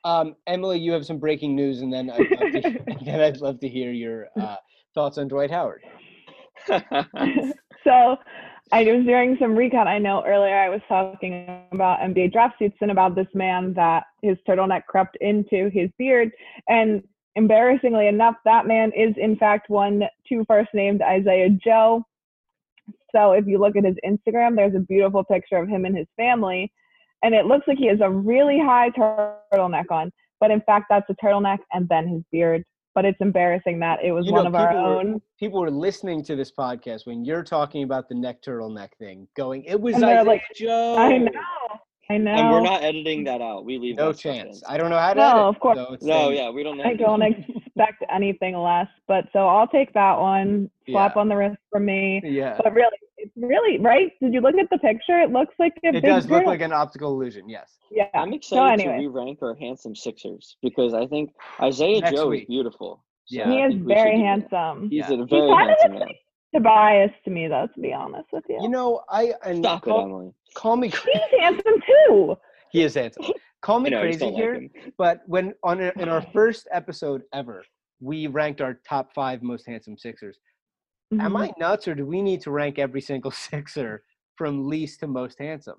Um, 0.04 0.36
Emily, 0.46 0.78
you 0.78 0.92
have 0.92 1.06
some 1.06 1.18
breaking 1.18 1.56
news, 1.56 1.80
and 1.80 1.92
then 1.92 2.10
I'd 2.10 2.30
love 2.30 2.52
to, 2.52 2.66
and 2.66 3.06
then 3.06 3.20
I'd 3.22 3.38
love 3.38 3.58
to 3.60 3.68
hear 3.68 3.90
your 3.90 4.28
uh, 4.40 4.56
thoughts 4.94 5.18
on 5.18 5.28
Dwight 5.28 5.50
Howard. 5.50 5.82
so 6.68 8.16
I 8.72 8.82
was 8.84 9.04
doing 9.04 9.36
some 9.40 9.54
recon. 9.54 9.86
I 9.86 9.98
know 9.98 10.24
earlier 10.26 10.56
I 10.56 10.68
was 10.68 10.80
talking 10.88 11.46
about 11.72 12.00
NBA 12.00 12.32
draft 12.32 12.58
suits 12.58 12.76
and 12.80 12.90
about 12.90 13.14
this 13.14 13.26
man 13.34 13.74
that 13.74 14.04
his 14.22 14.36
turtleneck 14.48 14.86
crept 14.86 15.16
into 15.20 15.70
his 15.72 15.90
beard. 15.98 16.30
And 16.68 17.02
embarrassingly 17.36 18.06
enough, 18.08 18.36
that 18.44 18.66
man 18.66 18.90
is 18.96 19.14
in 19.16 19.36
fact 19.36 19.68
one 19.68 20.04
two 20.28 20.44
first 20.48 20.70
named 20.72 21.02
Isaiah 21.02 21.50
Joe. 21.50 22.04
So 23.14 23.32
if 23.32 23.46
you 23.46 23.58
look 23.58 23.76
at 23.76 23.84
his 23.84 23.96
Instagram, 24.04 24.56
there's 24.56 24.74
a 24.74 24.80
beautiful 24.80 25.24
picture 25.24 25.58
of 25.58 25.68
him 25.68 25.84
and 25.84 25.96
his 25.96 26.08
family. 26.16 26.72
And 27.22 27.34
it 27.34 27.46
looks 27.46 27.66
like 27.68 27.78
he 27.78 27.86
has 27.86 28.00
a 28.02 28.10
really 28.10 28.58
high 28.58 28.90
turtleneck 28.90 29.90
on. 29.90 30.10
But 30.40 30.50
in 30.50 30.60
fact, 30.62 30.86
that's 30.90 31.08
a 31.08 31.14
turtleneck 31.24 31.58
and 31.72 31.88
then 31.88 32.08
his 32.08 32.22
beard. 32.32 32.64
But 32.95 33.05
it's 33.05 33.20
embarrassing 33.20 33.80
that 33.80 33.99
it 34.05 34.12
was 34.12 34.26
You 34.26 34.32
one 34.32 34.45
know, 34.45 34.49
of 34.49 34.55
our 34.55 34.72
were- 34.72 34.78
own. 35.01 35.20
People 35.38 35.61
were 35.61 35.70
listening 35.70 36.22
to 36.24 36.36
this 36.36 36.53
podcast 36.53 37.07
when 37.07 37.24
you're 37.24 37.42
talking 37.42 37.82
about 37.82 38.09
the 38.09 38.14
neck 38.14 38.40
turtleneck 38.42 38.90
thing, 38.99 39.26
going, 39.36 39.64
"It 39.64 39.80
was 39.80 39.97
And 39.97 40.05
Isaiah 40.05 40.22
like, 40.24 40.42
Joe." 40.55 40.97
I 40.97 41.18
know. 41.18 41.30
I 42.11 42.18
know. 42.18 42.30
and 42.32 42.51
we're 42.51 42.61
not 42.61 42.82
editing 42.84 43.24
that 43.24 43.40
out. 43.40 43.64
We 43.64 43.78
leave 43.78 43.95
it. 43.95 43.97
No 43.97 44.12
chance. 44.12 44.62
in. 44.62 44.68
I 44.68 44.76
don't 44.76 44.90
know 44.90 44.99
how 44.99 45.14
to 45.14 45.20
No, 45.20 45.26
edit. 45.30 45.42
of 45.42 45.59
course. 45.61 45.78
so 45.78 45.92
it's 45.95 46.05
No, 46.05 46.26
staying- 46.26 46.36
yeah, 46.36 46.51
we 46.51 46.62
don't. 46.62 46.80
I 46.82 46.95
don't 46.95 47.22
expect 47.66 48.05
anything 48.11 48.57
less. 48.57 48.88
But 49.09 49.24
so 49.32 49.49
I'll 49.49 49.66
take 49.68 49.92
that 49.95 50.18
one. 50.20 50.70
Slap 50.86 51.14
Yeah. 51.16 51.20
on 51.20 51.28
the 51.28 51.36
wrist 51.36 51.57
for 51.70 51.80
me. 51.80 52.20
Yeah, 52.22 52.59
But 52.62 52.74
really, 52.74 52.97
it's 53.01 53.03
really 53.36 53.78
right. 53.78 54.10
Did 54.20 54.32
you 54.34 54.40
look 54.40 54.54
at 54.56 54.68
the 54.70 54.78
picture? 54.78 55.20
It 55.20 55.30
looks 55.30 55.54
like 55.58 55.72
a 55.84 55.88
it 55.88 55.92
big 55.94 56.02
does 56.04 56.24
look 56.26 56.40
turtle. 56.40 56.50
like 56.52 56.60
an 56.60 56.72
optical 56.72 57.10
illusion. 57.12 57.48
Yes. 57.48 57.76
yeah. 57.90 58.04
I'm 58.14 58.30
So 58.30 58.36
excited 58.36 58.84
to 58.84 58.90
anyway, 58.90 59.06
re-rank 59.06 59.38
our 59.42 59.54
handsome 59.54 59.94
Sixers 59.94 60.56
because 60.62 60.94
I 60.94 61.06
think 61.06 61.30
Isaiah 61.60 62.00
Next 62.00 62.16
Joe 62.16 62.28
week. 62.28 62.42
is 62.42 62.48
beautiful. 62.48 63.04
So 63.26 63.36
Yeah. 63.38 63.50
he 63.50 63.58
is 63.62 63.74
very 63.82 64.12
should 64.12 64.16
do 64.16 64.22
that. 64.22 64.24
handsome. 64.26 64.88
He's 64.90 65.08
Yeah. 65.08 65.22
a 65.22 65.26
very 65.26 65.48
kind 65.50 65.68
handsome 65.70 65.92
a- 65.96 65.98
man. 66.00 66.08
Tobias 66.54 67.10
to 67.24 67.30
me, 67.30 67.48
though, 67.48 67.66
to 67.74 67.80
be 67.80 67.92
honest 67.92 68.28
with 68.32 68.44
you. 68.48 68.58
You 68.62 68.68
know, 68.68 69.00
I 69.08 69.32
and 69.44 69.58
Stop 69.58 69.82
it, 69.86 69.90
call, 69.90 70.02
Emily. 70.02 70.32
call 70.54 70.76
me. 70.76 70.88
cra- 70.90 71.10
He's 71.12 71.40
handsome 71.40 71.80
too. 72.08 72.36
He 72.70 72.82
is 72.84 72.94
handsome. 72.94 73.24
Call 73.60 73.78
I 73.80 73.82
me 73.82 73.90
know, 73.90 74.00
crazy 74.00 74.30
here, 74.32 74.60
like 74.60 74.92
but 74.96 75.22
when 75.26 75.54
on 75.64 75.80
a, 75.80 75.92
in 75.98 76.08
our 76.08 76.22
first 76.32 76.68
episode 76.70 77.22
ever, 77.32 77.64
we 78.00 78.28
ranked 78.28 78.60
our 78.60 78.74
top 78.88 79.12
five 79.14 79.42
most 79.42 79.66
handsome 79.66 79.96
Sixers. 79.98 80.38
Am 81.20 81.32
Mhm. 81.32 81.48
I 81.48 81.52
nuts, 81.58 81.86
or 81.88 81.94
do 81.94 82.04
we 82.06 82.22
need 82.22 82.40
to 82.42 82.50
rank 82.50 82.78
every 82.78 83.00
single 83.00 83.30
Sixer 83.50 84.02
from 84.36 84.68
least 84.68 85.00
to 85.00 85.06
most 85.06 85.38
handsome? 85.38 85.78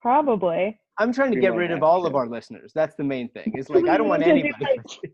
Probably. 0.00 0.78
I'm 0.98 1.12
trying 1.12 1.32
to 1.32 1.40
get 1.40 1.54
rid 1.54 1.70
of 1.70 1.82
all 1.82 2.06
of 2.06 2.14
our 2.14 2.26
listeners. 2.26 2.72
That's 2.74 2.94
the 2.96 3.04
main 3.04 3.28
thing. 3.30 3.52
It's 3.54 3.70
like 3.70 3.86
I 3.88 3.96
don't 3.96 4.08
want 4.08 4.24
Should 4.24 4.34
we, 4.34 4.40
anybody. 4.40 4.64
like, 5.02 5.12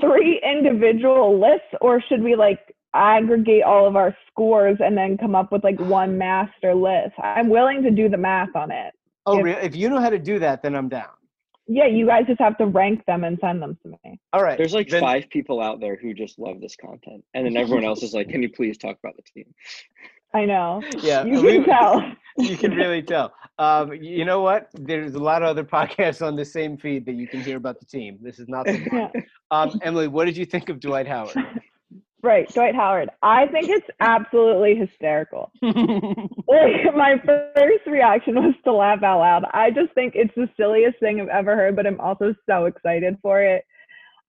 Three 0.00 0.42
individual 0.44 1.38
lists, 1.40 1.68
or 1.80 2.00
should 2.08 2.22
we 2.22 2.34
like 2.36 2.74
aggregate 2.94 3.62
all 3.62 3.86
of 3.86 3.96
our 3.96 4.16
scores 4.30 4.76
and 4.80 4.96
then 4.96 5.16
come 5.16 5.34
up 5.34 5.50
with 5.52 5.64
like 5.64 5.78
one 5.80 6.18
master 6.26 6.74
list? 6.74 7.14
I'm 7.18 7.48
willing 7.48 7.82
to 7.82 7.90
do 7.90 8.08
the 8.08 8.16
math 8.16 8.54
on 8.54 8.70
it. 8.70 8.92
Oh, 9.26 9.38
if- 9.38 9.44
really? 9.44 9.62
If 9.62 9.74
you 9.76 9.88
know 9.88 10.00
how 10.00 10.10
to 10.10 10.18
do 10.18 10.38
that, 10.40 10.62
then 10.62 10.74
I'm 10.74 10.88
down. 10.88 11.10
Yeah, 11.66 11.86
you 11.86 12.06
guys 12.06 12.26
just 12.26 12.40
have 12.40 12.58
to 12.58 12.66
rank 12.66 13.04
them 13.06 13.24
and 13.24 13.38
send 13.40 13.62
them 13.62 13.78
to 13.82 13.88
me. 14.04 14.20
All 14.32 14.42
right. 14.42 14.58
There's 14.58 14.74
like 14.74 14.88
then- 14.88 15.00
five 15.00 15.28
people 15.30 15.60
out 15.62 15.80
there 15.80 15.96
who 15.96 16.12
just 16.14 16.38
love 16.38 16.60
this 16.60 16.76
content, 16.76 17.24
and 17.34 17.46
then 17.46 17.56
everyone 17.56 17.84
else 17.84 18.02
is 18.02 18.12
like, 18.12 18.28
"Can 18.28 18.42
you 18.42 18.50
please 18.50 18.76
talk 18.76 18.98
about 19.02 19.16
the 19.16 19.22
team?" 19.22 19.54
I 20.34 20.44
know. 20.46 20.82
Yeah, 20.98 21.24
You 21.24 21.40
we- 21.42 21.52
can 21.54 21.64
tell. 21.76 22.12
you 22.38 22.56
can 22.56 22.72
really 22.72 23.02
tell. 23.02 23.32
Um, 23.58 23.94
you 23.94 24.24
know 24.24 24.40
what? 24.42 24.68
There's 24.74 25.14
a 25.14 25.18
lot 25.20 25.42
of 25.42 25.48
other 25.48 25.64
podcasts 25.76 26.26
on 26.26 26.34
the 26.36 26.44
same 26.44 26.76
feed 26.76 27.06
that 27.06 27.14
you 27.14 27.26
can 27.28 27.40
hear 27.40 27.56
about 27.56 27.78
the 27.80 27.86
team. 27.86 28.18
This 28.20 28.38
is 28.38 28.48
not. 28.48 28.66
The 28.66 28.80
Yeah. 29.14 29.22
um, 29.50 29.78
Emily, 29.82 30.08
what 30.08 30.24
did 30.26 30.36
you 30.36 30.44
think 30.44 30.68
of 30.68 30.80
Dwight 30.80 31.06
Howard? 31.06 31.36
Right, 32.24 32.48
Dwight 32.54 32.74
Howard. 32.74 33.10
I 33.22 33.46
think 33.48 33.68
it's 33.68 33.86
absolutely 34.00 34.76
hysterical. 34.76 35.52
Like 36.46 36.94
my 36.94 37.16
first 37.24 37.86
reaction 37.86 38.36
was 38.36 38.54
to 38.64 38.72
laugh 38.72 39.02
out 39.02 39.18
loud. 39.18 39.44
I 39.52 39.70
just 39.70 39.92
think 39.94 40.12
it's 40.14 40.34
the 40.36 40.48
silliest 40.56 41.00
thing 41.00 41.20
I've 41.20 41.28
ever 41.28 41.56
heard, 41.56 41.74
but 41.74 41.86
I'm 41.86 42.00
also 42.00 42.34
so 42.48 42.66
excited 42.66 43.16
for 43.22 43.42
it. 43.42 43.64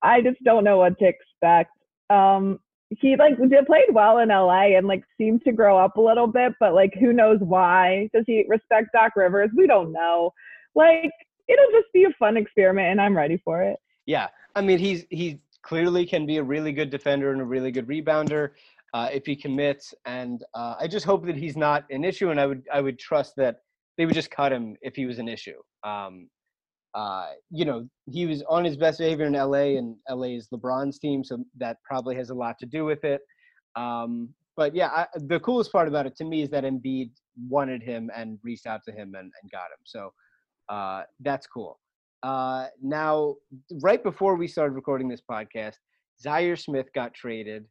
I 0.01 0.21
just 0.21 0.43
don't 0.43 0.63
know 0.63 0.77
what 0.77 0.97
to 0.99 1.05
expect. 1.05 1.71
Um, 2.09 2.59
he 2.89 3.15
like 3.15 3.37
did 3.37 3.65
played 3.67 3.93
well 3.93 4.17
in 4.19 4.29
LA 4.29 4.75
and 4.77 4.87
like 4.87 5.03
seemed 5.17 5.43
to 5.43 5.51
grow 5.51 5.77
up 5.77 5.97
a 5.97 6.01
little 6.01 6.27
bit, 6.27 6.53
but 6.59 6.73
like 6.73 6.93
who 6.99 7.13
knows 7.13 7.39
why? 7.41 8.09
Does 8.13 8.23
he 8.25 8.45
respect 8.47 8.87
Doc 8.93 9.11
Rivers? 9.15 9.51
We 9.55 9.67
don't 9.67 9.91
know. 9.91 10.33
Like 10.73 11.11
it'll 11.47 11.71
just 11.71 11.93
be 11.93 12.05
a 12.05 12.13
fun 12.17 12.37
experiment, 12.37 12.87
and 12.87 13.01
I'm 13.01 13.15
ready 13.15 13.39
for 13.43 13.61
it. 13.61 13.77
Yeah, 14.05 14.29
I 14.55 14.61
mean 14.61 14.79
he's 14.79 15.05
he 15.09 15.39
clearly 15.65 16.05
can 16.05 16.25
be 16.25 16.37
a 16.37 16.43
really 16.43 16.71
good 16.71 16.89
defender 16.89 17.31
and 17.31 17.41
a 17.41 17.45
really 17.45 17.71
good 17.71 17.87
rebounder 17.87 18.51
uh, 18.93 19.09
if 19.11 19.25
he 19.25 19.35
commits. 19.35 19.93
And 20.05 20.43
uh, 20.53 20.75
I 20.79 20.87
just 20.87 21.05
hope 21.05 21.25
that 21.25 21.35
he's 21.35 21.57
not 21.57 21.85
an 21.89 22.05
issue, 22.05 22.29
and 22.29 22.39
I 22.39 22.45
would 22.45 22.63
I 22.71 22.81
would 22.81 22.99
trust 22.99 23.33
that 23.37 23.57
they 23.97 24.05
would 24.05 24.15
just 24.15 24.31
cut 24.31 24.51
him 24.51 24.75
if 24.81 24.95
he 24.95 25.05
was 25.05 25.19
an 25.19 25.27
issue. 25.27 25.59
Um, 25.83 26.29
uh, 26.93 27.31
you 27.49 27.65
know, 27.65 27.87
he 28.05 28.25
was 28.25 28.41
on 28.47 28.63
his 28.63 28.77
best 28.77 28.99
behavior 28.99 29.25
in 29.25 29.33
LA, 29.33 29.77
and 29.77 29.95
LA 30.09 30.27
is 30.37 30.47
LeBron's 30.53 30.99
team, 30.99 31.23
so 31.23 31.43
that 31.57 31.77
probably 31.83 32.15
has 32.15 32.29
a 32.29 32.33
lot 32.33 32.57
to 32.59 32.65
do 32.65 32.85
with 32.85 33.03
it. 33.03 33.21
Um, 33.75 34.29
but 34.55 34.73
yeah, 34.73 34.87
I, 34.87 35.07
the 35.15 35.39
coolest 35.41 35.71
part 35.73 35.89
about 35.89 36.05
it 36.05 36.15
to 36.17 36.23
me 36.23 36.41
is 36.41 36.49
that 36.51 36.63
Embiid 36.63 37.11
wanted 37.49 37.83
him 37.83 38.09
and 38.15 38.39
reached 38.43 38.65
out 38.65 38.81
to 38.85 38.93
him 38.93 39.13
and, 39.15 39.29
and 39.41 39.51
got 39.51 39.65
him. 39.65 39.83
So 39.83 40.13
uh, 40.69 41.03
that's 41.19 41.47
cool. 41.47 41.79
Uh, 42.25 42.65
now, 42.81 43.35
right 43.83 44.03
before 44.03 44.35
we 44.35 44.47
started 44.47 44.73
recording 44.73 45.07
this 45.07 45.21
podcast, 45.29 45.75
Zhaire 46.25 46.59
Smith 46.59 46.87
got 46.95 47.13
traded 47.13 47.65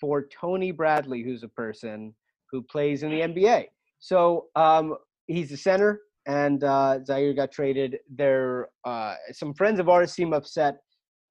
for 0.00 0.28
Tony 0.28 0.70
Bradley, 0.70 1.24
who's 1.24 1.42
a 1.42 1.48
person 1.48 2.14
who 2.52 2.62
plays 2.62 3.02
in 3.02 3.10
the 3.10 3.20
NBA. 3.22 3.64
So 3.98 4.46
um, 4.54 4.94
he's 5.26 5.50
a 5.50 5.56
center, 5.56 6.02
and 6.28 6.62
uh, 6.62 7.00
Zhaire 7.08 7.34
got 7.34 7.50
traded. 7.50 7.98
There, 8.08 8.68
uh, 8.84 9.14
some 9.32 9.52
friends 9.54 9.80
of 9.80 9.88
ours 9.88 10.12
seem 10.12 10.32
upset 10.32 10.76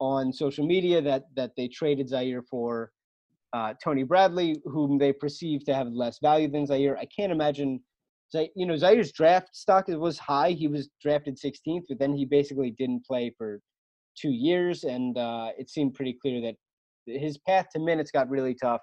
on 0.01 0.33
social 0.33 0.67
media 0.67 1.01
that 1.01 1.23
that 1.37 1.51
they 1.55 1.69
traded 1.69 2.09
Zhaire 2.09 2.41
for 2.49 2.91
uh, 3.53 3.73
Tony 3.81 4.03
Bradley, 4.03 4.61
whom 4.65 4.97
they 4.97 5.13
perceive 5.13 5.63
to 5.63 5.73
have 5.73 5.87
less 5.87 6.19
value 6.21 6.49
than 6.51 6.67
Zhaire. 6.67 6.97
I 6.97 7.05
can't 7.05 7.31
imagine. 7.31 7.79
You 8.55 8.65
know, 8.65 8.73
Zhaire's 8.73 9.11
draft 9.11 9.55
stock 9.55 9.87
was 9.87 10.19
high. 10.19 10.51
He 10.51 10.67
was 10.67 10.89
drafted 11.01 11.37
16th, 11.37 11.83
but 11.89 11.99
then 11.99 12.13
he 12.13 12.25
basically 12.25 12.71
didn't 12.71 13.05
play 13.05 13.33
for 13.37 13.59
two 14.19 14.31
years, 14.31 14.83
and 14.83 15.17
uh, 15.17 15.49
it 15.57 15.69
seemed 15.69 15.93
pretty 15.93 16.17
clear 16.21 16.41
that 16.41 16.55
his 17.05 17.37
path 17.37 17.67
to 17.73 17.79
minutes 17.79 18.11
got 18.11 18.29
really 18.29 18.55
tough 18.55 18.81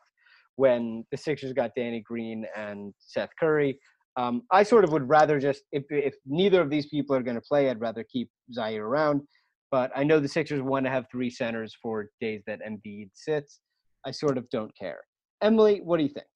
when 0.56 1.04
the 1.10 1.16
Sixers 1.16 1.52
got 1.52 1.72
Danny 1.76 2.00
Green 2.00 2.44
and 2.56 2.92
Seth 2.98 3.30
Curry. 3.38 3.78
Um, 4.16 4.42
I 4.50 4.62
sort 4.62 4.84
of 4.84 4.92
would 4.92 5.08
rather 5.08 5.40
just 5.40 5.62
if 5.72 5.84
if 5.88 6.14
neither 6.26 6.60
of 6.60 6.68
these 6.68 6.86
people 6.86 7.16
are 7.16 7.22
going 7.22 7.36
to 7.36 7.40
play, 7.40 7.70
I'd 7.70 7.80
rather 7.80 8.04
keep 8.04 8.28
Zhaire 8.56 8.80
around. 8.80 9.22
But 9.70 9.90
I 9.96 10.04
know 10.04 10.20
the 10.20 10.28
Sixers 10.28 10.60
want 10.60 10.84
to 10.84 10.90
have 10.90 11.06
three 11.10 11.30
centers 11.30 11.74
for 11.82 12.08
days 12.20 12.42
that 12.46 12.60
Embiid 12.60 13.08
sits. 13.14 13.60
I 14.04 14.10
sort 14.10 14.36
of 14.36 14.48
don't 14.50 14.70
care. 14.78 15.00
Emily, 15.42 15.80
what 15.82 15.96
do 15.96 16.02
you 16.02 16.10
think? 16.10 16.26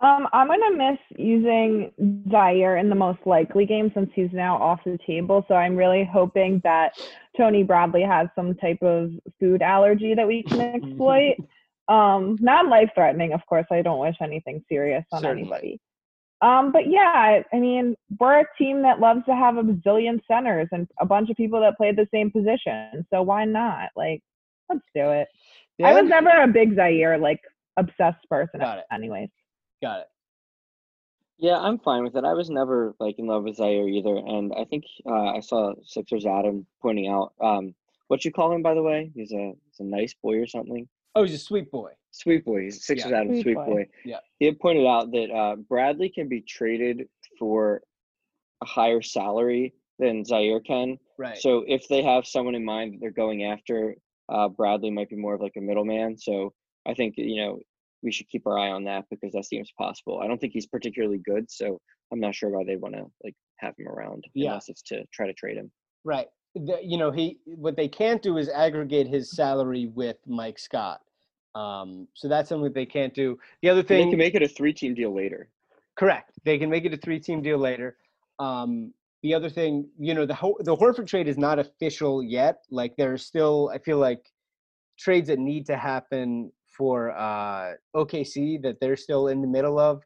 Um, 0.00 0.28
I'm 0.32 0.48
gonna 0.48 0.76
miss 0.76 0.98
using 1.16 1.90
Zhaire 2.28 2.78
in 2.78 2.90
the 2.90 2.94
most 2.94 3.20
likely 3.24 3.64
game 3.64 3.90
since 3.94 4.10
he's 4.14 4.32
now 4.32 4.60
off 4.60 4.80
the 4.84 4.98
table. 5.06 5.44
So 5.48 5.54
I'm 5.54 5.74
really 5.74 6.04
hoping 6.04 6.60
that 6.64 6.92
Tony 7.36 7.62
Bradley 7.62 8.02
has 8.02 8.28
some 8.34 8.54
type 8.56 8.82
of 8.82 9.10
food 9.40 9.62
allergy 9.62 10.14
that 10.14 10.26
we 10.26 10.42
can 10.42 10.60
exploit. 10.60 11.36
um, 11.88 12.36
not 12.40 12.68
life 12.68 12.90
threatening, 12.94 13.32
of 13.32 13.40
course. 13.46 13.66
I 13.70 13.80
don't 13.80 14.00
wish 14.00 14.16
anything 14.20 14.62
serious 14.68 15.04
on 15.12 15.22
Certainly. 15.22 15.42
anybody. 15.42 15.80
Um, 16.42 16.72
but 16.72 16.90
yeah, 16.90 17.40
I 17.50 17.58
mean, 17.58 17.96
we're 18.20 18.40
a 18.40 18.46
team 18.58 18.82
that 18.82 19.00
loves 19.00 19.24
to 19.24 19.34
have 19.34 19.56
a 19.56 19.62
bazillion 19.62 20.20
centers 20.28 20.68
and 20.72 20.86
a 21.00 21.06
bunch 21.06 21.30
of 21.30 21.36
people 21.36 21.60
that 21.60 21.78
play 21.78 21.92
the 21.92 22.06
same 22.12 22.30
position. 22.30 23.06
So 23.10 23.22
why 23.22 23.46
not? 23.46 23.88
Like, 23.96 24.20
let's 24.68 24.84
do 24.94 25.10
it. 25.12 25.28
I 25.82 25.94
was 25.94 26.08
never 26.08 26.28
a 26.28 26.48
big 26.48 26.76
Zhaire 26.76 27.20
like 27.20 27.40
obsessed 27.78 28.28
person, 28.28 28.60
Got 28.60 28.78
it. 28.78 28.84
anyways. 28.92 29.28
Got 29.82 30.00
it. 30.00 30.06
Yeah, 31.38 31.58
I'm 31.58 31.78
fine 31.78 32.02
with 32.02 32.16
it. 32.16 32.24
I 32.24 32.32
was 32.32 32.48
never 32.48 32.94
like 32.98 33.18
in 33.18 33.26
love 33.26 33.44
with 33.44 33.58
Zhaire 33.58 33.90
either, 33.90 34.16
and 34.16 34.52
I 34.56 34.64
think 34.64 34.84
uh, 35.04 35.34
I 35.36 35.40
saw 35.40 35.74
Sixers 35.84 36.24
Adam 36.24 36.66
pointing 36.80 37.08
out 37.08 37.34
um, 37.42 37.74
what 38.08 38.24
you 38.24 38.32
call 38.32 38.52
him 38.52 38.62
by 38.62 38.74
the 38.74 38.82
way. 38.82 39.10
He's 39.14 39.32
a 39.32 39.52
he's 39.66 39.80
a 39.80 39.84
nice 39.84 40.14
boy 40.22 40.38
or 40.38 40.46
something. 40.46 40.88
Oh, 41.14 41.22
he's 41.22 41.34
a 41.34 41.38
sweet 41.38 41.70
boy. 41.70 41.92
Sweet 42.10 42.44
boy. 42.44 42.62
He's 42.62 42.84
Sixers 42.86 43.12
Adam, 43.12 43.34
Sweet 43.34 43.42
sweet 43.42 43.54
boy. 43.56 43.64
boy. 43.66 43.88
Yeah. 44.04 44.18
He 44.38 44.46
had 44.46 44.58
pointed 44.58 44.86
out 44.86 45.10
that 45.12 45.30
uh, 45.30 45.56
Bradley 45.56 46.08
can 46.08 46.28
be 46.28 46.40
traded 46.40 47.08
for 47.38 47.82
a 48.62 48.66
higher 48.66 49.02
salary 49.02 49.74
than 49.98 50.24
Zhaire 50.24 50.64
can. 50.64 50.98
Right. 51.18 51.36
So 51.38 51.64
if 51.66 51.88
they 51.88 52.02
have 52.02 52.26
someone 52.26 52.54
in 52.54 52.64
mind 52.64 52.94
that 52.94 53.00
they're 53.00 53.10
going 53.10 53.44
after, 53.44 53.96
uh, 54.30 54.48
Bradley 54.48 54.90
might 54.90 55.10
be 55.10 55.16
more 55.16 55.34
of 55.34 55.40
like 55.40 55.56
a 55.56 55.60
middleman. 55.60 56.16
So 56.18 56.54
I 56.86 56.94
think 56.94 57.14
you 57.16 57.36
know 57.36 57.60
we 58.02 58.12
should 58.12 58.28
keep 58.28 58.46
our 58.46 58.58
eye 58.58 58.70
on 58.70 58.84
that 58.84 59.04
because 59.10 59.32
that 59.32 59.44
seems 59.46 59.70
possible. 59.78 60.20
I 60.22 60.26
don't 60.26 60.40
think 60.40 60.52
he's 60.52 60.66
particularly 60.66 61.18
good, 61.18 61.50
so 61.50 61.80
I'm 62.12 62.20
not 62.20 62.34
sure 62.34 62.50
why 62.50 62.64
they 62.64 62.76
want 62.76 62.94
to 62.94 63.04
like 63.24 63.34
have 63.56 63.74
him 63.78 63.88
around 63.88 64.24
Yeah. 64.34 64.50
unless 64.50 64.68
it's 64.68 64.82
to 64.82 65.04
try 65.12 65.26
to 65.26 65.32
trade 65.32 65.56
him. 65.56 65.70
Right. 66.04 66.28
The, 66.54 66.78
you 66.82 66.98
know, 66.98 67.10
he 67.10 67.38
what 67.44 67.76
they 67.76 67.88
can't 67.88 68.22
do 68.22 68.38
is 68.38 68.48
aggregate 68.48 69.08
his 69.08 69.30
salary 69.32 69.86
with 69.94 70.16
Mike 70.26 70.58
Scott. 70.58 71.00
Um, 71.54 72.06
so 72.14 72.28
that's 72.28 72.48
something 72.50 72.70
they 72.72 72.86
can't 72.86 73.14
do. 73.14 73.38
The 73.62 73.70
other 73.70 73.82
thing 73.82 74.06
They 74.06 74.10
can 74.10 74.18
make 74.18 74.34
it 74.34 74.42
a 74.42 74.48
three-team 74.48 74.94
deal 74.94 75.14
later. 75.14 75.48
correct, 75.96 76.32
they 76.44 76.58
can 76.58 76.68
make 76.70 76.84
it 76.84 76.92
a 76.92 76.98
three-team 76.98 77.42
deal 77.42 77.58
later. 77.58 77.96
Um, 78.38 78.92
the 79.22 79.32
other 79.34 79.48
thing, 79.48 79.88
you 79.98 80.12
know, 80.14 80.26
the 80.26 80.34
Ho- 80.34 80.58
the 80.60 80.76
Horford 80.76 81.06
trade 81.06 81.26
is 81.28 81.38
not 81.38 81.58
official 81.58 82.22
yet. 82.22 82.58
Like 82.70 82.94
there's 82.96 83.24
still, 83.24 83.70
I 83.74 83.78
feel 83.78 83.96
like 83.98 84.20
trades 84.98 85.28
that 85.28 85.38
need 85.38 85.66
to 85.66 85.76
happen 85.76 86.52
for 86.76 87.16
uh, 87.16 87.72
OKC 87.94 88.62
that 88.62 88.76
they're 88.80 88.96
still 88.96 89.28
in 89.28 89.40
the 89.40 89.48
middle 89.48 89.78
of. 89.78 90.02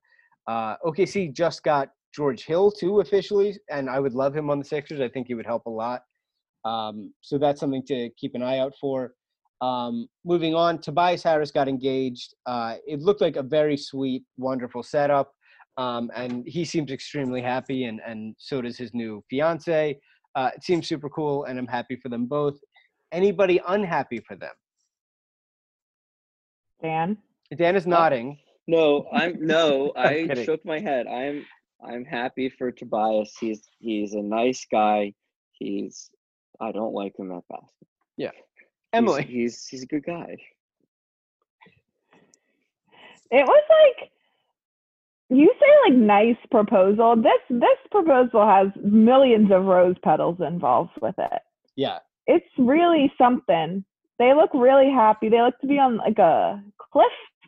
Uh, 0.47 0.77
OKC 0.85 1.33
just 1.33 1.63
got 1.63 1.89
George 2.15 2.45
Hill 2.45 2.71
too 2.71 3.01
officially, 3.01 3.57
and 3.71 3.89
I 3.89 4.01
would 4.01 4.15
love 4.15 4.37
him 4.37 4.51
on 4.51 4.59
the 4.59 4.65
Sixers. 4.65 5.01
I 5.01 5.09
think 5.09 5.27
he 5.29 5.35
would 5.35 5.47
help 5.47 5.67
a 5.67 5.71
lot. 5.71 6.03
Um, 6.65 7.13
so 7.21 7.39
that's 7.39 7.61
something 7.61 7.85
to 7.87 8.11
keep 8.17 8.35
an 8.35 8.43
eye 8.43 8.59
out 8.59 8.75
for. 8.81 9.15
Um, 9.61 10.09
moving 10.25 10.55
on, 10.55 10.81
Tobias 10.81 11.23
Harris 11.23 11.51
got 11.51 11.69
engaged. 11.69 12.35
Uh, 12.47 12.77
it 12.87 13.01
looked 13.01 13.21
like 13.21 13.37
a 13.37 13.43
very 13.43 13.77
sweet, 13.77 14.25
wonderful 14.39 14.83
setup, 14.83 15.33
um, 15.77 16.11
and 16.15 16.45
he 16.47 16.65
seems 16.65 16.91
extremely 16.91 17.43
happy, 17.43 17.85
and 17.85 18.01
and 18.07 18.35
so 18.39 18.63
does 18.63 18.79
his 18.79 18.95
new 18.95 19.23
fiance. 19.29 19.99
Uh, 20.35 20.51
it 20.55 20.63
seems 20.63 20.89
super 20.89 21.11
cool, 21.11 21.45
and 21.45 21.59
I'm 21.59 21.67
happy 21.67 21.97
for 21.97 22.09
them 22.09 22.27
both. 22.27 22.59
Anybody 23.13 23.61
unhappy 23.69 24.21
for 24.21 24.37
them? 24.37 24.53
Dan. 26.83 27.17
Dan 27.57 27.77
is 27.77 27.87
oh. 27.87 27.91
nodding. 27.91 28.39
No, 28.67 29.07
I'm 29.13 29.45
no. 29.45 29.93
I'm 29.97 30.07
I 30.07 30.27
kidding. 30.29 30.45
shook 30.45 30.65
my 30.65 30.81
head. 30.81 31.07
I'm 31.07 31.47
I'm 31.85 32.05
happy 32.05 32.49
for 32.49 32.71
Tobias. 32.71 33.35
He's 33.41 33.63
he's 33.79 34.15
a 34.15 34.23
nice 34.23 34.67
guy. 34.71 35.13
He's 35.53 36.11
I 36.61 36.73
don't 36.73 36.95
like 36.95 37.19
him 37.19 37.29
that 37.29 37.43
basket. 37.49 37.89
Yeah. 38.17 38.31
Emily, 38.93 39.25
he's 39.25 39.67
he's 39.67 39.83
a 39.83 39.87
good 39.87 40.05
guy. 40.05 40.37
It 43.31 43.47
was 43.47 43.65
like 43.71 44.11
you 45.31 45.53
say 45.61 45.91
like 45.91 45.99
nice 45.99 46.37
proposal. 46.51 47.17
This 47.17 47.41
this 47.49 47.79
proposal 47.91 48.47
has 48.47 48.69
millions 48.83 49.51
of 49.53 49.65
rose 49.65 49.97
petals 50.03 50.39
involved 50.41 50.91
with 51.01 51.15
it. 51.19 51.41
yeah, 51.77 51.99
It's 52.27 52.47
really 52.59 53.13
something. 53.17 53.85
They 54.21 54.35
look 54.35 54.51
really 54.53 54.91
happy. 54.91 55.31
They 55.31 55.41
look 55.41 55.59
to 55.61 55.67
be 55.67 55.79
on 55.79 55.97
like 55.97 56.19
a 56.19 56.63
cliff 56.93 57.07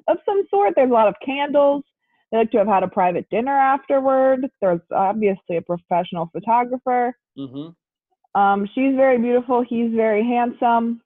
of 0.08 0.16
some 0.24 0.42
sort. 0.48 0.72
There's 0.74 0.90
a 0.90 0.92
lot 0.92 1.06
of 1.06 1.14
candles. 1.24 1.84
They 2.32 2.38
look 2.38 2.50
to 2.52 2.58
have 2.58 2.66
had 2.66 2.82
a 2.82 2.88
private 2.88 3.28
dinner 3.30 3.52
afterward. 3.52 4.48
There's 4.62 4.80
obviously 4.90 5.58
a 5.58 5.62
professional 5.62 6.30
photographer. 6.32 7.14
Mm-hmm. 7.38 8.40
Um, 8.40 8.66
she's 8.74 8.96
very 8.96 9.18
beautiful. 9.18 9.62
He's 9.68 9.92
very 9.94 10.24
handsome. 10.24 11.02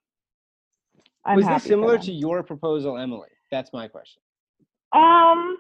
I'm 1.25 1.39
was 1.39 1.47
this 1.47 1.65
similar 1.65 1.99
to 1.99 2.13
your 2.13 2.45
proposal, 2.45 2.97
Emily? 2.97 3.31
That's 3.51 3.73
my 3.73 3.89
question. 3.89 4.23
Um, 4.93 5.59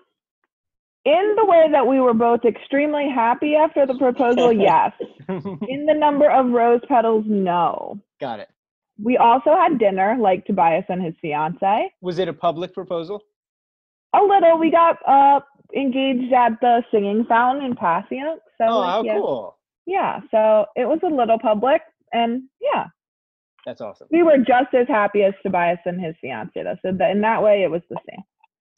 in 1.04 1.34
the 1.36 1.44
way 1.44 1.66
that 1.72 1.84
we 1.84 1.98
were 1.98 2.14
both 2.14 2.44
extremely 2.44 3.10
happy 3.12 3.56
after 3.56 3.84
the 3.84 3.98
proposal, 3.98 4.52
yes. 4.52 4.92
In 5.28 5.86
the 5.86 5.94
number 5.94 6.30
of 6.30 6.46
rose 6.46 6.80
petals, 6.86 7.24
no. 7.26 8.00
Got 8.20 8.38
it. 8.38 8.48
We 9.02 9.16
also 9.18 9.54
had 9.56 9.78
dinner, 9.78 10.16
like 10.18 10.44
Tobias 10.46 10.84
and 10.88 11.02
his 11.02 11.14
fiance. 11.20 11.92
Was 12.00 12.18
it 12.18 12.28
a 12.28 12.32
public 12.32 12.72
proposal? 12.72 13.22
A 14.14 14.22
little. 14.22 14.58
We 14.58 14.70
got 14.70 14.96
uh 15.06 15.40
engaged 15.74 16.32
at 16.32 16.52
the 16.60 16.82
singing 16.90 17.24
fountain 17.28 17.64
in 17.66 17.74
Passyunk. 17.74 18.38
So 18.58 18.64
Oh, 18.68 18.78
like, 18.78 18.90
how 18.90 19.02
yeah, 19.04 19.14
cool! 19.14 19.58
yeah. 19.86 20.20
So 20.30 20.66
it 20.76 20.86
was 20.88 21.00
a 21.02 21.08
little 21.08 21.38
public, 21.38 21.82
and 22.12 22.44
yeah, 22.60 22.86
That's 23.66 23.80
awesome. 23.80 24.06
we 24.10 24.22
were 24.22 24.38
just 24.38 24.72
as 24.74 24.86
happy 24.88 25.22
as 25.24 25.34
Tobias 25.42 25.78
and 25.84 26.00
his 26.00 26.14
fiance. 26.20 26.52
Though. 26.62 26.76
So 26.82 26.92
that 26.96 27.10
in 27.10 27.20
that 27.22 27.42
way, 27.42 27.64
it 27.64 27.70
was 27.70 27.82
the 27.90 27.98
same. 28.08 28.22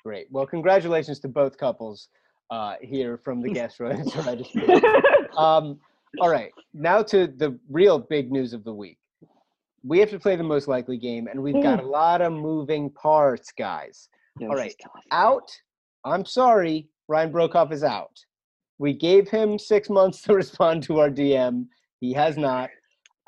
Great. 0.05 0.27
Well, 0.31 0.47
congratulations 0.47 1.21
to 1.21 1.29
both 1.29 1.59
couples 1.59 2.09
uh, 2.51 2.75
here 2.81 3.19
from 3.19 3.41
the 3.43 3.51
guest 3.59 3.79
room. 3.79 4.03
um, 5.37 5.79
all 6.21 6.31
right, 6.31 6.51
now 6.73 7.03
to 7.03 7.27
the 7.29 7.59
real 7.71 7.99
big 7.99 8.33
news 8.33 8.53
of 8.53 8.65
the 8.65 8.73
week. 8.75 8.98
We 9.89 9.99
have 10.01 10.11
to 10.11 10.19
play 10.19 10.37
the 10.37 10.43
most 10.43 10.69
likely 10.69 10.99
game, 10.99 11.29
and 11.29 11.43
we've 11.43 11.63
got 11.63 11.83
a 11.83 11.87
lot 11.87 12.21
of 12.21 12.31
moving 12.33 12.91
parts, 12.91 13.53
guys. 13.57 14.11
All 14.43 14.49
right. 14.49 14.75
Out. 15.13 15.51
I'm 16.05 16.27
sorry, 16.27 16.91
Ryan 17.09 17.33
Broekhoff 17.33 17.73
is 17.73 17.83
out. 17.83 18.13
We 18.79 18.93
gave 18.93 19.31
him 19.31 19.59
six 19.59 19.89
months 19.89 20.21
to 20.23 20.35
respond 20.43 20.83
to 20.85 20.99
our 20.99 21.09
DM. 21.09 21.69
He 22.01 22.13
has 22.13 22.37
not. 22.37 22.69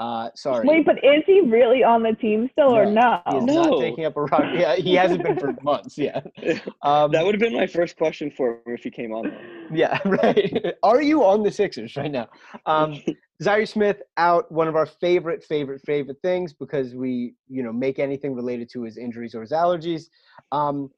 Uh, 0.00 0.30
sorry. 0.34 0.66
Wait, 0.66 0.86
but 0.86 0.96
is 1.04 1.22
he 1.26 1.42
really 1.42 1.84
on 1.84 2.02
the 2.02 2.14
team 2.14 2.48
still 2.52 2.74
or 2.74 2.86
no? 2.86 3.20
He 3.30 3.38
No. 3.40 3.64
not 3.64 3.80
taking 3.80 4.06
up 4.06 4.16
a 4.16 4.22
rock. 4.22 4.44
Yeah, 4.54 4.74
he 4.76 4.94
hasn't 4.94 5.22
been 5.22 5.38
for 5.38 5.54
months. 5.62 5.96
Yeah. 5.98 6.20
Um, 6.82 7.12
that 7.12 7.24
would 7.24 7.34
have 7.34 7.40
been 7.40 7.54
my 7.54 7.66
first 7.66 7.96
question 7.98 8.30
for 8.30 8.52
him 8.52 8.74
if 8.74 8.82
he 8.82 8.90
came 8.90 9.12
on. 9.12 9.30
Yeah, 9.70 9.98
right. 10.06 10.74
Are 10.82 11.02
you 11.02 11.22
on 11.24 11.42
the 11.42 11.50
Sixers 11.50 11.94
right 11.94 12.10
now? 12.10 12.28
Um, 12.64 12.98
Zhaire 13.42 13.68
Smith 13.68 14.00
out, 14.16 14.50
one 14.50 14.66
of 14.66 14.76
our 14.76 14.86
favorite, 14.86 15.44
favorite, 15.44 15.82
favorite 15.84 16.16
things 16.22 16.54
because 16.54 16.94
we, 16.94 17.34
you 17.48 17.62
know, 17.62 17.72
make 17.72 17.98
anything 17.98 18.34
related 18.34 18.70
to 18.70 18.82
his 18.82 18.96
injuries 18.96 19.34
or 19.34 19.42
his 19.42 19.50
allergies. 19.52 20.04
Um, 20.52 20.90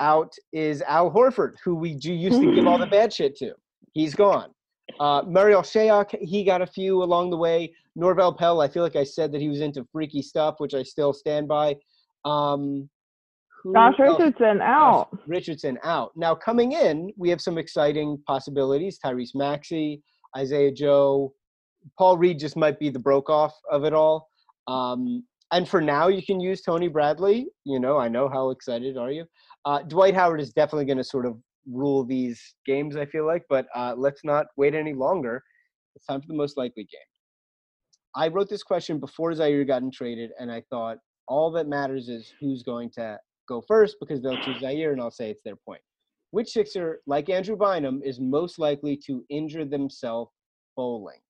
out 0.00 0.34
is 0.52 0.82
Al 0.82 1.08
Horford, 1.10 1.52
who 1.64 1.76
we 1.76 1.94
do 1.94 2.12
used 2.12 2.40
to 2.40 2.52
give 2.52 2.66
all 2.66 2.78
the 2.78 2.86
bad 2.86 3.12
shit 3.12 3.36
to. 3.36 3.52
He's 3.92 4.14
gone. 4.14 4.50
Uh, 4.98 5.22
Marial 5.26 5.62
Shayok, 5.62 6.18
he 6.20 6.42
got 6.44 6.62
a 6.62 6.66
few 6.66 7.02
along 7.02 7.30
the 7.30 7.36
way. 7.36 7.72
Norvel 7.98 8.36
Pelle, 8.36 8.60
I 8.60 8.68
feel 8.68 8.82
like 8.82 8.96
I 8.96 9.04
said 9.04 9.32
that 9.32 9.40
he 9.40 9.48
was 9.48 9.60
into 9.60 9.86
freaky 9.92 10.22
stuff, 10.22 10.56
which 10.58 10.74
I 10.74 10.82
still 10.82 11.12
stand 11.12 11.48
by. 11.48 11.76
Um, 12.24 12.88
Josh 13.74 13.94
else? 13.98 14.18
Richardson 14.20 14.60
out. 14.62 15.08
Josh 15.10 15.20
Richardson 15.26 15.78
out. 15.82 16.12
Now 16.16 16.34
coming 16.34 16.72
in, 16.72 17.10
we 17.16 17.28
have 17.30 17.40
some 17.40 17.58
exciting 17.58 18.18
possibilities. 18.26 18.98
Tyrese 19.04 19.34
Maxey, 19.34 20.02
Isaiah 20.36 20.72
Joe, 20.72 21.32
Paul 21.98 22.18
Reed 22.18 22.38
just 22.38 22.56
might 22.56 22.78
be 22.78 22.90
the 22.90 23.00
Broekhoff 23.00 23.52
of 23.70 23.84
it 23.84 23.92
all. 23.92 24.28
Um, 24.66 25.24
and 25.50 25.68
for 25.68 25.80
now, 25.80 26.08
you 26.08 26.22
can 26.22 26.40
use 26.40 26.60
Tony 26.60 26.88
Bradley. 26.88 27.48
You 27.64 27.80
know, 27.80 27.98
I 27.98 28.08
know 28.08 28.28
how 28.28 28.50
excited 28.50 28.96
are 28.96 29.10
you. 29.10 29.24
Uh, 29.64 29.82
Dwight 29.82 30.14
Howard 30.14 30.40
is 30.40 30.52
definitely 30.52 30.84
going 30.84 30.98
to 30.98 31.04
sort 31.04 31.26
of 31.26 31.38
rule 31.70 32.04
these 32.04 32.40
games. 32.66 32.96
I 32.96 33.06
feel 33.06 33.26
like, 33.26 33.44
but 33.48 33.66
uh, 33.74 33.94
let's 33.96 34.24
not 34.24 34.46
wait 34.56 34.74
any 34.74 34.94
longer. 34.94 35.42
It's 35.96 36.06
time 36.06 36.20
for 36.20 36.28
the 36.28 36.34
most 36.34 36.56
likely 36.56 36.84
game. 36.84 37.07
I 38.16 38.28
wrote 38.28 38.48
this 38.48 38.62
question 38.62 38.98
before 38.98 39.32
Zhaire 39.32 39.66
gotten 39.66 39.90
traded, 39.90 40.30
and 40.38 40.50
I 40.50 40.62
thought 40.70 40.98
all 41.26 41.50
that 41.52 41.68
matters 41.68 42.08
is 42.08 42.32
who's 42.40 42.62
going 42.62 42.90
to 42.92 43.18
go 43.48 43.60
first 43.66 43.96
because 44.00 44.22
they'll 44.22 44.36
choose 44.42 44.62
Zhaire, 44.62 44.92
and 44.92 45.00
I'll 45.00 45.10
say 45.10 45.30
it's 45.30 45.42
their 45.42 45.56
point. 45.56 45.80
Which 46.30 46.48
Sixer, 46.48 47.00
like 47.06 47.28
Andrew 47.30 47.56
Bynum, 47.56 48.02
is 48.04 48.20
most 48.20 48.58
likely 48.58 48.96
to 49.06 49.24
injure 49.30 49.64
themselves 49.64 50.30
bowling? 50.76 51.20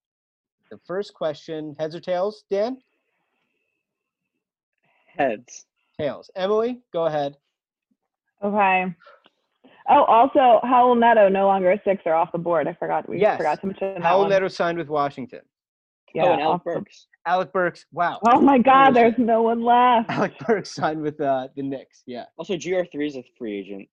The 0.71 0.79
first 0.87 1.15
question, 1.15 1.75
heads 1.79 1.95
or 1.95 2.01
tails, 2.01 2.45
Dan? 2.51 2.79
Heads. 5.17 5.67
Tails. 5.99 6.31
Emily, 6.37 6.81
go 6.93 7.07
ahead. 7.07 7.37
Okay. 8.45 8.95
Oh, 9.91 10.05
also, 10.05 10.61
Raul 10.65 10.99
Neto 10.99 11.29
no 11.29 11.47
longer 11.47 11.73
a 11.73 11.81
Sixer 11.85 12.13
off 12.13 12.31
the 12.33 12.39
board. 12.39 12.69
I 12.69 12.75
forgot. 12.75 13.09
We 13.09 13.21
Yes. 13.21 13.39
forgot 13.39 13.61
to 13.63 13.67
mention 13.69 13.95
that 13.95 14.03
Raul 14.03 14.21
one. 14.21 14.29
Neto 14.31 14.49
signed 14.49 14.79
with 14.79 14.89
Washington. 14.89 15.41
Yeah, 16.15 16.25
oh, 16.25 16.33
and 16.33 16.41
Alec 16.43 16.55
off 16.55 16.65
the- 16.65 16.71
Burks. 16.81 17.07
Alec 17.27 17.53
Burks, 17.53 17.85
wow. 17.93 18.19
Oh 18.27 18.41
my 18.41 18.59
God, 18.59 18.93
there's 18.93 19.19
no 19.19 19.43
one 19.43 19.63
left. 19.63 20.09
Alec 20.11 20.39
Burks 20.47 20.71
signed 20.75 21.03
with 21.03 21.21
uh, 21.21 21.49
the 21.57 21.63
Knicks. 21.63 22.03
Yeah, 22.07 22.25
Also, 22.39 22.55
GR3 22.55 23.07
is 23.07 23.17
a 23.17 23.25
free 23.37 23.59
agent. 23.59 23.89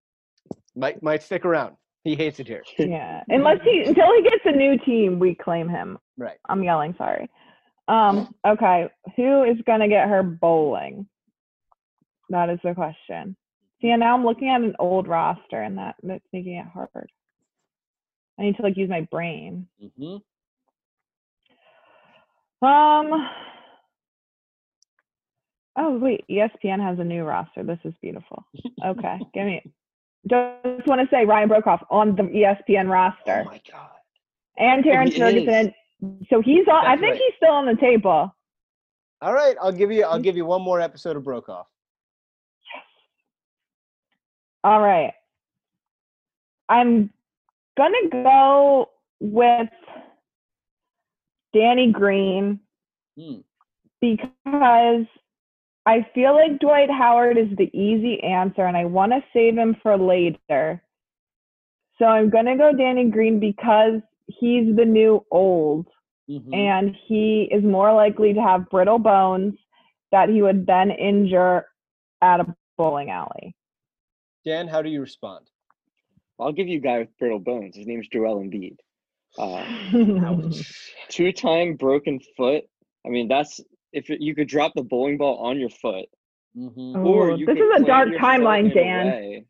might 0.75 1.03
might 1.03 1.21
stick 1.21 1.43
around. 1.43 1.75
He 2.05 2.15
hates 2.15 2.39
it 2.39 2.47
here. 2.47 2.63
Yeah, 2.79 3.23
unless 3.29 3.57
he 3.63 3.81
until 3.83 4.13
he 4.15 4.23
gets 4.23 4.43
a 4.45 4.51
new 4.51 4.77
team, 4.85 5.19
we 5.19 5.35
claim 5.35 5.67
him. 5.67 5.97
Right. 6.17 6.37
I'm 6.47 6.63
yelling. 6.63 6.95
Sorry. 6.97 7.29
Um. 7.87 8.33
Okay. 8.47 8.87
Who 9.17 9.43
is 9.43 9.57
gonna 9.65 9.89
get 9.89 10.07
her 10.07 10.23
bowling? 10.23 11.07
That 12.29 12.49
is 12.49 12.59
the 12.63 12.73
question. 12.73 13.35
See, 13.81 13.89
and 13.89 13.99
now 13.99 14.15
I'm 14.15 14.23
looking 14.25 14.49
at 14.49 14.61
an 14.61 14.75
old 14.79 15.07
roster, 15.07 15.61
and 15.61 15.77
that 15.77 15.95
that's 16.03 16.23
making 16.31 16.55
it 16.55 16.65
hard. 16.73 17.09
I 18.39 18.43
need 18.43 18.55
to 18.57 18.61
like 18.63 18.77
use 18.77 18.89
my 18.89 19.01
brain. 19.11 19.67
Mm-hmm. 19.83 20.17
Um. 22.65 23.29
Oh 25.77 25.97
wait, 25.97 26.25
ESPN 26.29 26.81
has 26.81 26.99
a 26.99 27.03
new 27.03 27.23
roster. 27.23 27.63
This 27.63 27.79
is 27.83 27.93
beautiful. 28.01 28.43
Okay, 28.83 29.19
give 29.33 29.45
me. 29.45 29.61
Just 30.27 30.87
want 30.87 31.01
to 31.01 31.07
say 31.11 31.25
Ryan 31.25 31.49
Broekhoff 31.49 31.85
on 31.91 32.15
the 32.15 32.23
ESPN 32.23 32.89
roster. 32.89 33.43
Oh 33.45 33.51
my 33.51 33.61
god. 33.71 33.89
and 34.57 34.83
Terrence 34.83 35.15
Ferguson. 35.15 35.73
So 36.29 36.41
he's 36.41 36.67
on. 36.67 36.85
I 36.85 36.97
think 36.97 37.11
right. 37.11 37.21
he's 37.21 37.33
still 37.37 37.53
on 37.53 37.65
the 37.65 37.75
table. 37.75 38.33
All 39.21 39.33
right, 39.33 39.55
I'll 39.61 39.71
give 39.71 39.91
you 39.91 40.03
I'll 40.03 40.19
give 40.19 40.35
you 40.35 40.45
one 40.45 40.61
more 40.61 40.81
episode 40.81 41.15
of 41.15 41.23
Broekhoff. 41.23 41.65
Yes. 42.73 42.83
All 44.63 44.81
right. 44.81 45.13
I'm 46.67 47.11
gonna 47.77 48.09
go 48.11 48.89
with 49.19 49.69
Danny 51.55 51.91
Green 51.91 52.59
Hmm. 53.17 53.39
because 54.01 55.05
I 55.85 56.05
feel 56.13 56.33
like 56.33 56.59
Dwight 56.59 56.91
Howard 56.91 57.37
is 57.37 57.55
the 57.57 57.69
easy 57.73 58.21
answer 58.21 58.65
and 58.65 58.75
I 58.75 58.85
want 58.85 59.13
to 59.13 59.23
save 59.31 59.57
him 59.57 59.75
for 59.81 59.97
later. 59.97 60.83
So 61.97 62.05
I'm 62.05 62.29
going 62.29 62.45
to 62.45 62.57
go 62.57 62.73
Danny 62.73 63.09
Green 63.09 63.39
because 63.39 64.01
he's 64.27 64.75
the 64.75 64.83
new 64.83 65.25
old 65.31 65.87
Mhm. 66.29 66.53
and 66.53 66.95
he 67.07 67.43
is 67.43 67.63
more 67.63 67.93
likely 67.93 68.33
to 68.33 68.41
have 68.41 68.69
brittle 68.69 68.99
bones 68.99 69.57
that 70.11 70.27
he 70.27 70.41
would 70.41 70.65
then 70.67 70.91
injure 70.91 71.67
at 72.21 72.41
a 72.41 72.55
bowling 72.77 73.11
alley. 73.11 73.55
Dan, 74.43 74.67
how 74.67 74.81
do 74.81 74.89
you 74.89 74.99
respond? 74.99 75.49
I'll 76.37 76.51
give 76.51 76.67
you 76.67 76.79
a 76.79 76.81
guy 76.81 76.99
with 76.99 77.17
brittle 77.17 77.39
bones. 77.39 77.77
His 77.77 77.87
name 77.87 77.97
name's 77.97 78.09
Joel 78.09 78.41
Embiid. 78.41 78.77
Uh, 79.37 80.49
two-time 81.09 81.75
broken 81.75 82.19
foot. 82.37 82.63
I 83.05 83.09
mean, 83.09 83.27
that's 83.27 83.59
if 83.93 84.09
you 84.09 84.33
could 84.35 84.47
drop 84.47 84.73
the 84.75 84.83
bowling 84.83 85.17
ball 85.17 85.37
on 85.37 85.59
your 85.59 85.69
foot, 85.69 86.05
Mhm. 86.57 87.05
or 87.05 87.31
you 87.31 87.45
this 87.45 87.57
could 87.57 87.65
is 87.75 87.81
a 87.81 87.85
dark 87.85 88.09
timeline, 88.15 88.73
Dan. 88.73 89.07
way- 89.07 89.45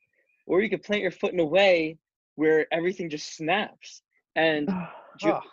or 0.48 0.62
you 0.62 0.70
could 0.70 0.84
plant 0.84 1.02
your 1.02 1.12
foot 1.12 1.34
in 1.34 1.40
a 1.40 1.46
way 1.46 1.98
where 2.36 2.68
everything 2.72 3.10
just 3.10 3.36
snaps. 3.36 4.02
And 4.36 4.68
Jo- 5.20 5.40
Oh, 5.44 5.50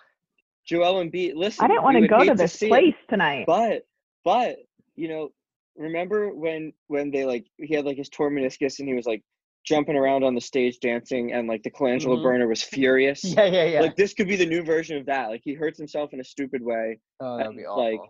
Joel 0.67 1.05
Embiid, 1.05 1.35
listen, 1.35 1.65
I 1.65 1.69
didn't 1.69 1.83
want 1.85 1.97
to 1.99 2.09
go 2.09 2.25
to 2.25 2.35
this 2.35 2.53
see 2.55 2.67
it, 2.67 2.71
place 2.71 2.95
tonight. 3.09 3.45
but 3.47 3.87
but 4.25 4.57
you 4.97 5.09
know, 5.09 5.31
remember 5.77 6.33
when 6.35 6.73
when 6.89 7.11
they 7.11 7.25
like 7.25 7.47
he 7.59 7.75
had 7.75 7.85
like 7.85 7.97
his 7.97 8.09
torn 8.09 8.35
meniscus 8.35 8.79
and 8.79 8.89
he 8.89 8.95
was 8.95 9.07
like 9.07 9.23
jumping 9.65 9.97
around 9.97 10.25
on 10.25 10.35
the 10.35 10.41
stage 10.41 10.79
dancing 10.81 11.33
and 11.33 11.47
like 11.47 11.63
the 11.63 11.71
Colangelo 11.71 12.19
Mhm. 12.19 12.23
burner 12.23 12.49
was 12.49 12.63
furious. 12.63 13.23
Yeah, 13.37 13.45
yeah, 13.47 13.65
yeah. 13.65 13.81
Like 13.81 13.97
this 13.97 14.13
could 14.15 14.27
be 14.29 14.37
the 14.37 14.47
new 14.47 14.63
version 14.63 14.97
of 14.99 15.07
that. 15.07 15.29
Like 15.29 15.43
he 15.45 15.55
hurts 15.55 15.79
himself 15.79 16.13
in 16.13 16.21
a 16.21 16.25
stupid 16.25 16.63
way, 16.63 16.99
oh, 17.21 17.37
that'd 17.39 17.57
be 17.57 17.65
awful. 17.65 17.85
like, 17.85 18.01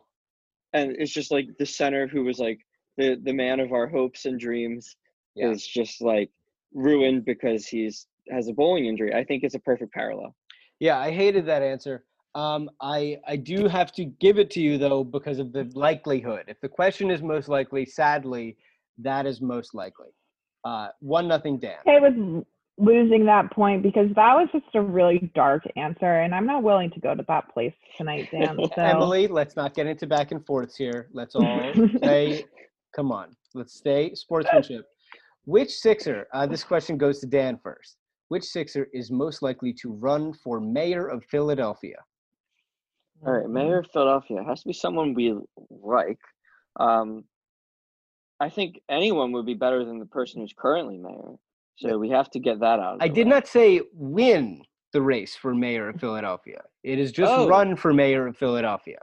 and 0.73 0.97
it's 0.99 1.13
just 1.13 1.31
like 1.31 1.47
the 1.59 1.67
center 1.67 2.07
who 2.07 2.25
was 2.25 2.39
like 2.39 2.59
the 2.97 3.17
the 3.23 3.33
man 3.33 3.61
of 3.61 3.73
our 3.73 3.87
hopes 3.87 4.25
and 4.25 4.39
dreams 4.41 4.97
Yeah. 5.35 5.51
is 5.51 5.67
just 5.67 6.01
like 6.01 6.31
ruined 6.73 7.25
because 7.25 7.67
he's 7.67 8.07
has 8.31 8.49
a 8.49 8.53
bowling 8.53 8.87
injury. 8.87 9.13
I 9.15 9.25
think 9.25 9.43
it's 9.45 9.55
a 9.55 9.59
perfect 9.61 9.93
parallel. 9.93 10.35
Yeah, 10.81 10.99
I 10.99 11.11
hated 11.11 11.45
that 11.47 11.63
answer. 11.63 12.05
Um, 12.35 12.71
I 12.81 13.19
I 13.27 13.37
do 13.37 13.69
have 13.69 13.93
to 13.93 14.07
give 14.07 14.39
it 14.39 14.49
to 14.53 14.61
you 14.63 14.79
though 14.79 15.05
because 15.05 15.39
of 15.39 15.53
the 15.53 15.65
likelihood. 15.75 16.45
If 16.49 16.59
the 16.61 16.69
question 16.69 17.11
is 17.11 17.21
most 17.23 17.49
likely, 17.49 17.85
sadly, 17.85 18.57
that 18.99 19.27
is 19.27 19.43
most 19.43 19.75
likely. 19.75 20.09
Uh, 20.65 20.89
one 21.01 21.27
nothing 21.27 21.59
Dan. 21.59 21.77
okay 21.87 21.99
with 22.01 22.45
losing 22.79 23.27
that 23.27 23.51
point 23.53 23.83
because 23.83 24.09
that 24.15 24.35
was 24.35 24.49
just 24.53 24.65
a 24.75 24.81
really 24.81 25.31
dark 25.35 25.63
answer, 25.77 26.21
and 26.21 26.35
I'm 26.35 26.47
not 26.47 26.63
willing 26.63 26.91
to 26.93 27.01
go 27.01 27.15
to 27.15 27.25
that 27.29 27.53
place 27.53 27.75
tonight, 27.97 28.29
Dan. 28.31 28.57
So. 28.75 28.83
Emily, 28.83 29.27
let's 29.27 29.57
not 29.57 29.75
get 29.75 29.87
into 29.87 30.07
back 30.07 30.33
and 30.33 30.45
forths 30.47 30.77
here. 30.77 31.09
Let's 31.13 31.35
all 31.35 31.73
stay. 31.99 32.45
Come 32.95 33.13
on, 33.13 33.37
let's 33.55 33.75
stay 33.75 34.15
sportsmanship. 34.15 34.87
Which 35.45 35.71
Sixer? 35.71 36.27
Uh, 36.33 36.47
this 36.47 36.63
question 36.63 36.97
goes 36.97 37.21
to 37.21 37.27
Dan 37.27 37.59
first. 37.63 37.97
Which 38.29 38.45
Sixer 38.45 38.89
is 38.93 39.11
most 39.11 39.43
likely 39.43 39.73
to 39.75 39.93
run 39.93 40.33
for 40.33 40.61
mayor 40.61 41.07
of 41.07 41.25
Philadelphia? 41.25 41.97
All 43.27 43.33
right, 43.33 43.49
Mayor 43.49 43.79
of 43.81 43.87
Philadelphia 43.93 44.43
has 44.43 44.63
to 44.63 44.69
be 44.69 44.73
someone 44.73 45.15
we 45.15 45.37
like. 45.71 46.19
Um, 46.81 47.25
I 48.43 48.51
think 48.51 48.81
anyone 48.91 49.31
would 49.33 49.47
be 49.47 49.55
better 49.55 49.85
than 49.85 50.01
the 50.01 50.07
person 50.07 50.41
who's 50.41 50.53
currently 50.53 50.99
mayor. 50.99 51.37
So 51.77 51.97
we 51.97 52.11
have 52.11 52.29
to 52.31 52.41
get 52.41 52.59
that 52.59 52.81
out. 52.81 52.97
Of 52.97 53.03
I 53.03 53.07
did 53.07 53.27
way. 53.29 53.31
not 53.31 53.47
say 53.47 53.81
win 53.95 54.63
the 54.93 55.01
race 55.01 55.37
for 55.37 55.55
mayor 55.55 55.89
of 55.89 56.01
Philadelphia. 56.01 56.61
It 56.83 56.99
is 56.99 57.13
just 57.13 57.33
Oh. 57.33 57.47
run 57.47 57.77
for 57.77 57.95
mayor 57.95 58.27
of 58.27 58.37
Philadelphia. 58.37 58.99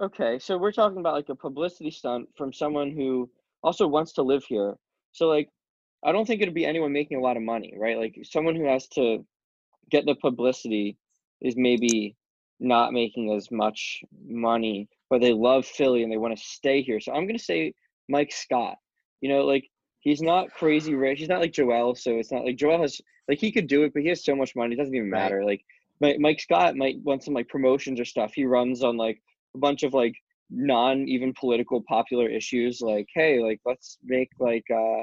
Okay, 0.00 0.38
so 0.38 0.58
we're 0.58 0.70
talking 0.72 0.98
about 0.98 1.14
like 1.14 1.30
a 1.30 1.34
publicity 1.34 1.90
stunt 1.90 2.28
from 2.36 2.52
someone 2.52 2.90
who 2.90 3.30
also 3.62 3.86
wants 3.88 4.12
to 4.14 4.22
live 4.22 4.44
here. 4.44 4.76
So 5.12 5.28
like, 5.28 5.48
I 6.04 6.12
don't 6.12 6.26
think 6.26 6.42
it'd 6.42 6.52
be 6.54 6.66
anyone 6.66 6.92
making 6.92 7.16
a 7.16 7.22
lot 7.22 7.38
of 7.38 7.42
money, 7.42 7.74
right? 7.78 7.96
Like 7.96 8.18
someone 8.22 8.54
who 8.54 8.66
has 8.66 8.86
to 8.88 9.24
get 9.90 10.04
the 10.04 10.14
publicity 10.16 10.98
is 11.40 11.54
maybe 11.56 12.16
not 12.60 12.92
making 12.92 13.32
as 13.32 13.50
much 13.50 14.04
money, 14.26 14.88
but 15.08 15.20
they 15.22 15.32
love 15.32 15.64
Philly 15.64 16.02
and 16.02 16.12
they 16.12 16.18
want 16.18 16.36
to 16.36 16.44
stay 16.44 16.82
here. 16.82 17.00
So 17.00 17.12
I'm 17.12 17.26
gonna 17.26 17.38
say 17.38 17.72
Mike 18.08 18.32
Scott. 18.32 18.76
You 19.20 19.28
know, 19.30 19.44
like 19.44 19.68
he's 20.00 20.20
not 20.22 20.52
crazy 20.52 20.94
rich. 20.94 21.20
He's 21.20 21.28
not 21.28 21.40
like 21.40 21.52
Joel, 21.52 21.94
so 21.94 22.12
it's 22.16 22.32
not 22.32 22.44
like 22.44 22.56
Joel 22.56 22.80
has 22.82 23.00
like 23.28 23.38
he 23.38 23.52
could 23.52 23.66
do 23.68 23.84
it, 23.84 23.92
but 23.94 24.02
he 24.02 24.08
has 24.08 24.24
so 24.24 24.34
much 24.34 24.54
money, 24.56 24.74
it 24.74 24.78
doesn't 24.78 24.94
even 24.94 25.10
Right. 25.10 25.20
matter. 25.22 25.44
Like 25.44 25.64
Mike, 26.00 26.18
Mike 26.18 26.40
Scott 26.40 26.76
might 26.76 26.96
want 27.02 27.22
some 27.22 27.34
like 27.34 27.48
promotions 27.48 28.00
or 28.00 28.04
stuff. 28.04 28.32
He 28.34 28.44
runs 28.44 28.82
on 28.82 28.96
like 28.96 29.22
a 29.54 29.58
bunch 29.58 29.82
of 29.84 29.94
like 29.94 30.14
non 30.50 31.08
even 31.08 31.32
political 31.32 31.82
popular 31.88 32.28
issues 32.28 32.80
like 32.82 33.06
hey 33.14 33.40
like 33.42 33.58
let's 33.64 33.96
make 34.04 34.28
like 34.38 34.64
uh 34.70 35.02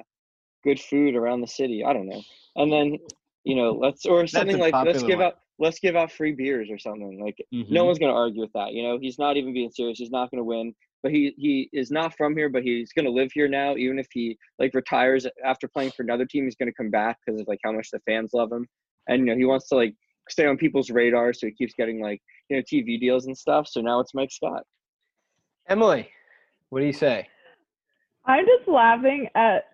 good 0.63 0.79
food 0.79 1.15
around 1.15 1.41
the 1.41 1.47
city 1.47 1.83
i 1.83 1.91
don't 1.91 2.07
know 2.07 2.21
and 2.57 2.71
then 2.71 2.97
you 3.45 3.55
know 3.55 3.71
let's 3.73 4.05
or 4.05 4.27
something 4.27 4.59
like 4.59 4.75
let's 4.83 5.01
give 5.01 5.17
one. 5.17 5.27
out 5.27 5.33
let's 5.57 5.79
give 5.79 5.95
out 5.95 6.11
free 6.11 6.33
beers 6.33 6.69
or 6.69 6.77
something 6.77 7.19
like 7.23 7.35
no 7.67 7.81
Mhm. 7.81 7.85
one's 7.87 7.97
going 7.97 8.11
to 8.11 8.15
argue 8.17 8.41
with 8.41 8.53
that 8.53 8.73
you 8.73 8.83
know 8.83 8.99
he's 8.99 9.17
not 9.17 9.37
even 9.37 9.53
being 9.53 9.71
serious 9.71 9.97
he's 9.97 10.11
not 10.11 10.29
going 10.29 10.37
to 10.39 10.43
win 10.43 10.75
but 11.03 11.11
he 11.11 11.33
he 11.37 11.69
is 11.73 11.91
not 11.91 12.15
from 12.17 12.35
here 12.35 12.49
but 12.49 12.63
he's 12.63 12.91
going 12.93 13.05
to 13.05 13.11
live 13.11 13.31
here 13.33 13.47
now. 13.47 13.75
Even 13.75 13.99
if 13.99 14.07
he 14.11 14.37
like 14.57 14.73
retires 14.73 15.25
after 15.45 15.67
playing 15.67 15.91
for 15.91 16.03
another 16.03 16.25
team 16.25 16.45
he's 16.45 16.55
going 16.55 16.69
to 16.69 16.75
come 16.75 16.89
back 16.89 17.17
because 17.25 17.39
of 17.39 17.47
like 17.47 17.59
how 17.63 17.71
much 17.71 17.89
the 17.91 17.99
fans 18.05 18.31
love 18.33 18.51
him. 18.51 18.67
And 19.07 19.19
you 19.21 19.25
know 19.27 19.37
he 19.37 19.45
wants 19.45 19.69
to 19.69 19.75
like 19.75 19.95
stay 20.29 20.45
on 20.45 20.57
people's 20.57 20.89
radar 20.89 21.33
so 21.33 21.47
he 21.47 21.53
keeps 21.53 21.73
getting 21.73 22.01
like 22.01 22.21
you 22.49 22.57
know 22.57 22.63
tv 22.63 22.99
deals 22.99 23.25
and 23.25 23.37
stuff. 23.37 23.67
So 23.67 23.81
now 23.81 23.99
it's 23.99 24.13
mike 24.13 24.31
scott. 24.31 24.63
Emily, 25.67 26.09
what 26.69 26.79
do 26.79 26.85
you 26.85 26.93
say? 26.93 27.27
I'm 28.25 28.45
just 28.45 28.67
laughing 28.67 29.27
at 29.35 29.65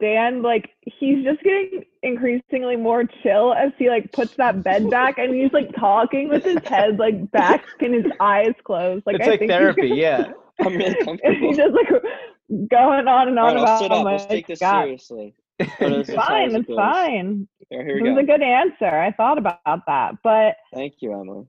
Dan. 0.00 0.42
Like 0.42 0.70
he's 0.82 1.24
just 1.24 1.42
getting 1.42 1.84
increasingly 2.02 2.76
more 2.76 3.04
chill 3.22 3.52
as 3.54 3.72
he 3.78 3.88
like 3.88 4.10
puts 4.12 4.34
that 4.36 4.62
bed 4.62 4.90
back 4.90 5.18
and 5.18 5.34
he's 5.34 5.52
like 5.52 5.74
talking 5.76 6.28
with 6.28 6.44
his 6.44 6.58
head 6.64 6.98
like 6.98 7.30
back 7.30 7.64
and 7.80 7.94
his 7.94 8.12
eyes 8.20 8.54
closed. 8.64 9.04
Like 9.06 9.16
it's 9.16 9.26
I 9.26 9.30
like 9.30 9.38
think 9.40 9.50
he- 9.50 9.56
therapy, 9.56 9.88
yeah. 9.88 10.32
i'm 10.60 10.76
really 10.76 10.94
comfortable 11.02 11.48
he's 11.48 11.56
just 11.56 11.72
like 11.72 11.88
going 12.70 13.08
on 13.08 13.28
and 13.28 13.38
on 13.38 13.54
right, 13.54 13.56
I'll 13.56 13.62
about 13.62 13.78
sit 13.80 13.90
up. 13.92 14.04
my 14.04 14.12
Let's 14.12 14.26
take 14.26 14.46
this 14.46 14.58
God. 14.60 14.82
seriously. 14.82 15.34
It's- 15.58 16.08
It's 16.08 16.14
fine. 16.14 16.54
It's 16.54 16.68
fine. 16.74 17.48
Here, 17.70 17.84
here 17.86 17.98
It 17.98 18.02
was 18.02 18.14
go. 18.14 18.20
a 18.20 18.24
good 18.24 18.42
answer. 18.42 18.84
I 18.86 19.10
thought 19.12 19.38
about 19.38 19.60
that, 19.86 20.16
but 20.22 20.56
Thank 20.74 20.94
you, 21.00 21.12
Emily. 21.12 21.46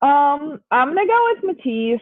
um, 0.00 0.60
I'm 0.70 0.88
gonna 0.94 1.06
go 1.06 1.28
with 1.34 1.44
Matisse 1.56 2.00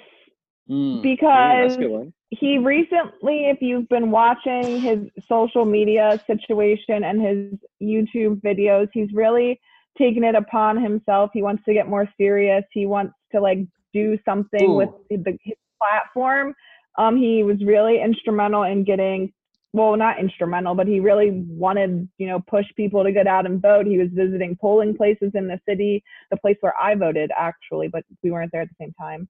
Mm. 0.70 1.02
Because 1.02 1.68
that's 1.68 1.74
a 1.74 1.78
good 1.78 1.90
one. 1.90 2.12
he 2.30 2.58
recently, 2.58 3.46
if 3.46 3.60
you've 3.60 3.88
been 3.88 4.10
watching 4.10 4.80
his 4.80 4.98
social 5.28 5.64
media 5.64 6.22
situation 6.28 7.02
and 7.02 7.20
his 7.20 7.58
YouTube 7.82 8.40
videos, 8.40 8.88
he's 8.92 9.12
really 9.12 9.60
taken 9.98 10.22
it 10.22 10.36
upon 10.36 10.80
himself. 10.80 11.30
He 11.34 11.42
wants 11.42 11.64
to 11.64 11.74
get 11.74 11.88
more 11.88 12.08
serious. 12.16 12.62
He 12.72 12.86
wants 12.86 13.14
to 13.32 13.40
like 13.40 13.58
do 13.92 14.16
something 14.24 14.74
with 14.76 14.90
the, 15.10 15.36
his 15.42 15.56
platform. 15.82 16.54
Um, 16.98 17.16
he 17.16 17.42
was 17.42 17.56
really 17.64 18.00
instrumental 18.00 18.62
in 18.62 18.84
getting, 18.84 19.32
well, 19.72 19.96
not 19.96 20.20
instrumental, 20.20 20.76
but 20.76 20.86
he 20.86 21.00
really 21.00 21.44
wanted, 21.48 22.08
you 22.18 22.28
know, 22.28 22.40
push 22.48 22.66
people 22.76 23.02
to 23.02 23.10
get 23.10 23.26
out 23.26 23.46
and 23.46 23.60
vote. 23.60 23.86
He 23.86 23.98
was 23.98 24.08
visiting 24.12 24.56
polling 24.60 24.96
places 24.96 25.32
in 25.34 25.48
the 25.48 25.60
city, 25.68 26.04
the 26.30 26.36
place 26.36 26.56
where 26.60 26.74
I 26.80 26.94
voted 26.94 27.32
actually, 27.36 27.88
but 27.88 28.04
we 28.22 28.30
weren't 28.30 28.52
there 28.52 28.62
at 28.62 28.68
the 28.68 28.84
same 28.84 28.92
time, 29.00 29.28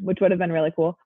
which 0.00 0.18
would 0.20 0.30
have 0.30 0.40
been 0.40 0.52
really 0.52 0.72
cool. 0.74 0.96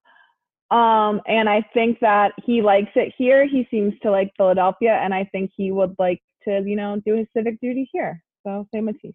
Um, 0.71 1.21
and 1.27 1.49
I 1.49 1.67
think 1.75 1.99
that 2.01 2.33
he 2.45 2.63
likes 2.63 2.93
it 2.95 3.13
here. 3.19 3.47
He 3.47 3.67
seems 3.71 3.93
to 4.03 4.11
like 4.11 4.33
Philadelphia, 4.37 5.01
and 5.03 5.13
I 5.13 5.25
think 5.33 5.51
he 5.57 5.73
would 5.73 5.95
like 5.99 6.23
to, 6.45 6.63
you 6.65 6.77
know, 6.77 7.01
do 7.05 7.17
his 7.17 7.27
civic 7.37 7.61
duty 7.61 7.89
here. 7.93 8.23
So 8.47 8.67
say 8.73 8.81
Matisse. 8.81 9.15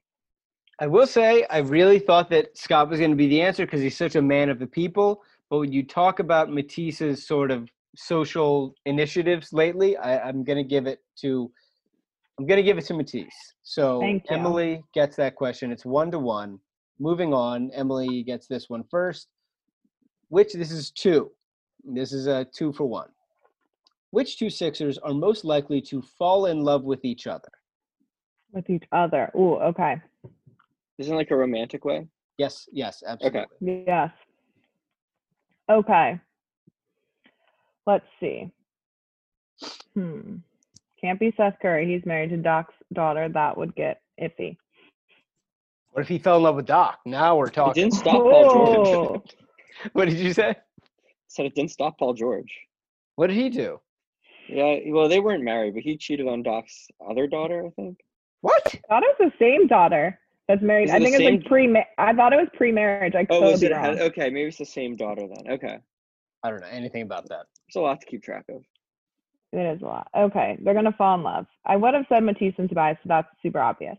I 0.80 0.88
will 0.88 1.08
say, 1.08 1.46
I 1.50 1.60
really 1.60 2.00
thought 2.00 2.30
that 2.32 2.58
Scott 2.58 2.90
was 2.90 3.00
going 3.00 3.12
to 3.12 3.16
be 3.16 3.30
the 3.30 3.42
answer 3.42 3.66
because 3.66 3.80
he's 3.80 3.96
such 3.96 4.16
a 4.16 4.22
man 4.22 4.50
of 4.50 4.60
the 4.60 4.68
people. 4.68 5.24
But 5.50 5.60
when 5.60 5.72
you 5.72 5.84
talk 5.84 6.20
about 6.20 6.52
Matisse's 6.52 7.26
sort 7.26 7.52
of 7.52 7.70
social 7.96 8.76
initiatives 8.86 9.54
lately, 9.54 9.96
I, 9.96 10.20
I'm 10.28 10.44
going 10.44 10.58
to 10.58 10.64
give 10.64 10.86
it 10.86 11.00
to, 11.22 11.50
I'm 12.38 12.46
going 12.46 12.58
to 12.58 12.64
give 12.64 12.78
it 12.78 12.86
to 12.88 12.94
Matisse. 12.94 13.54
So 13.64 14.02
Emily 14.30 14.84
gets 14.94 15.16
that 15.16 15.36
question. 15.36 15.72
It's 15.72 15.86
one 15.86 16.12
to 16.12 16.20
one. 16.20 16.60
Moving 17.00 17.34
on, 17.34 17.72
Emily 17.74 18.24
gets 18.24 18.48
this 18.48 18.70
one 18.70 18.84
first. 18.92 19.28
Which 20.36 20.52
this 20.52 20.70
is 20.70 20.92
two. 20.92 21.32
This 21.86 22.12
is 22.12 22.28
a 22.28 22.44
two 22.44 22.74
for 22.74 22.84
one. 22.86 23.08
Which 24.12 24.38
two 24.38 24.50
Sixers 24.50 24.98
are 24.98 25.14
most 25.14 25.46
likely 25.46 25.80
to 25.84 26.02
fall 26.02 26.48
in 26.48 26.60
love 26.60 26.84
with 26.84 27.06
each 27.06 27.26
other? 27.26 27.48
With 28.52 28.70
each 28.70 28.84
other. 28.92 29.32
Ooh, 29.38 29.56
okay. 29.72 29.96
Isn't 30.98 31.14
it 31.14 31.16
like 31.16 31.32
a 31.32 31.38
romantic 31.38 31.86
way? 31.86 32.10
Yes, 32.38 32.68
yes, 32.74 33.02
absolutely. 33.08 33.40
Okay. 33.40 33.84
Yes. 33.88 34.12
Okay. 35.72 36.20
Let's 37.88 38.06
see. 38.20 38.52
Hmm. 39.94 40.40
Can't 41.00 41.18
be 41.18 41.34
Seth 41.38 41.56
Curry. 41.62 41.88
He's 41.88 42.06
married 42.06 42.32
to 42.32 42.38
Doc's 42.38 42.74
daughter. 42.92 43.30
That 43.30 43.58
would 43.58 43.74
get 43.74 44.02
iffy. 44.22 44.58
What 45.94 46.02
if 46.02 46.10
he 46.10 46.20
fell 46.20 46.36
in 46.36 46.44
love 46.44 46.58
with 46.58 46.66
Doc? 46.66 47.00
Now 47.06 47.38
we're 47.38 47.48
It 47.48 47.54
talking. 47.54 47.84
didn't 47.84 47.94
stop 47.96 48.22
Paul 48.22 48.84
George. 48.84 49.36
What 49.94 50.10
did 50.10 50.18
you 50.18 50.34
say? 50.34 50.56
Said 51.28 51.46
it 51.48 51.56
didn't 51.56 51.72
stop 51.72 51.98
Paul 52.00 52.14
George. 52.14 52.52
What 53.16 53.28
did 53.28 53.36
he 53.38 53.50
do? 53.50 53.80
Yeah, 54.48 54.78
well, 54.88 55.10
they 55.10 55.20
weren't 55.20 55.44
married, 55.44 55.74
but 55.74 55.84
he 55.84 55.98
cheated 55.98 56.28
on 56.28 56.44
Doc's 56.44 56.88
other 57.10 57.28
daughter, 57.28 57.66
I 57.66 57.70
think. 57.72 57.98
What? 58.42 58.64
thought 58.88 59.04
it 59.04 59.16
was 59.20 59.32
the 59.32 59.44
same 59.44 59.68
daughter 59.68 60.20
that's 60.48 60.62
married. 60.62 60.90
I 60.92 61.00
think 61.00 61.16
it's 61.16 61.24
like 61.24 61.42
same- 61.42 61.44
pre. 61.44 61.84
I 61.98 62.14
thought 62.14 62.32
it 62.32 62.36
was 62.38 62.48
pre-marriage. 62.54 63.16
I 63.16 63.26
could 63.26 63.36
Oh, 63.36 63.42
was 63.52 63.62
be 63.62 63.68
it? 63.68 63.72
wrong. 63.72 64.00
Uh, 64.00 64.04
okay, 64.04 64.30
maybe 64.30 64.48
it's 64.50 64.58
the 64.58 64.66
same 64.66 64.96
daughter 64.96 65.28
then. 65.28 65.52
Okay, 65.54 65.78
I 66.44 66.50
don't 66.52 66.62
know 66.62 66.68
anything 66.68 67.02
about 67.02 67.28
that. 67.30 67.48
it's 67.68 67.76
a 67.76 67.80
lot 67.80 68.00
to 68.02 68.06
keep 68.06 68.22
track 68.24 68.46
of. 68.50 68.62
It 69.52 69.76
is 69.78 69.82
a 69.82 69.86
lot. 69.86 70.08
Okay, 70.16 70.58
they're 70.62 70.74
gonna 70.76 70.92
fall 70.94 71.16
in 71.16 71.24
love. 71.24 71.48
I 71.66 71.76
would 71.76 71.94
have 71.96 72.06
said 72.08 72.24
Matisse 72.24 72.54
and 72.60 72.70
Tobias, 72.70 72.98
so 73.02 73.08
that's 73.08 73.28
super 73.42 73.60
obvious. 73.60 73.98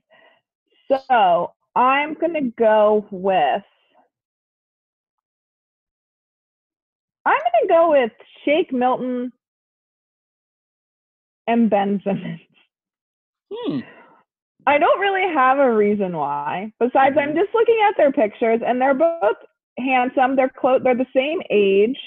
So 0.88 1.52
I'm 1.74 2.14
gonna 2.14 2.50
go 2.56 3.06
with. 3.10 3.62
I'm 7.26 7.32
gonna 7.32 7.68
go 7.68 7.90
with 7.90 8.12
Shake 8.44 8.72
Milton 8.72 9.32
and 11.46 11.68
Ben 11.68 12.00
Simmons. 12.04 12.40
Hmm. 13.52 13.80
I 14.66 14.78
don't 14.78 15.00
really 15.00 15.32
have 15.32 15.58
a 15.58 15.72
reason 15.72 16.16
why. 16.16 16.72
Besides, 16.80 17.16
I'm 17.18 17.34
just 17.34 17.54
looking 17.54 17.78
at 17.88 17.96
their 17.96 18.12
pictures, 18.12 18.60
and 18.66 18.80
they're 18.80 18.94
both 18.94 19.36
handsome. 19.78 20.34
They're 20.36 20.48
close. 20.56 20.80
They're 20.82 20.96
the 20.96 21.06
same 21.14 21.40
age, 21.50 21.98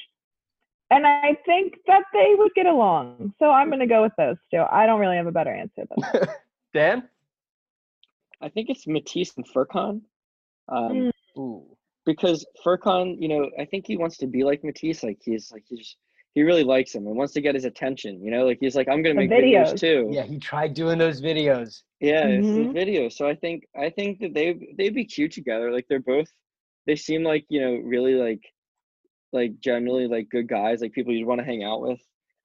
and 0.90 1.06
I 1.06 1.38
think 1.46 1.76
that 1.88 2.04
they 2.14 2.36
would 2.38 2.54
get 2.56 2.66
along. 2.66 3.34
So 3.40 3.52
I'm 3.52 3.70
gonna 3.70 3.88
go 3.88 4.02
with 4.02 4.14
those 4.18 4.38
two. 4.52 4.64
I 4.72 4.86
don't 4.86 5.00
really 5.00 5.18
have 5.18 5.28
a 5.28 5.32
better 5.32 5.54
answer 5.54 5.86
than 5.90 6.12
that. 6.14 6.30
Dan? 6.74 7.08
I 8.42 8.50
think 8.50 8.70
it's 8.70 8.88
Matisse 8.88 9.36
and 9.38 9.48
Furkan. 9.48 10.02
Um, 10.70 10.92
Mm. 10.92 11.12
Ooh. 11.38 11.78
Because 12.10 12.44
Furkan, 12.66 13.22
you 13.22 13.28
know, 13.28 13.52
I 13.60 13.66
think 13.66 13.86
he 13.86 13.96
wants 13.96 14.18
to 14.18 14.28
be 14.28 14.44
like 14.44 14.64
Matisse. 14.64 15.04
Like 15.04 15.20
he's 15.24 15.52
like 15.52 15.64
he's 15.68 15.96
he 16.34 16.42
really 16.42 16.64
likes 16.64 16.94
him 16.96 17.06
and 17.06 17.16
wants 17.16 17.34
to 17.34 17.42
get 17.42 17.54
his 17.54 17.66
attention. 17.66 18.24
You 18.24 18.32
know, 18.32 18.46
like 18.48 18.58
he's 18.60 18.76
like 18.76 18.88
I'm 18.90 19.04
gonna 19.04 19.14
The 19.14 19.28
make 19.28 19.30
videos, 19.30 19.74
videos. 19.74 19.80
too. 19.80 20.10
Yeah, 20.12 20.24
he 20.24 20.40
tried 20.40 20.74
doing 20.74 20.98
those 20.98 21.22
videos. 21.22 21.84
Yeah, 22.00 22.26
it's 22.26 22.48
the 22.54 22.62
Mhm. 22.62 22.74
video. 22.74 23.10
So 23.10 23.28
I 23.28 23.36
think 23.36 23.68
I 23.76 23.92
think 23.92 24.20
that 24.22 24.34
they 24.34 24.48
they'd 24.76 24.96
be 24.96 25.06
cute 25.06 25.32
together. 25.34 25.72
Like 25.72 25.86
they're 25.88 26.00
both 26.00 26.32
they 26.88 26.96
seem 26.96 27.24
like, 27.24 27.46
you 27.50 27.62
know, 27.62 27.76
really 27.76 28.16
like 28.16 28.42
like 29.32 29.60
generally 29.60 30.08
like 30.08 30.30
good 30.30 30.48
guys, 30.48 30.82
like 30.82 30.94
people 30.94 31.14
you'd 31.14 31.28
want 31.28 31.40
to 31.40 31.46
hang 31.46 31.64
out 31.64 31.82
with. 31.82 32.00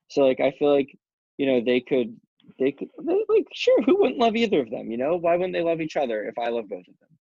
So 0.09 0.27
like 0.27 0.41
I 0.41 0.51
feel 0.59 0.73
like, 0.75 0.95
you 1.39 1.47
know, 1.47 1.63
they 1.65 1.81
could 1.81 2.15
they 2.59 2.73
could 2.73 2.89
they 3.03 3.25
like 3.31 3.47
sure, 3.55 3.81
who 3.83 3.97
wouldn't 3.99 4.21
love 4.21 4.37
either 4.37 4.61
of 4.61 4.71
them, 4.71 4.91
you 4.91 4.99
know? 4.99 5.17
Why 5.17 5.37
wouldn't 5.37 5.55
they 5.55 5.63
love 5.63 5.81
each 5.81 5.97
other 5.97 6.25
if 6.25 6.39
I 6.39 6.49
love 6.51 6.69
both 6.69 6.87
of 6.87 6.99
them? 7.01 7.14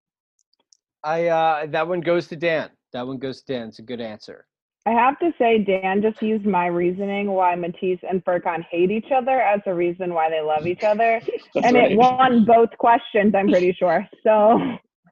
I 1.03 1.27
uh 1.27 1.65
that 1.67 1.87
one 1.87 2.01
goes 2.01 2.27
to 2.27 2.35
Dan. 2.35 2.69
That 2.93 3.05
one 3.07 3.17
goes 3.17 3.41
to 3.41 3.53
Dan. 3.53 3.69
It's 3.69 3.79
a 3.79 3.83
good 3.83 4.01
answer. 4.01 4.45
I 4.85 4.91
have 4.91 5.17
to 5.19 5.31
say, 5.39 5.59
Dan 5.63 6.01
just 6.01 6.21
used 6.21 6.45
my 6.45 6.65
reasoning 6.67 7.31
why 7.31 7.55
Matisse 7.55 8.01
and 8.09 8.23
Furkan 8.25 8.65
hate 8.69 8.91
each 8.91 9.11
other 9.15 9.39
as 9.41 9.61
a 9.65 9.73
reason 9.73 10.13
why 10.13 10.29
they 10.29 10.41
love 10.41 10.67
each 10.67 10.83
other, 10.83 11.21
and 11.55 11.75
right. 11.75 11.91
it 11.93 11.97
won 11.97 12.43
both 12.43 12.69
questions. 12.77 13.33
I'm 13.33 13.47
pretty 13.49 13.71
sure. 13.73 14.05
So 14.23 14.59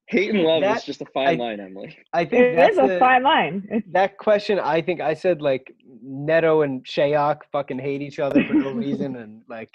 Hate 0.08 0.32
and 0.32 0.44
love 0.44 0.62
That- 0.62 0.80
is 0.80 0.84
just 0.84 1.02
a 1.02 1.06
fine 1.14 1.40
I- 1.40 1.44
line, 1.44 1.60
Emily. 1.62 1.98
I 2.12 2.26
think 2.26 2.44
it 2.48 2.56
that's 2.58 2.74
is 2.74 2.80
a 2.80 2.88
the- 2.88 3.00
fine 3.00 3.24
line. 3.24 3.66
It's 3.72 3.88
that 3.94 4.18
question. 4.18 4.60
I 4.60 4.82
think 4.82 5.00
I 5.00 5.14
said 5.14 5.42
like 5.42 5.74
Neto 6.04 6.64
and 6.64 6.84
Shayok 6.86 7.38
fucking 7.54 7.80
hate 7.80 8.02
each 8.02 8.20
other 8.20 8.44
for 8.44 8.54
no 8.56 8.72
reason, 8.86 9.16
and 9.16 9.42
like 9.48 9.70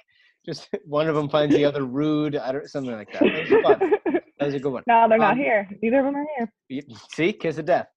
just 0.44 0.68
one 0.84 1.08
of 1.08 1.14
them 1.14 1.30
finds 1.30 1.54
the 1.54 1.64
other 1.64 1.84
rude. 1.86 2.36
I 2.36 2.52
don't 2.52 2.68
something 2.68 2.92
like 2.94 3.10
that. 3.14 4.22
That 4.38 4.46
was 4.46 4.46
fun. 4.46 4.46
That 4.46 4.46
was 4.46 4.54
a 4.54 4.60
good 4.60 4.72
one. 4.72 4.82
no, 4.86 5.08
they're 5.08 5.18
not 5.18 5.32
Um, 5.32 5.38
here. 5.38 5.68
Neither 5.82 5.98
of 6.00 6.04
them 6.06 6.16
are 6.16 6.26
here. 6.36 6.52
You- 6.68 6.82
See, 7.14 7.32
kiss 7.32 7.58
of 7.58 7.64
death. 7.66 7.88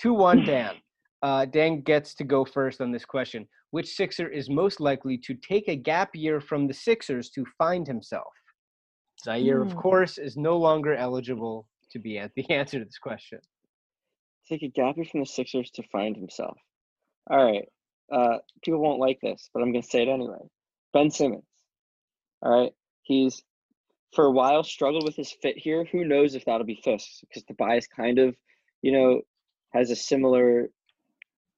Two 0.00 0.14
one 0.14 0.44
Dan. 0.44 0.76
Uh, 1.22 1.44
Dan 1.44 1.80
gets 1.80 2.14
to 2.14 2.24
go 2.24 2.44
first 2.44 2.80
on 2.80 2.92
this 2.92 3.04
question. 3.04 3.48
Which 3.70 3.88
Sixer 3.94 4.28
is 4.28 4.48
most 4.48 4.80
likely 4.80 5.18
to 5.18 5.34
take 5.34 5.68
a 5.68 5.76
gap 5.76 6.10
year 6.14 6.40
from 6.40 6.66
the 6.68 6.74
Sixers 6.74 7.30
to 7.30 7.44
find 7.58 7.86
himself? 7.86 8.32
Zhaire, 9.26 9.60
of 9.62 9.72
Hmm. 9.72 9.78
course, 9.78 10.16
is 10.18 10.36
no 10.36 10.56
longer 10.56 10.94
eligible 10.94 11.66
to 11.90 11.98
be 11.98 12.18
at 12.18 12.32
the 12.34 12.48
answer 12.50 12.78
to 12.78 12.84
this 12.84 12.98
question. 12.98 13.40
Take 14.48 14.62
a 14.62 14.68
gap 14.68 14.96
year 14.96 15.04
from 15.06 15.20
the 15.20 15.26
Sixers 15.26 15.70
to 15.72 15.82
find 15.90 16.16
himself. 16.16 16.56
All 17.30 17.44
right. 17.44 17.68
Uh, 18.10 18.38
people 18.62 18.80
won't 18.80 19.00
like 19.00 19.18
this, 19.20 19.50
but 19.52 19.62
I'm 19.62 19.72
going 19.72 19.82
to 19.82 19.88
say 19.88 20.02
it 20.02 20.08
anyway. 20.08 20.38
Ben 20.94 21.10
Simmons. 21.10 21.44
All 22.42 22.62
right. 22.62 22.72
He's 23.02 23.42
for 24.14 24.26
a 24.26 24.30
while 24.30 24.62
struggled 24.62 25.04
with 25.04 25.16
his 25.16 25.34
fit 25.42 25.58
here. 25.58 25.84
Who 25.92 26.04
knows 26.04 26.34
if 26.34 26.44
that'll 26.44 26.66
be 26.66 26.80
Fisk 26.82 27.06
because 27.22 27.42
Tobias 27.44 27.86
kind 27.86 28.18
of, 28.18 28.34
you 28.82 28.92
know, 28.92 29.20
has 29.72 29.90
a 29.90 29.96
similar. 29.96 30.70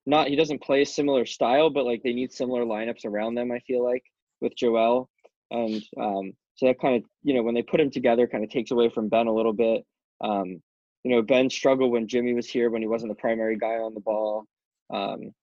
Not 0.05 0.27
he 0.27 0.35
doesn't 0.35 0.63
play 0.63 0.81
a 0.81 0.85
similar 0.85 1.25
style, 1.25 1.69
but 1.69 1.85
like 1.85 2.01
they 2.03 2.13
need 2.13 2.33
similar 2.33 2.65
lineups 2.65 3.05
around 3.05 3.35
them. 3.35 3.51
I 3.51 3.59
feel 3.59 3.83
like 3.83 4.03
with 4.41 4.55
Joel, 4.55 5.09
and 5.51 5.81
um, 5.99 6.33
so 6.55 6.65
that 6.65 6.79
kind 6.79 6.95
of 6.95 7.03
you 7.23 7.33
know 7.33 7.43
when 7.43 7.53
they 7.53 7.61
put 7.61 7.79
him 7.79 7.91
together, 7.91 8.27
kind 8.27 8.43
of 8.43 8.49
takes 8.49 8.71
away 8.71 8.89
from 8.89 9.09
Ben 9.09 9.27
a 9.27 9.33
little 9.33 9.53
bit. 9.53 9.85
Um, 10.21 10.61
you 11.03 11.11
know, 11.11 11.21
Ben 11.21 11.49
struggled 11.49 11.91
when 11.91 12.07
Jimmy 12.07 12.33
was 12.33 12.47
here 12.47 12.69
when 12.69 12.81
he 12.81 12.87
wasn't 12.87 13.11
the 13.11 13.21
primary 13.21 13.57
guy 13.57 13.75
on 13.75 13.93
the 13.93 13.99
ball, 13.99 14.45
um, 14.93 15.33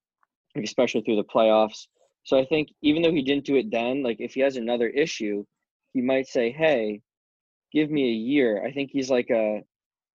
especially 0.62 1.02
through 1.02 1.16
the 1.16 1.24
playoffs. 1.24 1.86
So 2.24 2.38
I 2.38 2.44
think 2.44 2.68
even 2.82 3.02
though 3.02 3.12
he 3.12 3.22
didn't 3.22 3.44
do 3.44 3.56
it 3.56 3.70
then, 3.70 4.02
like 4.02 4.18
if 4.20 4.34
he 4.34 4.40
has 4.40 4.56
another 4.56 4.88
issue, 4.88 5.44
he 5.98 6.02
might 6.12 6.28
say, 6.28 6.50
"Hey, 6.52 7.02
give 7.72 7.90
me 7.90 8.04
a 8.08 8.20
year." 8.34 8.64
I 8.66 8.72
think 8.72 8.90
he's 8.92 9.10
like 9.10 9.30
a 9.30 9.62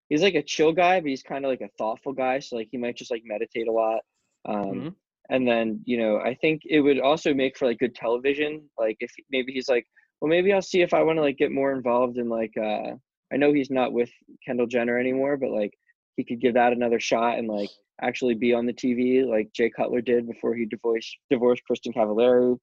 he's 0.10 0.24
like 0.24 0.36
a 0.36 0.44
chill 0.44 0.74
guy, 0.74 1.00
but 1.02 1.10
he's 1.10 1.24
kind 1.24 1.46
of 1.46 1.50
like 1.52 1.62
a 1.62 1.70
thoughtful 1.80 2.14
guy. 2.14 2.40
So 2.40 2.56
like 2.58 2.70
he 2.72 2.78
might 2.78 2.98
just 2.98 3.12
like 3.12 3.24
meditate 3.26 3.68
a 3.68 3.72
lot. 3.72 4.02
Um, 4.46 4.88
Mhm. 4.92 4.96
And 5.30 5.48
then 5.48 5.82
you 5.86 5.98
know, 5.98 6.18
I 6.20 6.36
think 6.36 6.64
it 6.66 6.82
would 6.82 7.00
also 7.00 7.34
make 7.34 7.58
for 7.58 7.68
like 7.68 7.80
good 7.80 7.96
television. 7.96 8.70
Like 8.78 8.98
if 9.00 9.12
maybe 9.32 9.54
he's 9.54 9.70
like, 9.70 9.88
well, 10.22 10.30
maybe 10.30 10.54
I'll 10.54 10.62
see 10.74 10.82
if 10.82 10.94
I 10.94 11.04
want 11.04 11.18
to 11.18 11.22
like 11.24 11.38
get 11.38 11.52
more 11.52 11.74
involved 11.74 12.18
in 12.18 12.30
like. 12.30 12.56
uh 12.58 12.96
I 13.34 13.38
know 13.38 13.52
he's 13.54 13.72
not 13.72 13.94
with 13.94 14.12
Kendall 14.46 14.68
Jenner 14.68 15.00
anymore, 15.00 15.38
but 15.38 15.52
like 15.52 15.74
he 16.18 16.24
could 16.24 16.42
give 16.42 16.54
that 16.56 16.74
another 16.74 17.00
shot 17.00 17.40
and 17.40 17.48
like 17.48 17.72
actually 18.02 18.36
be 18.36 18.54
on 18.54 18.66
the 18.68 18.74
TV 18.74 19.24
like 19.26 19.52
Jay 19.54 19.70
Cutler 19.70 20.02
did 20.02 20.28
before 20.28 20.54
he 20.56 20.66
divorced 20.66 21.18
divorced 21.32 21.64
Kristin 21.70 21.94
Cavallari. 21.96 22.58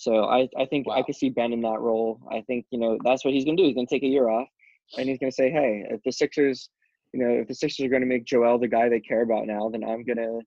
So 0.00 0.24
I, 0.24 0.48
I 0.58 0.64
think 0.64 0.86
I 0.90 1.00
Wow. 1.00 1.02
could 1.02 1.14
see 1.14 1.28
Ben 1.28 1.52
in 1.52 1.60
that 1.60 1.78
role. 1.78 2.18
I 2.32 2.40
think, 2.46 2.64
you 2.70 2.78
know, 2.80 2.96
that's 3.04 3.22
what 3.22 3.34
he's 3.34 3.44
gonna 3.44 3.58
do. 3.58 3.64
He's 3.64 3.74
gonna 3.74 3.86
take 3.86 4.02
a 4.02 4.06
year 4.06 4.30
off 4.30 4.48
and 4.96 5.06
he's 5.06 5.18
gonna 5.18 5.30
say, 5.30 5.50
Hey, 5.50 5.84
if 5.90 6.00
the 6.04 6.10
Sixers, 6.10 6.70
you 7.12 7.20
know, 7.22 7.28
if 7.28 7.48
the 7.48 7.54
Sixers 7.54 7.84
are 7.84 7.90
gonna 7.90 8.06
make 8.06 8.24
Joel 8.24 8.58
the 8.58 8.66
guy 8.66 8.88
they 8.88 9.00
care 9.00 9.20
about 9.20 9.46
now, 9.46 9.68
then 9.68 9.84
I'm 9.84 10.02
gonna 10.02 10.38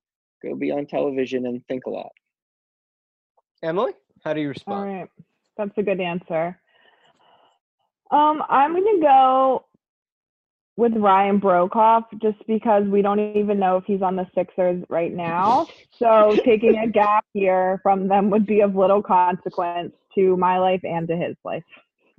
go 0.42 0.56
be 0.56 0.72
on 0.72 0.88
television 0.88 1.46
and 1.46 1.64
think 1.68 1.86
a 1.86 1.92
lot. 1.92 2.10
Emily, 3.62 3.94
how 4.24 4.34
do 4.34 4.42
you 4.42 4.48
respond? 4.50 4.88
right, 4.88 5.10
that's 5.56 5.78
a 5.78 5.84
good 5.84 6.02
answer. 6.02 6.60
Um, 8.10 8.42
I'm 8.50 8.74
gonna 8.74 9.02
go 9.02 9.66
with 10.76 10.94
Ryan 10.96 11.40
Broekhoff 11.40 12.06
just 12.22 12.38
because 12.48 12.84
we 12.86 13.02
don't 13.02 13.20
even 13.20 13.60
know 13.60 13.78
if 13.78 13.84
he's 13.86 14.02
on 14.02 14.16
the 14.16 14.26
Sixers 14.36 14.84
right 14.90 15.14
now. 15.14 15.68
So 15.92 16.36
taking 16.46 16.78
a 16.78 16.88
gap 16.88 17.26
year 17.34 17.80
from 17.84 18.08
them 18.08 18.30
would 18.32 18.46
be 18.46 18.62
of 18.62 18.76
little 18.76 19.02
consequence 19.04 19.94
to 20.16 20.36
my 20.38 20.58
life 20.58 20.82
and 20.84 21.08
to 21.08 21.16
his 21.16 21.36
life. 21.46 21.64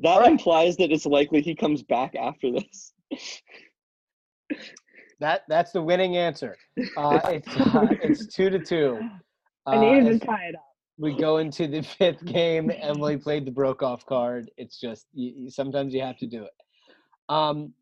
That 0.00 0.16
Alright. 0.16 0.30
implies 0.30 0.76
that 0.76 0.92
it's 0.92 1.06
likely 1.06 1.40
he 1.42 1.54
comes 1.54 1.82
back 1.82 2.14
after 2.16 2.50
this. 2.52 2.92
That 5.20 5.42
that's 5.48 5.72
the 5.72 5.82
winning 5.82 6.16
answer. 6.16 6.56
Uh, 6.96 7.20
it's 7.26 7.56
uh, 7.56 7.86
it's 8.02 8.26
two 8.34 8.50
to 8.50 8.58
two. 8.58 9.00
I 9.66 9.76
Uh, 9.76 9.80
needed 9.80 10.20
to 10.20 10.26
tie 10.26 10.46
it 10.48 10.54
up. 10.56 10.64
we 10.98 11.16
go 11.16 11.38
into 11.38 11.66
the 11.66 11.82
fifth 11.82 12.24
game. 12.24 12.70
Emily 12.80 13.16
played 13.16 13.46
the 13.46 13.50
Broekhoff 13.50 14.04
card. 14.04 14.50
It's 14.56 14.78
just 14.78 15.06
you, 15.14 15.32
you- 15.44 15.50
sometimes 15.50 15.94
you 15.94 16.02
have 16.02 16.18
to 16.18 16.26
do 16.26 16.44
it. 16.44 16.52
Um, 17.28 17.72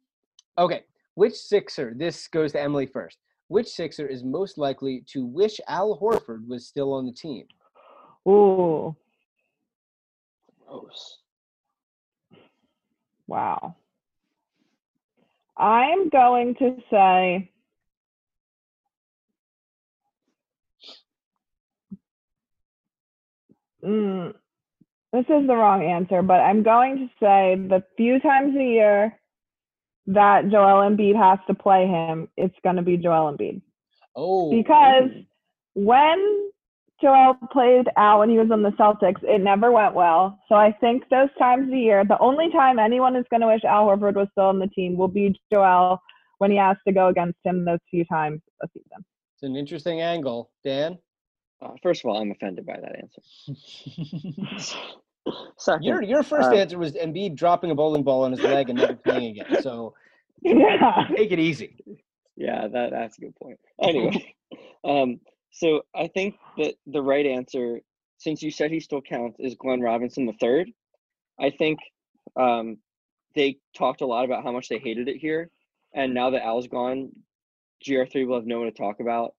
okay, 0.59 0.85
which 1.15 1.35
Sixer? 1.35 1.95
This 1.97 2.29
goes 2.29 2.53
to 2.53 2.61
Emily 2.61 2.87
first. 2.87 3.19
Which 3.49 3.69
Sixer 3.69 4.07
is 4.07 4.25
most 4.25 4.57
likely 4.57 5.05
to 5.09 5.27
wish 5.27 5.61
Al 5.69 5.99
Horford 5.99 6.47
was 6.49 6.67
still 6.67 6.93
on 6.93 7.07
the 7.07 7.13
team? 7.13 7.47
Ooh, 8.27 8.97
Gross. 10.67 11.19
wow. 13.27 13.77
I'm 15.57 16.09
going 16.09 16.55
to 16.57 16.77
say 16.91 17.53
Mm, 23.85 24.33
this 25.13 25.25
is 25.25 25.47
the 25.47 25.57
wrong 25.57 25.83
answer, 25.83 26.23
but 26.23 26.41
I'm 26.41 26.63
going 26.63 26.99
to 26.99 27.07
say 27.21 27.57
the 27.69 27.83
few 27.97 28.21
times 28.21 28.57
a 28.57 28.63
year 28.63 29.19
that 30.07 30.51
Joel 30.51 30.89
Embiid 30.89 31.17
has 31.17 31.39
to 31.47 31.55
play 31.55 31.87
him, 31.87 32.29
it's 32.37 32.55
going 32.63 32.77
to 32.77 32.83
be 32.83 32.97
Joel 32.97 33.33
Embiid. 33.33 33.63
Oh, 34.17 34.51
Because 34.51 35.11
when 35.75 36.51
Joel 37.01 37.37
played 37.51 37.89
Al 37.97 38.21
when 38.21 38.31
he 38.31 38.39
was 38.39 38.51
on 38.51 38.63
the 38.63 38.71
Celtics, 38.71 39.23
it 39.23 39.41
never 39.41 39.73
went 39.73 39.95
well. 39.95 40.39
So 40.49 40.55
I 40.55 40.73
think 40.81 41.05
those 41.11 41.29
times 41.39 41.65
of 41.65 41.71
the 41.71 41.79
year, 41.79 42.05
the 42.05 42.19
only 42.19 42.51
time 42.51 42.79
anyone 42.79 43.17
is 43.17 43.25
going 43.31 43.41
to 43.41 43.47
wish 43.49 43.65
Al 43.65 43.87
Horford 43.87 44.15
was 44.15 44.29
still 44.33 44.45
on 44.45 44.59
the 44.59 44.69
team 44.69 44.97
will 44.97 45.09
be 45.09 45.39
Joel 45.53 46.01
when 46.39 46.51
he 46.51 46.57
has 46.57 46.77
to 46.87 46.93
go 46.93 47.09
against 47.09 47.39
him 47.45 47.65
those 47.65 47.79
few 47.91 48.05
times 48.05 48.41
a 48.63 48.69
season. 48.73 49.05
it's 49.35 49.43
an 49.43 49.57
interesting 49.57 50.01
angle, 50.01 50.51
Dan. 50.65 50.99
Uh, 51.61 51.71
first 51.83 52.05
of 52.05 52.11
all, 52.11 52.21
I'm 52.21 52.33
offended 52.33 52.67
by 52.67 52.79
that 52.81 52.97
answer. 52.99 54.77
Second, 55.59 55.85
Your 55.85 56.03
your 56.03 56.23
first 56.23 56.51
Uh, 56.51 56.57
answer 56.57 56.79
was 56.79 56.93
Embiid 56.95 57.37
dropping 57.37 57.71
a 57.71 57.75
bowling 57.75 58.03
ball 58.03 58.25
on 58.25 58.33
his 58.33 58.43
leg 58.43 58.69
and 58.69 58.79
never 58.79 58.97
playing 58.97 59.39
again. 59.39 59.63
So 59.63 59.95
Yeah. 60.43 61.07
take 61.17 61.31
it 61.31 61.39
easy. 61.39 61.77
Yeah, 62.37 62.67
that 62.69 62.91
that's 62.91 63.19
a 63.19 63.21
good 63.21 63.37
point. 63.37 63.61
Anyway, 63.81 64.35
um, 64.85 65.21
so 65.51 65.83
I 65.95 66.09
think 66.09 66.35
that 66.59 66.75
the 66.87 67.03
right 67.03 67.27
answer, 67.27 67.81
since 68.19 68.43
you 68.43 68.51
said 68.51 68.71
he 68.71 68.81
still 68.81 69.03
counts, 69.03 69.39
is 69.39 69.55
Glenn 69.55 69.81
Robinson 69.81 70.27
the 70.27 70.33
third. 70.35 70.71
I 71.39 71.51
think 71.51 71.79
um, 72.37 72.79
they 73.35 73.59
talked 73.77 74.01
a 74.01 74.07
lot 74.07 74.25
about 74.25 74.43
how 74.43 74.51
much 74.53 74.69
they 74.69 74.79
hated 74.79 75.09
it 75.09 75.17
here, 75.19 75.51
and 75.95 76.15
now 76.15 76.31
that 76.31 76.43
Al's 76.43 76.67
gone, 76.67 77.13
GR3 77.85 78.27
will 78.27 78.37
have 78.37 78.47
no 78.47 78.59
one 78.59 78.67
to 78.67 78.77
talk 78.77 79.01
about, 79.01 79.35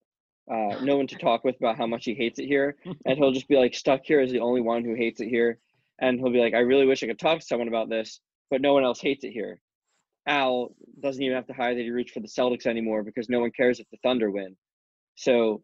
uh, 0.49 0.79
no 0.81 0.97
one 0.97 1.07
to 1.07 1.15
talk 1.15 1.43
with 1.43 1.57
about 1.57 1.77
how 1.77 1.87
much 1.87 2.05
he 2.05 2.13
hates 2.13 2.39
it 2.39 2.45
here, 2.45 2.77
and 3.05 3.17
he'll 3.17 3.31
just 3.31 3.47
be 3.47 3.57
like 3.57 3.73
stuck 3.73 4.01
here 4.05 4.19
as 4.21 4.31
the 4.31 4.39
only 4.39 4.61
one 4.61 4.85
who 4.85 4.93
hates 4.93 5.19
it 5.19 5.27
here, 5.27 5.59
and 6.03 6.19
he'll 6.19 6.31
be 6.31 6.39
like, 6.39 6.53
I 6.53 6.59
really 6.59 6.85
wish 6.85 7.01
I 7.01 7.07
could 7.07 7.17
talk 7.17 7.39
to 7.39 7.45
someone 7.45 7.69
about 7.69 7.89
this, 7.89 8.19
but 8.51 8.61
no 8.61 8.73
one 8.73 8.83
else 8.83 8.99
hates 8.99 9.23
it 9.23 9.31
here. 9.31 9.59
Al 10.27 10.75
doesn't 11.01 11.23
even 11.23 11.35
have 11.35 11.47
to 11.47 11.53
hire 11.53 11.73
that 11.73 11.81
he 11.81 11.91
reach 11.91 12.11
for 12.11 12.19
the 12.19 12.27
Celtics 12.27 12.65
anymore 12.65 13.03
because 13.03 13.29
no 13.29 13.39
one 13.39 13.51
cares 13.51 13.79
if 13.79 13.89
the 13.89 13.97
Thunder 14.03 14.29
win. 14.29 14.57
So 15.15 15.63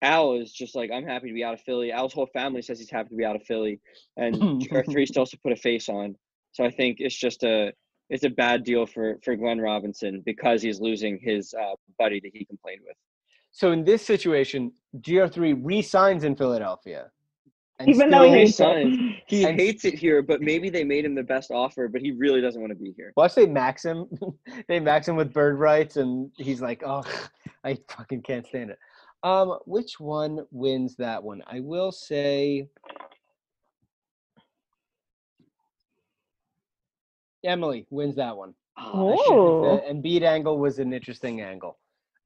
Al 0.00 0.34
is 0.34 0.52
just 0.52 0.74
like, 0.74 0.90
I'm 0.90 1.06
happy 1.06 1.28
to 1.28 1.34
be 1.34 1.44
out 1.44 1.52
of 1.52 1.60
Philly. 1.60 1.92
Al's 1.92 2.14
whole 2.14 2.28
family 2.32 2.62
says 2.62 2.78
he's 2.78 2.90
happy 2.90 3.10
to 3.10 3.16
be 3.16 3.26
out 3.26 3.36
of 3.36 3.42
Philly, 3.42 3.78
and 4.16 4.34
GR3 4.62 5.06
still 5.06 5.22
has 5.22 5.30
to 5.30 5.38
put 5.38 5.52
a 5.52 5.56
face 5.56 5.90
on. 5.90 6.16
So 6.52 6.64
I 6.64 6.70
think 6.70 6.96
it's 7.00 7.16
just 7.16 7.42
a 7.42 7.72
it's 8.08 8.24
a 8.24 8.30
bad 8.30 8.64
deal 8.64 8.86
for 8.86 9.18
for 9.22 9.36
Glenn 9.36 9.60
Robinson 9.60 10.22
because 10.24 10.62
he's 10.62 10.80
losing 10.80 11.18
his 11.20 11.52
uh, 11.52 11.74
buddy 11.98 12.20
that 12.20 12.30
he 12.32 12.46
complained 12.46 12.80
with. 12.86 12.96
So 13.50 13.72
in 13.72 13.84
this 13.84 14.04
situation, 14.04 14.72
GR3 14.96 15.60
re-signs 15.62 16.24
in 16.24 16.36
Philadelphia. 16.36 17.10
And 17.78 17.88
Even 17.88 18.10
though 18.10 18.22
still- 18.22 18.32
he 18.32 18.38
hates 18.40 18.60
it. 18.60 19.22
He 19.26 19.44
And- 19.44 19.58
hates 19.58 19.84
it 19.84 19.94
here, 19.94 20.22
but 20.22 20.40
maybe 20.40 20.68
they 20.70 20.84
made 20.84 21.04
him 21.04 21.14
the 21.14 21.22
best 21.22 21.50
offer, 21.50 21.88
but 21.88 22.00
he 22.00 22.10
really 22.12 22.40
doesn't 22.40 22.60
want 22.60 22.70
to 22.72 22.76
be 22.78 22.92
here. 22.96 23.12
Watch 23.16 23.34
they 23.34 23.46
max 23.46 23.84
him. 23.84 24.06
they 24.68 24.80
max 24.80 25.06
him 25.08 25.16
with 25.16 25.32
bird 25.32 25.58
rights, 25.58 25.96
and 25.96 26.30
he's 26.36 26.60
like, 26.60 26.82
"Oh, 26.84 27.02
I 27.64 27.78
fucking 27.88 28.22
can't 28.22 28.46
stand 28.46 28.70
it." 28.70 28.78
Um, 29.22 29.58
which 29.66 29.98
one 30.00 30.46
wins 30.50 30.96
that 30.96 31.22
one? 31.22 31.42
I 31.46 31.60
will 31.60 31.90
say 31.92 32.68
Emily 37.44 37.86
wins 37.90 38.16
that 38.16 38.36
one. 38.36 38.54
Oh, 38.76 39.12
I 39.12 39.16
should-. 39.16 40.02
The 40.02 40.08
Embiid 40.10 40.22
angle 40.22 40.58
was 40.58 40.78
an 40.78 40.92
interesting 40.92 41.40
angle. 41.40 41.78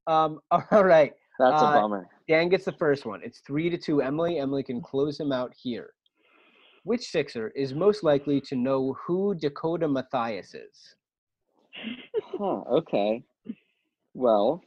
Um, 0.07 0.39
all 0.51 0.83
right, 0.83 1.13
that's 1.39 1.61
a 1.61 1.65
Uh, 1.65 1.81
bummer. 1.81 2.07
Dan 2.27 2.49
gets 2.49 2.65
the 2.65 2.71
first 2.73 3.05
one. 3.05 3.21
It's 3.23 3.39
three 3.39 3.69
to 3.69 3.77
two. 3.77 4.01
Emily. 4.01 4.39
Emily 4.39 4.63
can 4.63 4.81
close 4.81 5.19
him 5.19 5.31
out 5.31 5.53
here. 5.55 5.91
Which 6.83 7.09
Sixer 7.09 7.49
is 7.55 7.73
most 7.73 8.03
likely 8.03 8.41
to 8.41 8.55
know 8.55 8.95
who 9.05 9.35
Dakota 9.35 9.87
Mathias 9.87 10.53
is? 10.53 10.95
Huh, 12.37 12.61
okay. 12.71 13.23
Well, 14.13 14.63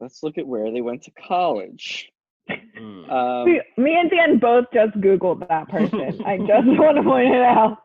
let's 0.00 0.22
look 0.22 0.38
at 0.38 0.46
where 0.46 0.70
they 0.72 0.80
went 0.80 1.02
to 1.04 1.10
college. 1.12 2.10
Hmm. 2.48 3.10
Um, 3.10 3.46
See, 3.46 3.60
me 3.76 3.96
and 3.98 4.10
Dan 4.10 4.38
both 4.38 4.66
just 4.72 4.94
Googled 5.00 5.46
that 5.48 5.68
person. 5.68 6.00
I 6.24 6.38
just 6.46 6.50
want 6.66 6.96
to 6.96 7.02
point 7.02 7.34
it 7.34 7.42
out. 7.42 7.78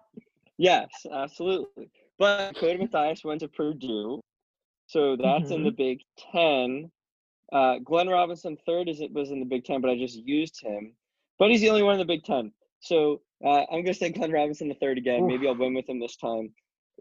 yes, 0.58 0.88
absolutely. 1.14 1.90
But 2.18 2.54
Dakota 2.54 2.80
Mathias 2.80 3.24
went 3.24 3.42
to 3.42 3.48
Purdue, 3.50 4.22
so 4.88 5.18
that's 5.18 5.52
in 5.52 5.64
the 5.64 5.72
Big 5.72 6.00
Ten. 6.32 6.90
Uh, 7.52 7.80
Glenn 7.84 8.08
Robinson 8.08 8.58
third 8.66 8.90
is 8.90 9.02
it 9.02 9.14
was 9.14 9.32
in 9.32 9.40
the 9.40 9.46
Big 9.46 9.66
Ten, 9.66 9.82
but 9.82 9.92
I 9.92 9.98
just 9.98 10.18
used 10.18 10.62
him. 10.62 10.94
But 11.40 11.50
he's 11.50 11.62
the 11.62 11.70
only 11.70 11.84
one 11.84 11.94
in 11.94 12.00
the 12.00 12.06
Big 12.06 12.24
Ten. 12.24 12.52
So 12.80 13.22
uh, 13.46 13.66
I'm 13.72 13.84
gonna 13.84 13.94
say 13.94 14.12
Glenn 14.12 14.32
Robinson 14.32 14.68
the 14.68 14.76
third 14.76 14.98
again. 14.98 15.28
Maybe 15.28 15.48
I'll 15.48 15.56
win 15.56 15.74
with 15.74 15.88
him 15.88 16.00
this 16.00 16.16
time. 16.16 16.54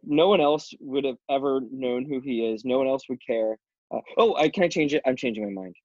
No 0.02 0.28
one 0.28 0.40
else 0.40 0.72
would 0.80 1.04
have 1.04 1.18
ever 1.30 1.60
known 1.70 2.04
who 2.04 2.20
he 2.20 2.46
is. 2.46 2.64
No 2.64 2.78
one 2.78 2.88
else 2.88 3.08
would 3.08 3.20
care. 3.24 3.56
Uh, 3.90 4.00
oh, 4.16 4.34
I 4.36 4.48
can 4.48 4.64
I 4.64 4.68
change 4.68 4.94
it? 4.94 5.02
I'm 5.06 5.16
changing 5.16 5.44
my 5.44 5.62
mind. 5.62 5.76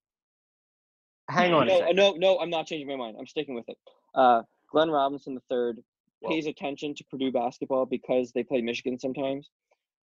Hang 1.30 1.54
on 1.54 1.68
no, 1.68 1.92
no, 1.92 2.12
no, 2.14 2.40
I'm 2.40 2.50
not 2.50 2.68
changing 2.68 2.88
my 2.88 2.96
mind. 2.96 3.18
I'm 3.20 3.28
sticking 3.28 3.54
with 3.54 3.68
it. 3.68 3.78
Uh, 4.16 4.44
Glenn 4.72 4.90
Robinson 4.90 5.36
the 5.36 5.42
third. 5.50 5.82
pays 6.28 6.48
attention 6.48 6.96
to 6.96 7.04
Purdue 7.12 7.32
basketball 7.32 7.86
because 7.86 8.32
they 8.32 8.44
play 8.44 8.62
Michigan 8.62 8.98
sometimes, 8.98 9.50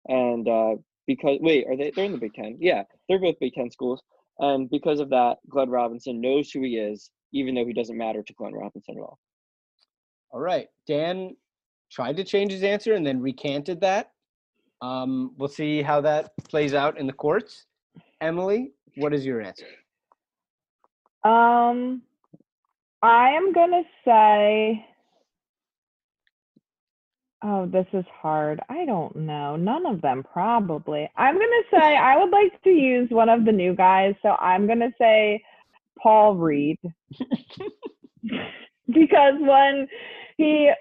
and 0.08 0.48
uh, 0.48 0.76
because 1.08 1.40
wait, 1.42 1.66
are 1.68 1.78
they? 1.78 1.92
They're 1.92 2.06
in 2.06 2.12
the 2.12 2.18
Big 2.18 2.34
Ten. 2.34 2.58
Yeah, 2.60 2.84
they're 3.08 3.20
both 3.20 3.40
Big 3.40 3.54
Ten 3.54 3.72
schools, 3.72 4.02
and 4.40 4.70
because 4.70 5.00
of 5.00 5.10
that, 5.10 5.38
Glenn 5.50 5.70
Robinson 5.70 6.20
knows 6.20 6.52
who 6.52 6.62
he 6.62 6.78
is, 6.78 7.12
even 7.34 7.56
though 7.56 7.66
he 7.66 7.74
doesn't 7.74 7.98
matter 7.98 8.24
to 8.24 8.34
Glenn 8.34 8.54
Robinson 8.54 8.98
at 8.98 9.02
all. 9.02 9.20
All 10.32 10.40
right. 10.40 10.68
Dan 10.88 11.36
tried 11.92 12.18
to 12.18 12.24
change 12.24 12.52
his 12.52 12.64
answer 12.64 12.94
and 12.94 13.06
then 13.06 13.22
recanted 13.22 13.82
that. 13.82 14.12
Um, 14.82 15.34
we'll 15.38 15.48
see 15.48 15.82
how 15.82 16.02
that 16.02 16.32
plays 16.50 16.74
out 16.74 17.00
in 17.00 17.08
the 17.08 17.14
courts. 17.14 17.66
Emily, 18.20 18.72
what 18.98 19.14
is 19.14 19.26
your 19.26 19.42
answer? 19.42 19.68
Um, 21.24 22.02
I 23.02 23.30
am 23.30 23.54
gonna 23.54 23.84
say. 24.04 24.86
Oh, 27.46 27.66
this 27.66 27.86
is 27.92 28.06
hard. 28.22 28.62
I 28.70 28.86
don't 28.86 29.14
know. 29.18 29.58
None 29.58 29.86
of 29.86 30.02
them, 30.02 30.24
probably. 30.32 31.10
I'm 31.18 31.36
gonna 31.36 31.64
say 31.72 31.98
I 31.98 32.18
would 32.18 32.30
like 32.32 32.62
to 32.64 32.70
use 32.70 33.10
one 33.10 33.28
of 33.28 33.44
the 33.44 33.52
new 33.52 33.76
guys, 33.76 34.16
so 34.22 34.30
I'm 34.40 34.66
gonna 34.66 34.94
say 34.98 35.44
Paul 36.02 36.36
Reed. 36.36 36.80
because 38.88 39.34
when 39.40 39.88
he 40.38 40.72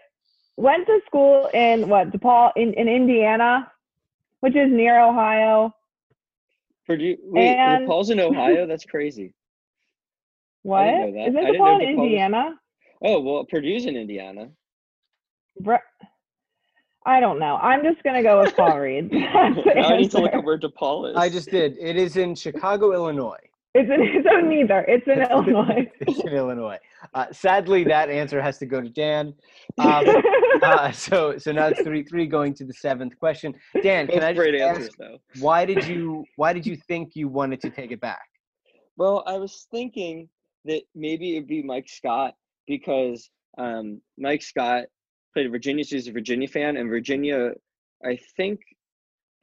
went 0.57 0.87
to 0.87 1.01
school 1.07 1.49
in 1.53 1.89
what 1.89 2.11
DePaul 2.13 2.53
in, 2.57 2.73
in 2.75 2.89
Indiana, 2.89 3.71
which 4.41 4.55
is 4.57 4.71
near 4.71 5.01
Ohio. 5.01 5.75
Purdue, 6.87 7.17
wait, 7.23 7.49
And- 7.57 7.87
Paul's 7.87 8.11
in 8.11 8.21
Ohio. 8.21 8.67
That's 8.67 8.85
crazy. 8.85 9.35
What 10.65 10.85
that. 10.85 11.09
isn't 11.09 11.35
DePaul 11.35 11.45
in 11.45 11.55
DePaul 11.57 11.97
was- 11.97 12.05
Indiana? 12.05 12.55
Oh 13.05 13.19
well, 13.21 13.45
Purdue's 13.47 13.87
in 13.87 13.97
Indiana. 13.97 14.49
Bru- 15.59 15.79
I 17.05 17.21
don't 17.21 17.39
know. 17.39 17.57
I'm 17.57 17.83
just 17.83 18.03
gonna 18.05 18.23
go 18.23 18.41
with 18.41 18.55
Paul 18.57 18.79
Reed. 18.79 19.11
That's 19.13 19.57
the 19.57 19.73
now 19.75 19.89
I 19.89 19.97
need 19.99 20.11
to 20.13 20.19
look 20.19 20.27
answer. 20.33 20.39
up 20.39 20.45
where 20.45 20.59
DePaul 20.59 21.11
is. 21.11 21.17
I 21.17 21.29
just 21.29 21.51
did. 21.51 21.77
It 21.81 21.97
is 21.97 22.17
in 22.17 22.35
Chicago, 22.35 22.93
Illinois. 22.93 23.37
It's 23.75 23.91
in, 23.91 24.23
so 24.23 24.41
neither. 24.47 24.81
It's 24.87 25.07
in 25.09 25.23
Illinois. 25.31 25.91
it's 26.01 26.21
in 26.21 26.29
Illinois. 26.29 26.79
Uh, 27.15 27.27
sadly, 27.33 27.85
that 27.85 28.11
answer 28.11 28.41
has 28.41 28.59
to 28.59 28.67
go 28.67 28.81
to 28.81 28.89
Dan. 28.89 29.35
Um, 29.79 30.05
uh, 30.63 30.93
so, 30.93 31.39
so 31.39 31.51
now 31.53 31.67
it's 31.69 31.83
three 31.83 32.05
three 32.05 32.27
going 32.27 32.55
to 32.55 32.65
the 32.65 32.75
seventh 32.75 33.19
question. 33.19 33.55
Dan, 33.83 34.07
can 34.07 34.21
Both 34.21 34.25
I 34.25 34.33
great 34.35 34.53
just 34.55 34.63
ask, 34.63 34.81
answers 34.81 34.95
though. 34.99 35.19
why 35.41 35.65
did 35.65 35.85
you 35.87 36.25
why 36.37 36.53
did 36.53 36.67
you 36.67 36.77
think 36.77 37.13
you 37.17 37.29
wanted 37.29 37.61
to 37.63 37.71
take 37.71 37.91
it 37.91 38.01
back? 38.01 38.23
Well, 38.97 39.25
I 39.27 39.39
was 39.39 39.67
thinking 39.71 40.29
that 40.67 40.83
maybe 40.95 41.37
it'd 41.37 41.49
be 41.49 41.63
Mike 41.63 41.89
Scott 41.89 42.35
because 42.69 43.29
um, 43.59 44.01
Mike 44.19 44.43
Scott 44.43 44.85
played 45.33 45.51
Virginia, 45.51 45.85
so 45.85 45.97
he's 45.97 46.09
a 46.09 46.13
Virginia 46.13 46.49
fan, 46.49 46.77
and 46.77 46.89
Virginia, 46.89 47.53
I 48.05 48.19
think, 48.37 48.61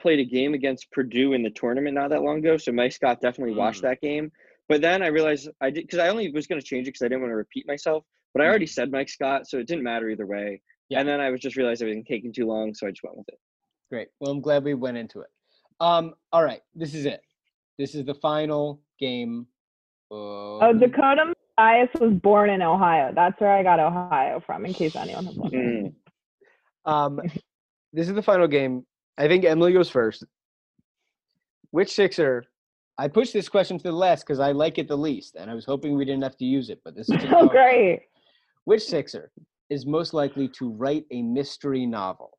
played 0.02 0.20
a 0.20 0.26
game 0.26 0.54
against 0.54 0.92
Purdue 0.92 1.34
in 1.34 1.44
the 1.44 1.50
tournament 1.50 1.96
not 1.96 2.10
that 2.12 2.22
long 2.22 2.38
ago. 2.40 2.58
So 2.58 2.72
Mike 2.72 2.92
Scott 2.94 3.20
definitely 3.22 3.56
watched 3.56 3.82
Hmm. 3.82 3.88
that 3.88 4.02
game. 4.02 4.32
But 4.70 4.82
then 4.82 5.02
I 5.02 5.08
realized 5.08 5.50
I 5.62 5.72
did 5.72 5.82
because 5.86 6.00
I 6.00 6.10
only 6.10 6.32
was 6.32 6.48
going 6.48 6.62
to 6.62 6.66
change 6.66 6.88
it 6.88 6.92
because 6.92 7.02
I 7.02 7.08
didn't 7.10 7.22
want 7.22 7.32
to 7.32 7.36
repeat 7.36 7.68
myself. 7.68 8.06
But 8.34 8.44
I 8.44 8.48
already 8.48 8.68
said 8.68 8.92
Mike 8.92 9.10
Scott, 9.10 9.48
so 9.48 9.58
it 9.58 9.66
didn't 9.68 9.84
matter 9.84 10.10
either 10.10 10.28
way. 10.28 10.62
Yeah. 10.90 11.00
And 11.00 11.08
then 11.10 11.20
I 11.20 11.32
was 11.32 11.40
just 11.42 11.56
realized 11.58 11.82
I 11.84 11.88
was 11.88 11.98
taking 12.08 12.32
too 12.32 12.46
long, 12.46 12.74
so 12.76 12.86
I 12.88 12.92
just 12.92 13.04
went 13.04 13.18
with 13.18 13.28
it. 13.30 13.40
Great. 13.92 14.08
Well, 14.20 14.32
I'm 14.32 14.42
glad 14.42 14.64
we 14.64 14.76
went 14.76 14.98
into 14.98 15.22
it. 15.22 15.28
Um, 15.80 16.14
all 16.32 16.44
right, 16.44 16.62
this 16.76 16.94
is 16.94 17.06
it. 17.06 17.22
This 17.80 17.96
is 17.96 18.06
the 18.06 18.14
final 18.14 18.82
game. 19.00 19.48
oh, 20.12 20.60
Of... 20.62 20.80
Dakota 20.80 21.34
Mathias 21.60 21.90
was 22.00 22.14
born 22.14 22.50
in 22.50 22.62
Ohio. 22.62 23.12
That's 23.14 23.40
where 23.40 23.52
I 23.52 23.64
got 23.64 23.80
Ohio 23.80 24.42
from, 24.46 24.66
in 24.66 24.74
case 24.74 24.96
anyone 24.96 25.26
was 25.26 25.36
wondering. 25.36 25.94
Mm. 26.88 26.92
Um, 26.92 27.22
this 27.94 28.08
is 28.08 28.14
the 28.14 28.24
final 28.24 28.48
game. 28.48 28.86
I 29.18 29.28
think 29.28 29.44
Emily 29.44 29.74
goes 29.74 29.90
first. 29.90 30.24
Which 31.72 31.94
Sixer? 31.94 32.46
I 32.98 33.08
pushed 33.08 33.34
this 33.34 33.48
question 33.50 33.78
to 33.78 33.84
the 33.84 33.92
last 33.92 34.26
because 34.26 34.40
I 34.40 34.52
like 34.52 34.78
it 34.78 34.88
the 34.88 34.98
least, 34.98 35.36
and 35.36 35.50
I 35.50 35.54
was 35.54 35.66
hoping 35.66 35.96
we 35.96 36.06
didn't 36.06 36.24
have 36.24 36.38
to 36.38 36.46
use 36.46 36.70
it. 36.70 36.80
But 36.84 36.96
this 36.96 37.10
is 37.10 37.18
Oh, 37.32 37.48
great. 37.48 38.02
Which 38.66 38.84
Sixer 38.84 39.32
is 39.70 39.86
most 39.86 40.14
likely 40.14 40.48
to 40.50 40.72
write 40.72 41.06
a 41.12 41.22
mystery 41.22 41.86
novel? 41.86 42.38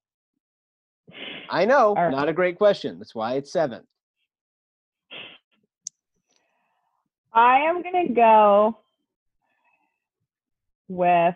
I 1.51 1.65
know, 1.65 1.95
right. 1.95 2.11
not 2.11 2.29
a 2.29 2.33
great 2.33 2.57
question. 2.57 2.99
That's 2.99 3.15
why 3.15 3.35
it's 3.35 3.53
seventh. 3.53 3.87
I 7.33 7.61
am 7.61 7.83
gonna 7.83 8.09
go 8.09 8.77
with. 10.91 11.35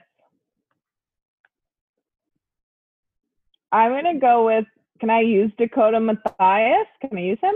I'm 3.72 3.90
gonna 3.92 4.18
go 4.18 4.46
with. 4.46 4.66
Can 5.00 5.10
I 5.10 5.20
use 5.20 5.50
Dakota 5.58 5.98
Mathias? 6.00 6.86
Can 7.00 7.16
I 7.16 7.20
use 7.20 7.38
him? 7.42 7.54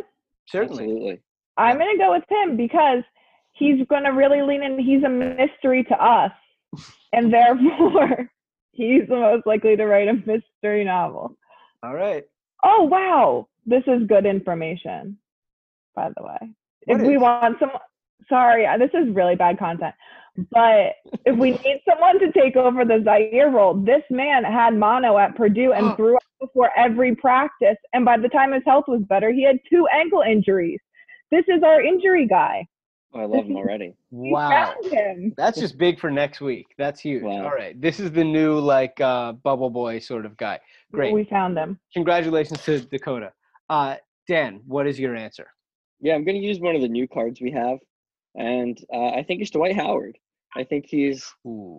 Certainly. 0.48 0.84
Absolutely. 0.84 1.20
I'm 1.56 1.78
gonna 1.78 1.98
go 1.98 2.12
with 2.12 2.24
him 2.28 2.56
because 2.56 3.02
he's 3.52 3.86
gonna 3.88 4.12
really 4.12 4.42
lean 4.42 4.62
in. 4.62 4.78
He's 4.78 5.02
a 5.04 5.08
mystery 5.08 5.84
to 5.84 5.94
us, 5.94 6.32
and 7.12 7.32
therefore 7.32 8.30
he's 8.72 9.02
the 9.08 9.16
most 9.16 9.46
likely 9.46 9.76
to 9.76 9.86
write 9.86 10.08
a 10.08 10.14
mystery 10.14 10.84
novel. 10.84 11.36
All 11.82 11.94
right. 11.94 12.24
Oh 12.64 12.84
wow, 12.84 13.48
this 13.66 13.82
is 13.86 14.06
good 14.08 14.26
information. 14.26 15.18
By 15.94 16.10
the 16.16 16.22
way, 16.22 16.50
What 16.86 17.00
if 17.00 17.06
we 17.06 17.16
want 17.16 17.58
some, 17.58 17.70
sorry, 18.28 18.66
this 18.78 18.90
is 18.94 19.14
really 19.14 19.34
bad 19.34 19.58
content. 19.58 19.94
But 20.50 20.94
if 21.24 21.36
we 21.36 21.50
need 21.64 21.80
someone 21.88 22.18
to 22.20 22.32
take 22.32 22.56
over 22.56 22.84
the 22.84 22.94
Zhaire 22.98 23.52
role, 23.52 23.74
this 23.74 24.02
man 24.10 24.44
had 24.44 24.74
mono 24.74 25.18
at 25.18 25.36
Purdue 25.36 25.72
and 25.72 25.96
threw 25.96 26.16
up 26.16 26.22
before 26.40 26.70
every 26.76 27.14
practice. 27.14 27.76
And 27.92 28.04
by 28.04 28.16
the 28.18 28.28
time 28.28 28.52
his 28.52 28.62
health 28.66 28.84
was 28.88 29.02
better, 29.08 29.32
he 29.32 29.44
had 29.44 29.58
two 29.70 29.86
ankle 29.92 30.22
injuries. 30.22 30.80
This 31.30 31.44
is 31.48 31.62
our 31.62 31.82
injury 31.82 32.26
guy. 32.26 32.66
Oh, 33.14 33.20
I 33.20 33.24
love 33.24 33.46
him 33.46 33.56
already. 33.56 33.94
Wow. 34.10 34.74
him. 34.90 35.34
That's 35.36 35.58
just 35.60 35.76
big 35.76 35.98
for 36.00 36.10
next 36.10 36.40
week. 36.40 36.66
That's 36.78 36.98
huge. 37.00 37.22
Wow. 37.22 37.44
All 37.44 37.50
right. 37.50 37.78
This 37.80 38.00
is 38.00 38.10
the 38.10 38.24
new 38.24 38.58
like 38.58 38.98
uh 39.00 39.32
bubble 39.32 39.68
boy 39.70 39.98
sort 39.98 40.24
of 40.24 40.36
guy. 40.38 40.58
Great. 40.92 41.12
We 41.12 41.24
found 41.24 41.58
him. 41.58 41.78
Congratulations 41.94 42.62
to 42.64 42.80
Dakota. 42.80 43.32
Uh 43.68 43.96
Dan, 44.28 44.60
what 44.66 44.86
is 44.86 44.98
your 44.98 45.14
answer? 45.14 45.46
Yeah, 46.00 46.14
I'm 46.14 46.24
going 46.24 46.40
to 46.40 46.46
use 46.46 46.60
one 46.60 46.76
of 46.76 46.82
the 46.82 46.88
new 46.88 47.08
cards 47.08 47.40
we 47.40 47.50
have, 47.52 47.78
and 48.34 48.78
uh, 48.92 49.08
I 49.08 49.24
think 49.26 49.40
it's 49.40 49.50
Dwight 49.50 49.74
Howard. 49.74 50.16
I 50.56 50.64
think 50.64 50.86
he's. 50.86 51.24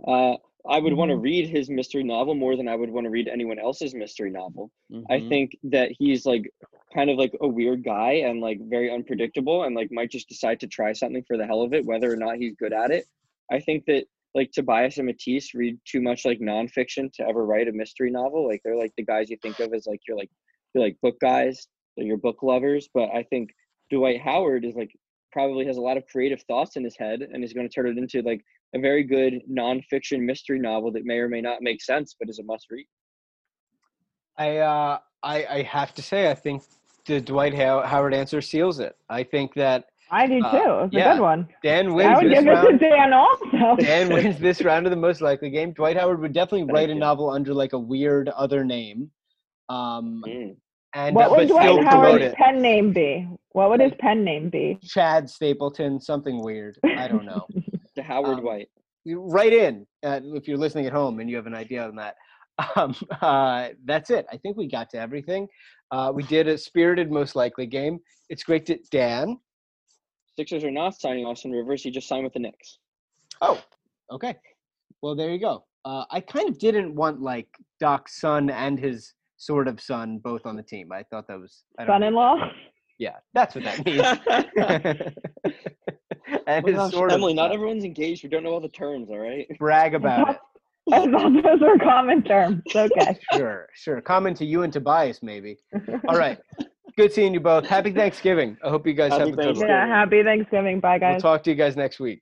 Uh, 0.08 0.36
I 0.68 0.78
would 0.80 0.94
want 0.94 1.10
to 1.10 1.18
read 1.18 1.48
his 1.50 1.70
mystery 1.70 2.04
novel 2.04 2.36
more 2.36 2.56
than 2.58 2.68
I 2.68 2.76
would 2.76 2.90
want 2.90 3.06
to 3.06 3.10
read 3.10 3.28
anyone 3.28 3.60
else's 3.60 3.96
mystery 3.96 4.30
novel. 4.30 4.72
I 5.10 5.20
Mhm. 5.20 5.30
think 5.30 5.58
that 5.64 5.92
he's 5.98 6.26
like 6.26 6.52
kind 6.94 7.10
of 7.10 7.18
like 7.18 7.34
a 7.42 7.48
weird 7.48 7.84
guy 7.84 8.14
and 8.14 8.42
like 8.42 8.60
very 8.62 8.92
unpredictable 8.92 9.64
and 9.64 9.76
like 9.76 9.92
might 9.92 10.12
just 10.12 10.28
decide 10.28 10.60
to 10.60 10.68
try 10.68 10.92
something 10.92 11.24
for 11.24 11.38
the 11.38 11.46
hell 11.46 11.62
of 11.62 11.74
it, 11.74 11.86
whether 11.86 12.12
or 12.12 12.18
not 12.18 12.38
he's 12.38 12.56
good 12.56 12.74
at 12.74 12.92
it. 12.92 13.06
I 13.52 13.60
think 13.60 13.86
that 13.86 14.06
like 14.36 14.52
Tobias 14.52 14.98
and 14.98 15.08
Matisse 15.08 15.56
read 15.56 15.80
too 15.86 16.02
much 16.02 16.26
like 16.26 16.40
nonfiction 16.40 17.12
to 17.14 17.28
ever 17.28 17.46
write 17.46 17.68
a 17.68 17.72
mystery 17.72 18.12
novel. 18.12 18.46
Like 18.48 18.62
they're 18.64 18.76
like 18.76 18.94
the 18.98 19.06
guys 19.06 19.30
you 19.30 19.38
think 19.38 19.60
of 19.60 19.74
as 19.74 19.88
like 19.88 20.02
you're 20.08 20.18
like 20.18 20.30
you're 20.74 20.84
like 20.84 21.00
book 21.02 21.20
guys, 21.20 21.68
they're 21.96 22.06
your 22.06 22.18
book 22.18 22.44
lovers. 22.44 22.90
But 22.94 23.10
I 23.14 23.24
think 23.24 23.50
Dwight 23.90 24.20
Howard 24.22 24.66
is 24.66 24.76
like 24.76 24.92
probably 25.32 25.66
has 25.66 25.78
a 25.78 25.82
lot 25.82 25.98
of 25.98 26.06
creative 26.08 26.42
thoughts 26.44 26.76
in 26.76 26.84
his 26.84 26.98
head 26.98 27.22
and 27.22 27.44
is 27.44 27.54
going 27.54 27.68
to 27.68 27.74
turn 27.74 27.88
it 27.88 27.98
into 27.98 28.22
like 28.22 28.44
a 28.76 28.80
very 28.80 29.04
good 29.04 29.42
nonfiction 29.50 30.22
mystery 30.22 30.60
novel 30.60 30.92
that 30.92 31.06
may 31.06 31.18
or 31.18 31.28
may 31.30 31.42
not 31.42 31.62
make 31.62 31.82
sense, 31.82 32.16
but 32.20 32.30
is 32.30 32.40
a 32.40 32.44
must 32.44 32.68
read. 32.70 32.86
I 34.38 34.58
uh 34.58 35.00
I 35.24 35.46
I 35.46 35.62
have 35.64 35.94
to 35.96 36.02
say 36.02 36.30
I 36.30 36.34
think 36.36 36.64
the 37.06 37.20
Dwight 37.20 37.54
How- 37.54 37.82
Howard 37.82 38.14
answer 38.14 38.42
seals 38.42 38.80
it. 38.80 38.96
I 39.10 39.24
think 39.24 39.54
that 39.56 39.86
I 40.12 40.26
do 40.28 40.40
too. 40.40 40.46
Uh, 40.48 40.84
it's 40.86 40.96
a 40.96 40.98
yeah. 40.98 41.14
good 41.14 41.22
one. 41.22 41.48
Dan 41.64 41.94
wins. 41.94 42.10
I 42.10 42.16
would 42.24 42.32
this 42.32 42.44
give 42.44 42.48
it 42.48 42.72
to. 42.72 42.78
Dan 42.78 43.14
also. 43.14 43.76
Dan 43.80 44.10
wins 44.12 44.40
this 44.40 44.62
round 44.64 44.86
of 44.88 44.92
the 44.92 44.96
most 44.98 45.22
likely 45.22 45.50
game. 45.50 45.72
Dwight 45.74 45.98
Howard 45.98 46.20
would 46.20 46.34
definitely 46.34 46.62
Thank 46.62 46.72
write 46.74 46.90
a 46.90 46.96
novel 46.96 47.30
under 47.30 47.54
like 47.54 47.74
a 47.74 47.80
weird 47.80 48.30
other 48.30 48.64
name. 48.64 49.12
Um 49.70 50.24
Mm. 50.28 50.56
and 50.96 51.16
What 51.16 51.28
uh, 51.28 51.30
would 51.32 51.48
but 51.50 51.56
still 51.56 51.76
Dwight 51.82 51.86
Howard's 51.94 52.24
it. 52.26 52.36
pen 52.36 52.62
name 52.62 52.94
be? 52.94 53.28
What 53.52 53.70
would 53.72 53.82
his 53.82 53.94
pen 54.00 54.24
name 54.24 54.50
be? 54.50 54.80
Chad 54.84 55.30
Stapleton, 55.30 56.00
something 56.00 56.42
weird. 56.42 56.78
I 56.98 57.08
don't 57.08 57.26
know. 57.26 57.46
The 58.00 58.04
Howard 58.04 58.40
Um, 58.40 58.46
White. 58.46 58.70
You 59.04 59.22
write 59.22 59.52
in 59.52 59.86
uh, 60.04 60.22
if 60.24 60.48
you're 60.48 60.58
listening 60.58 60.86
at 60.86 60.94
home 60.94 61.20
and 61.20 61.30
you 61.30 61.36
have 61.36 61.48
an 61.48 61.56
idea 61.56 61.86
on 61.86 61.96
that. 61.98 62.16
Um, 62.76 62.94
uh, 63.22 63.70
that's 63.86 64.10
it. 64.10 64.26
I 64.34 64.36
think 64.36 64.58
we 64.58 64.68
got 64.68 64.90
to 64.90 65.00
everything. 65.00 65.48
Uh, 65.92 66.12
we 66.14 66.24
did 66.24 66.46
a 66.50 66.58
spirited, 66.58 67.10
most 67.10 67.34
likely 67.34 67.66
game. 67.66 68.00
It's 68.28 68.44
great 68.44 68.66
to 68.66 68.78
Dan. 68.92 69.38
Sixers 70.36 70.66
are 70.66 70.72
not 70.72 71.00
signing 71.00 71.26
Austin 71.26 71.52
Rivers. 71.52 71.84
He 71.84 71.90
just 71.90 72.10
signed 72.10 72.26
with 72.26 72.34
the 72.34 72.40
Knicks. 72.40 72.80
Oh, 73.40 73.64
okay. 74.12 74.36
Well, 75.02 75.16
there 75.16 75.30
you 75.30 75.40
go. 75.40 75.64
Uh, 75.86 76.04
I 76.12 76.20
kind 76.20 76.50
of 76.50 76.60
didn't 76.60 76.94
want 76.94 77.22
like 77.22 77.48
Doc's 77.80 78.20
son 78.20 78.50
and 78.50 78.78
his 78.78 79.14
sort 79.38 79.70
of 79.70 79.80
son 79.80 80.18
both 80.18 80.46
on 80.46 80.58
the 80.58 80.64
team. 80.64 80.92
I 80.92 81.04
thought 81.04 81.30
that 81.30 81.40
was 81.40 81.64
I 81.80 81.86
don't 81.86 82.02
know. 82.02 82.06
Son-in-law. 82.08 82.52
Yeah, 82.98 83.16
that's 83.34 83.56
what 83.56 83.64
that 83.64 83.86
means. 83.86 85.54
and 86.50 86.76
gosh, 86.76 86.92
sort 86.92 87.12
Emily, 87.12 87.34
of 87.34 87.38
not 87.38 87.52
everyone's 87.52 87.84
engaged. 87.84 88.24
We 88.24 88.30
don't 88.30 88.44
know 88.44 88.52
all 88.52 88.60
the 88.60 88.70
terms, 88.70 89.10
all 89.10 89.20
right? 89.20 89.48
brag 89.58 89.96
about 89.96 90.30
it. 90.30 90.38
I 90.92 91.06
thought 91.06 91.44
those 91.44 91.62
were 91.62 91.78
common 91.78 92.24
terms. 92.24 92.64
Okay. 92.76 93.18
Sure, 93.34 93.68
sure. 93.76 94.02
Common 94.02 94.34
to 94.36 94.46
you 94.46 94.64
and 94.64 94.74
Tobias, 94.74 95.22
maybe. 95.22 95.58
All 96.08 96.18
right. 96.18 96.40
Good 96.98 97.14
seeing 97.14 97.34
you 97.34 97.40
both. 97.40 97.66
Happy 97.66 97.92
Thanksgiving. 97.92 98.58
I 98.64 98.70
hope 98.70 98.88
you 98.88 98.94
guys 98.94 99.12
Happy 99.12 99.30
have 99.30 99.40
a 99.40 99.42
good 99.44 99.58
one. 99.58 99.68
Yeah. 99.68 99.88
Happy 99.88 100.24
Thanksgiving. 100.24 100.80
Bye, 100.80 100.98
guys. 100.98 101.10
We'll 101.10 101.14
guys. 101.16 101.22
talk 101.22 101.44
to 101.44 101.50
you 101.52 101.56
guys 101.56 101.76
next 101.76 102.00
week. 102.00 102.22